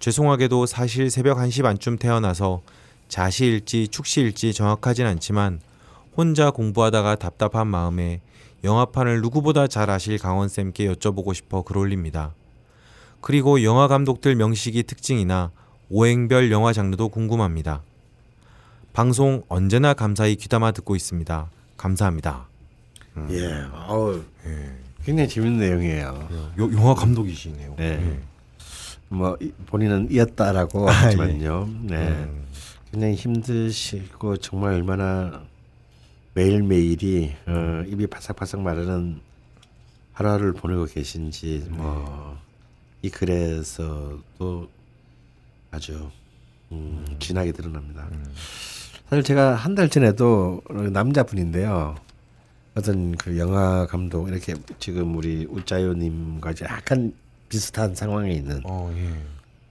죄송하게도 0.00 0.66
사실 0.66 1.08
새벽 1.10 1.38
1시 1.38 1.62
반쯤 1.62 1.98
태어나서 1.98 2.62
자시일지 3.08 3.88
축시일지 3.88 4.52
정확하진 4.52 5.06
않지만 5.06 5.60
혼자 6.16 6.50
공부하다가 6.50 7.16
답답한 7.16 7.68
마음에 7.68 8.20
영화판을 8.64 9.22
누구보다 9.22 9.68
잘 9.68 9.90
아실 9.90 10.18
강원쌤께 10.18 10.92
여쭤보고 10.92 11.34
싶어 11.34 11.62
글 11.62 11.78
올립니다. 11.78 12.34
그리고 13.20 13.62
영화 13.62 13.86
감독들 13.86 14.34
명식이 14.34 14.82
특징이나 14.82 15.52
오행별 15.88 16.50
영화 16.50 16.72
장르도 16.72 17.08
궁금합니다. 17.10 17.82
방송 18.92 19.42
언제나 19.48 19.94
감사히 19.94 20.36
귀담아 20.36 20.72
듣고 20.72 20.96
있습니다. 20.96 21.48
감사합니다. 21.76 22.46
예, 23.30 23.64
아우 23.72 24.20
굉장히 25.04 25.28
재밌는 25.28 25.58
내용이에요. 25.60 26.28
요, 26.58 26.72
영화 26.72 26.94
감독이시네요. 26.94 27.74
네. 27.78 28.20
뭐 29.08 29.36
이- 29.40 29.52
본인은 29.66 30.08
이었다라고 30.10 30.88
아, 30.88 30.92
하지만요. 30.92 31.68
네. 31.82 32.28
굉장히 32.90 33.14
힘드시고 33.14 34.36
정말 34.38 34.74
얼마나 34.74 35.42
매일 36.34 36.62
매일이 36.62 37.34
어, 37.46 37.82
입이 37.86 38.06
바삭바삭 38.08 38.60
마르는 38.60 39.20
하루를 40.12 40.52
보내고 40.52 40.86
계신지 40.86 41.66
뭐 41.70 42.38
이 43.02 43.08
글에서도 43.08 44.68
아주 45.70 46.10
음, 46.70 47.16
진하게 47.18 47.50
드러납니다. 47.52 48.06
사실 49.10 49.24
제가 49.24 49.54
한 49.56 49.74
달 49.74 49.88
전에도 49.88 50.62
남자분인데요. 50.92 51.96
어떤 52.76 53.16
그 53.16 53.38
영화 53.38 53.86
감독 53.86 54.28
이렇게 54.28 54.54
지금 54.78 55.16
우리 55.16 55.46
우짜요님과 55.50 56.54
약간 56.62 57.12
비슷한 57.48 57.94
상황에 57.96 58.30
있는 58.32 58.60
어, 58.64 58.92
예. 58.96 59.10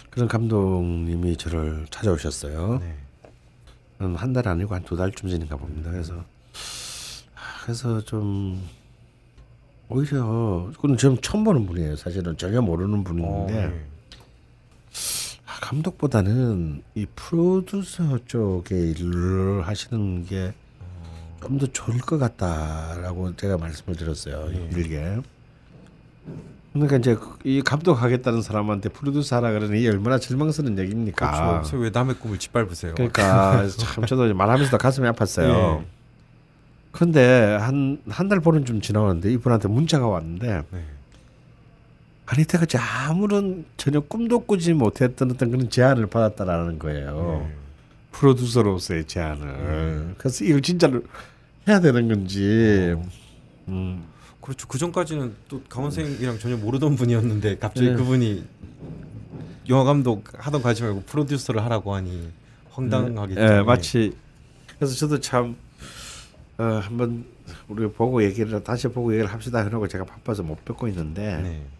그런 0.10 0.28
감독님이 0.28 1.38
저를 1.38 1.86
찾아오셨어요. 1.90 2.80
네. 2.82 2.96
음, 4.02 4.16
한달 4.16 4.48
아니고 4.50 4.76
한 4.76 4.84
두 4.84 4.98
달쯤 4.98 5.30
전인가 5.30 5.56
봅니다. 5.56 5.92
그래서 5.92 6.16
아, 6.16 7.64
그래서 7.64 8.02
좀 8.02 8.62
오히려 9.88 10.70
그건 10.76 10.98
지금 10.98 11.18
처음 11.22 11.46
보는 11.46 11.66
분이에요. 11.66 11.96
사실은 11.96 12.36
전혀 12.36 12.62
모르는 12.62 13.00
어, 13.00 13.04
분인데 13.04 13.54
예. 13.64 13.86
아, 15.70 15.72
감독보다는 15.72 16.82
이 16.96 17.06
프로듀서 17.16 18.18
쪽에 18.26 18.76
일을 18.76 19.62
하시는 19.68 20.26
게 20.26 20.54
좀 21.42 21.58
더 21.58 21.66
좋을 21.68 22.00
것 22.00 22.18
같다라고 22.18 23.34
제가 23.38 23.58
말씀을 23.58 23.96
드렸어요. 23.96 24.50
예. 24.54 24.68
길게. 24.74 25.22
그러니까 26.74 26.98
이제 26.98 27.18
이 27.46 27.62
감독하겠다는 27.62 28.42
사람한테 28.42 28.90
프로듀서 28.90 29.38
하라 29.38 29.54
그러니 29.54 29.88
얼마나 29.88 30.20
절망스러운 30.20 30.78
얘기입니까? 30.78 31.52
그렇죠. 31.62 31.78
왜 31.78 31.90
남의 31.92 32.16
꿈을 32.16 32.38
짓밟으세요? 32.40 32.96
그러니까 32.96 33.66
참 33.72 34.06
저도 34.06 34.34
말하면서도 34.34 34.78
가슴이 34.78 35.08
아팠어요. 35.08 35.80
예. 35.80 35.86
근데 36.92 37.56
한 37.56 38.00
한 38.10 38.28
달 38.28 38.42
보름 38.42 38.66
좀 38.66 38.82
지나갔는데 38.82 39.32
이분한테 39.32 39.70
문자가 39.70 40.08
왔는데 40.08 40.64
네. 40.72 40.84
아니 42.30 42.46
때까지 42.46 42.78
아무런 42.78 43.66
전혀 43.76 44.00
꿈도 44.00 44.40
꾸지 44.42 44.74
못했던 44.74 45.32
어떤 45.32 45.50
그런 45.50 45.68
제안을 45.68 46.06
받았다라는 46.08 46.78
거예요. 46.78 47.48
네. 47.48 47.56
프로듀서로서의 48.12 49.06
제안을. 49.06 50.14
그래서 50.18 50.46
이걸 50.46 50.62
진짜로 50.62 51.02
해야 51.68 51.80
되는 51.80 52.08
건지. 52.08 52.96
음. 53.68 54.04
그렇죠. 54.42 54.68
그 54.68 54.78
전까지는 54.78 55.34
또 55.48 55.62
강원 55.70 55.92
생이랑 55.92 56.38
전혀 56.38 56.56
모르던 56.56 56.96
분이었는데 56.96 57.58
갑자기 57.58 57.90
네. 57.90 57.96
그분이 57.96 58.46
영화 59.70 59.84
감독 59.84 60.26
하던 60.34 60.62
가지 60.62 60.84
말고 60.84 61.04
프로듀서를 61.08 61.64
하라고 61.66 61.96
하니 61.96 62.30
황당하겠죠. 62.70 63.42
예, 63.42 63.62
마치 63.62 64.16
그래서 64.78 64.96
저도 64.96 65.20
참 65.20 65.56
어, 66.60 66.64
한번 66.64 67.26
우리 67.68 67.88
보고 67.88 68.24
얘기를 68.24 68.64
다시 68.64 68.88
보고 68.88 69.12
얘기를 69.14 69.32
합시다 69.32 69.60
해놓고 69.60 69.88
제가 69.88 70.06
바빠서 70.06 70.44
못 70.44 70.64
뵙고 70.64 70.88
있는데 70.88 71.42
네. 71.42 71.79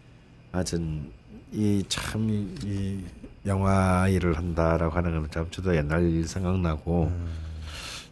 하여튼 0.52 1.12
이참이 1.52 2.48
이 2.64 3.04
영화 3.46 4.08
일을 4.08 4.38
한다라고 4.38 4.96
하는 4.96 5.12
거는 5.12 5.30
참 5.32 5.48
저도 5.50 5.76
옛날 5.76 6.04
일 6.04 6.28
생각나고 6.28 7.06
음. 7.06 7.28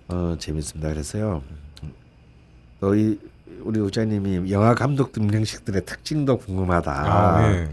어 0.08 0.36
재밌습니다. 0.40 0.90
그래서요. 0.90 1.44
너희 2.80 3.20
우리 3.62 3.80
우자님이 3.80 4.52
영화 4.52 4.74
감독 4.76 5.12
등명식들의 5.12 5.86
특징도 5.86 6.38
궁금하다. 6.38 6.92
아, 6.92 7.52
예. 7.52 7.70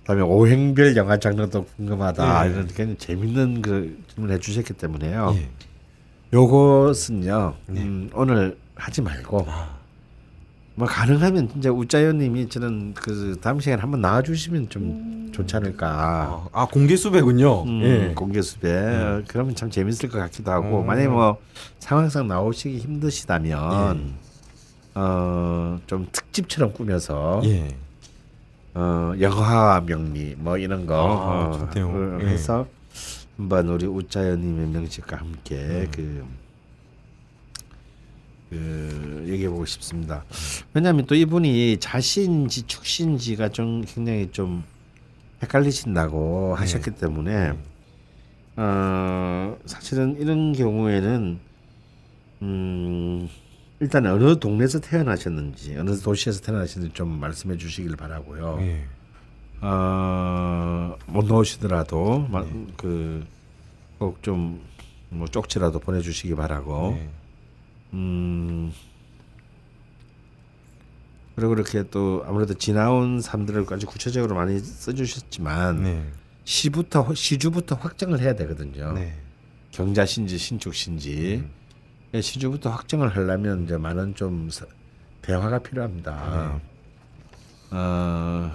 그다음에 0.00 0.22
오행별 0.22 0.96
영화 0.96 1.18
장르도 1.18 1.64
궁금하다. 1.76 2.46
예. 2.46 2.50
이런 2.50 2.66
굉장히 2.68 2.96
재밌는 2.96 3.62
그 3.62 4.02
질문을 4.08 4.36
해주셨기 4.36 4.74
때문에요. 4.74 5.34
예. 5.36 5.48
요것은요. 6.32 7.54
네. 7.66 7.82
음, 7.82 8.10
오늘 8.14 8.56
하지 8.74 9.02
말고 9.02 9.46
아, 9.48 9.73
뭐 10.76 10.88
가능하면 10.88 11.48
진짜 11.48 11.70
우짜요님이 11.70 12.48
저는 12.48 12.94
그 12.94 13.38
다음 13.40 13.60
시간에 13.60 13.80
한번 13.80 14.00
나와주시면 14.00 14.70
좀 14.70 15.30
좋지 15.32 15.54
않을까. 15.56 15.86
아, 15.88 16.48
아, 16.52 16.66
공개 16.66 16.96
수배군요. 16.96 17.62
음, 17.62 17.82
예. 17.82 18.14
공개 18.14 18.42
수배 18.42 19.22
그러면 19.28 19.54
참 19.54 19.70
재밌을 19.70 20.08
것 20.08 20.18
같기도 20.18 20.50
하고 20.50 20.80
음. 20.80 20.86
만약에 20.86 21.08
뭐 21.08 21.38
상황상 21.78 22.26
나오시기 22.26 22.78
힘드시다면 22.78 24.14
어좀 24.94 26.08
특집처럼 26.10 26.72
꾸며서 26.72 27.40
예. 27.44 27.76
어 28.74 29.12
영화 29.20 29.80
명리 29.84 30.34
뭐 30.36 30.58
이런 30.58 30.86
거 30.86 30.94
아, 30.96 31.56
어. 31.56 31.68
그 31.72 32.18
예. 32.22 32.26
해서 32.26 32.66
한번 33.36 33.68
우리 33.68 33.86
우짜연님의 33.86 34.68
명식과 34.68 35.16
함께 35.16 35.56
음. 35.56 35.88
그, 35.92 36.24
그 38.54 39.24
얘기해 39.28 39.48
보고 39.48 39.64
싶습니다. 39.66 40.24
왜냐하면 40.72 41.06
또 41.06 41.14
이분이 41.14 41.78
자신인지 41.80 42.62
축신지가 42.62 43.48
좀 43.48 43.84
굉장히 43.84 44.30
좀 44.30 44.62
헷갈리신다고 45.42 46.54
하셨기 46.54 46.92
때문에 46.92 47.52
어 48.56 49.56
사실은 49.66 50.16
이런 50.20 50.52
경우에는 50.52 51.38
음 52.42 53.28
일단 53.80 54.06
어느 54.06 54.38
동네에서 54.38 54.80
태어나셨는지 54.80 55.76
어느 55.76 55.98
도시에서 55.98 56.40
태어나셨는지 56.40 56.94
좀 56.94 57.08
말씀해 57.18 57.56
주시길 57.56 57.96
바라고요. 57.96 58.58
예. 58.60 58.84
어, 59.60 60.96
못 61.06 61.24
넣으시더라도 61.26 62.26
그 62.76 63.24
꼭 63.98 64.22
좀 64.22 64.60
뭐 65.10 65.28
쪽지라도 65.28 65.78
보내주시기 65.78 66.34
바라고. 66.34 66.98
네. 67.94 68.00
음. 68.00 68.72
그리고 71.36 71.50
그렇게 71.50 71.82
또 71.90 72.22
아무래도 72.26 72.54
지나온 72.54 73.20
삶들을 73.20 73.66
아주 73.70 73.86
구체적으로 73.86 74.34
많이 74.36 74.58
써주셨지만 74.60 75.82
네. 75.82 76.12
시부터 76.44 77.14
시주부터 77.14 77.74
확정을 77.76 78.20
해야 78.20 78.34
되거든요. 78.36 78.92
네. 78.92 79.16
경자신지 79.72 80.38
신축신지 80.38 81.44
예, 82.14 82.20
시주부터 82.20 82.70
확정을 82.70 83.08
하려면 83.16 83.64
이제 83.64 83.76
많은 83.76 84.14
좀 84.14 84.48
서- 84.50 84.66
대화가 85.22 85.58
필요합니다. 85.58 86.60
어, 87.72 88.52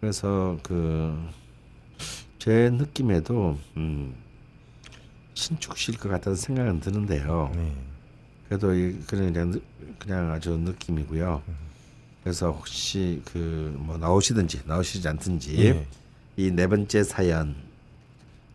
그래서 0.00 0.58
그 0.62 1.30
제 2.38 2.70
느낌에도 2.70 3.56
음, 3.76 4.16
신축실 5.34 5.98
것 5.98 6.08
같다는 6.08 6.36
생각은 6.36 6.80
드는데요. 6.80 7.50
네. 7.54 7.72
그래도 8.48 8.74
이 8.74 8.96
그냥 9.06 9.60
그냥, 9.98 10.30
아주 10.32 10.50
느낌이고요. 10.50 11.42
그래서 12.22 12.50
혹시 12.50 13.20
그 13.24 13.74
뭐 13.78 13.96
나오시든지 13.98 14.60
나오시지 14.66 15.06
않든지 15.08 15.64
예. 15.64 15.86
이네 16.36 16.66
번째 16.66 17.02
사연 17.02 17.54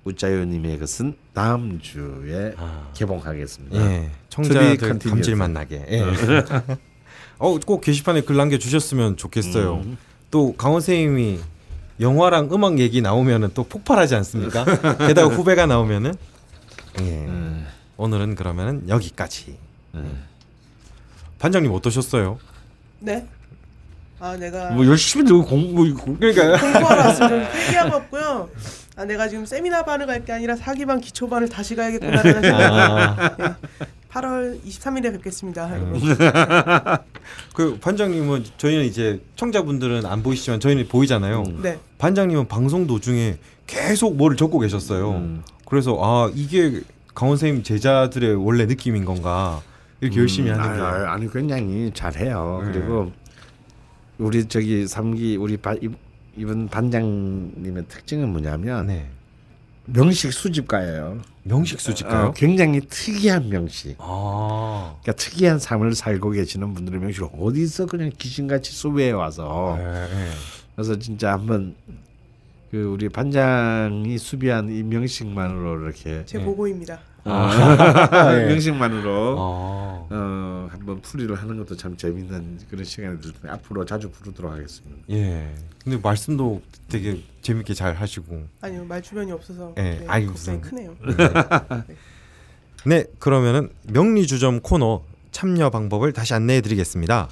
우짜요님의 0.05 0.79
것은 0.79 1.15
다음 1.33 1.79
주에 1.81 2.53
아. 2.57 2.89
개봉하겠습니다. 2.93 3.77
예. 3.91 4.09
To 4.29 4.43
be 4.43 4.77
청자들. 4.77 4.99
감질만 5.09 5.53
나게. 5.53 5.85
예. 5.89 6.01
어, 7.39 7.57
꼭 7.59 7.81
게시판에 7.81 8.21
글 8.21 8.35
남겨 8.37 8.57
주셨으면 8.57 9.17
좋겠어요. 9.17 9.81
음. 9.83 9.97
또 10.31 10.53
강원 10.55 10.81
선생님이 10.81 11.39
영화랑 11.99 12.49
음악 12.51 12.79
얘기 12.79 13.01
나오면은 13.01 13.49
또 13.53 13.63
폭발하지 13.63 14.15
않습니까? 14.15 14.63
게다가 15.07 15.27
후배가 15.35 15.65
나오면은 15.65 16.13
예. 17.01 17.25
음. 17.25 17.65
오늘은 17.97 18.35
그러면은 18.35 18.87
여기까지. 18.89 19.57
음. 19.95 20.23
반장님 21.39 21.71
어떠셨어요? 21.71 22.39
네. 22.99 23.25
아 24.19 24.35
내가 24.35 24.71
뭐 24.71 24.83
열심히 24.87 25.23
들고 25.25 25.45
공부 25.45 26.15
그러니까 26.19 26.59
공부하러 26.59 27.01
왔으면 27.01 27.29
좀 27.29 27.39
회개하고 27.53 27.95
왔고요. 27.95 28.49
아 28.95 29.05
내가 29.05 29.27
지금 29.27 29.45
세미나 29.45 29.83
반을 29.85 30.07
갈 30.07 30.25
게 30.25 30.31
아니라 30.31 30.55
사기반 30.55 30.99
기초반을 30.99 31.49
다시 31.49 31.75
가야겠구나라는 31.75 32.41
생각. 32.41 32.61
아, 32.61 33.55
8월 34.11 34.59
23일에 34.63 35.11
뵙겠습니다. 35.13 35.69
여러분. 35.71 36.01
그 37.53 37.77
반장님은 37.79 38.45
저희는 38.57 38.85
이제 38.85 39.21
청자분들은 39.35 40.07
안 40.07 40.23
보이시지만 40.23 40.59
저희는 40.59 40.87
보이잖아요. 40.87 41.43
음. 41.45 41.59
네. 41.61 41.77
반장님은 41.99 42.47
방송 42.47 42.87
도중에 42.87 43.37
계속 43.67 44.15
뭐를 44.17 44.35
적고 44.35 44.57
계셨어요. 44.59 45.11
음. 45.11 45.43
그래서 45.69 45.97
아 46.01 46.31
이게 46.33 46.81
강원 47.13 47.37
선생님 47.37 47.63
제자들의 47.63 48.35
원래 48.35 48.65
느낌인 48.65 49.05
건가 49.05 49.61
이렇게 50.01 50.19
열심히 50.19 50.51
음, 50.51 50.59
하는 50.59 50.75
게. 50.77 50.81
아니, 50.81 51.05
아니 51.05 51.31
굉장히 51.31 51.91
잘해요. 51.93 52.61
네. 52.65 52.71
그리고 52.71 53.11
우리 54.17 54.45
저기 54.47 54.87
삼기 54.87 55.37
우리 55.37 55.57
바, 55.57 55.73
이- 55.73 55.89
이번 56.35 56.67
반장님의 56.69 57.85
특징은 57.87 58.29
뭐냐면 58.29 58.87
네. 58.87 59.09
명식 59.85 60.33
수집가예요. 60.33 61.19
명식 61.43 61.79
수집가요? 61.79 62.27
어, 62.27 62.33
굉장히 62.33 62.81
특이한 62.81 63.49
명식. 63.49 63.95
아. 63.99 64.95
그러니까 65.01 65.13
특이한 65.23 65.59
삶을 65.59 65.95
살고 65.95 66.31
계시는 66.31 66.73
분들의 66.73 66.99
명식을 66.99 67.29
어디서 67.39 67.85
그냥 67.85 68.11
귀신같이 68.17 68.71
수배해 68.73 69.11
와서 69.11 69.75
네, 69.77 69.83
네. 69.85 70.29
그래서 70.75 70.99
진짜 70.99 71.31
한번 71.33 71.75
그 72.71 72.83
우리 72.83 73.07
반장이 73.09 74.17
수비한 74.17 74.69
이 74.69 74.83
명식만으로 74.83 75.83
이렇게 75.83 76.23
제 76.25 76.37
네. 76.37 76.43
보고입니다. 76.45 76.99
아, 77.23 78.33
예. 78.33 78.45
명식만으로 78.47 79.35
어. 79.37 80.07
어, 80.09 80.67
한번 80.71 81.01
풀이를 81.01 81.35
하는 81.35 81.57
것도 81.57 81.75
참 81.77 81.95
재밌는 81.97 82.59
그런 82.69 82.83
시간이 82.83 83.19
텐데 83.21 83.49
앞으로 83.49 83.85
자주 83.85 84.09
부르도록 84.11 84.51
하겠습니다. 84.51 84.97
예. 85.11 85.53
근데 85.83 85.97
말씀도 86.01 86.61
되게 86.89 87.21
재밌게 87.41 87.73
잘 87.73 87.95
하시고. 87.95 88.43
아니요 88.61 88.83
말 88.85 89.01
주변이 89.01 89.31
없어서 89.31 89.73
예, 89.77 89.81
네, 89.81 90.05
걱정이 90.05 90.25
무슨- 90.27 90.61
크네요. 90.61 90.95
네, 92.85 93.05
그러면은 93.19 93.69
명리주점 93.83 94.61
코너 94.61 95.03
참여 95.31 95.69
방법을 95.69 96.13
다시 96.13 96.33
안내해 96.33 96.61
드리겠습니다. 96.61 97.29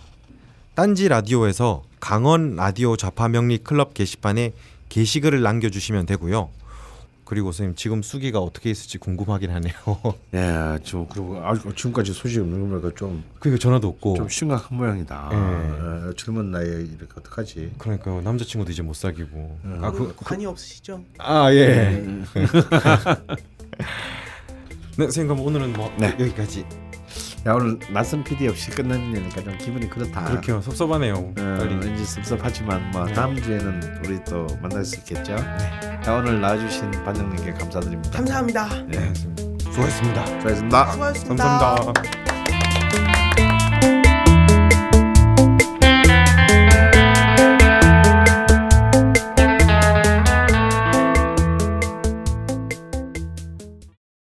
딴지 0.76 1.08
라디오에서 1.08 1.84
강원 2.02 2.56
라디오 2.56 2.98
좌파 2.98 3.30
명리 3.30 3.60
클럽 3.60 3.94
게시판에 3.94 4.54
게시글을 4.96 5.42
남겨 5.42 5.70
주시면 5.70 6.06
되고요. 6.06 6.50
그리고 7.26 7.52
선생님 7.52 7.76
지금 7.76 8.02
수기가 8.02 8.40
어떻게 8.40 8.70
있을지 8.70 8.98
궁금하긴 8.98 9.52
하네요. 9.52 9.74
야, 10.36 10.80
저 10.86 11.06
그리고 11.12 11.38
아, 11.44 11.54
지금까지 11.54 12.14
소식 12.14 12.40
없는 12.40 12.62
거 12.62 12.68
보니까 12.68 12.90
좀좀 12.92 13.24
그리고 13.40 13.58
전화도 13.58 13.90
없고. 13.90 14.30
심각한 14.30 14.78
모양이다. 14.78 15.30
예. 15.34 15.36
어, 15.36 16.14
젊은 16.16 16.50
나이에 16.50 16.70
이렇게 16.70 17.12
어떡하지? 17.18 17.74
그러니까요. 17.78 18.22
남자친구도 18.22 18.72
이제 18.72 18.84
못 18.84 18.96
사귀고. 18.96 19.60
아, 19.82 19.92
그, 19.92 20.16
그, 20.16 20.24
관이 20.24 20.46
없으시죠? 20.46 21.04
아 21.18 21.52
예. 21.52 22.02
네, 24.98 25.04
선생님 25.04 25.28
그럼 25.28 25.46
오늘은 25.46 25.74
뭐 25.74 25.94
네. 26.00 26.16
여기까지. 26.18 26.66
야 27.48 27.54
오늘 27.54 27.78
낯선 27.94 28.24
PD 28.24 28.48
없이 28.48 28.72
끝내니까 28.72 29.44
좀 29.44 29.56
기분이 29.60 29.88
그렇다. 29.88 30.24
그렇게요. 30.26 30.62
섭섭하네요. 30.62 31.14
어, 31.14 31.34
빨리. 31.36 31.76
왠지 31.76 32.04
섭섭하지만 32.04 32.90
뭐 32.90 33.06
네. 33.06 33.14
다음 33.14 33.40
주에는 33.40 34.02
우리 34.04 34.24
또 34.24 34.48
만날 34.64 34.84
수 34.84 34.96
있겠죠. 34.98 35.36
자, 36.04 36.16
오늘 36.16 36.42
나와주신 36.42 36.90
반장님께 37.04 37.54
감사드립니다. 37.54 38.18
감사합니다. 38.18 38.68
네, 38.88 39.14
수고하셨습니다. 39.60 40.26
수고하셨습니다. 40.26 40.92
수고하셨습니다. 40.92 41.46
감사합니다. 41.46 43.25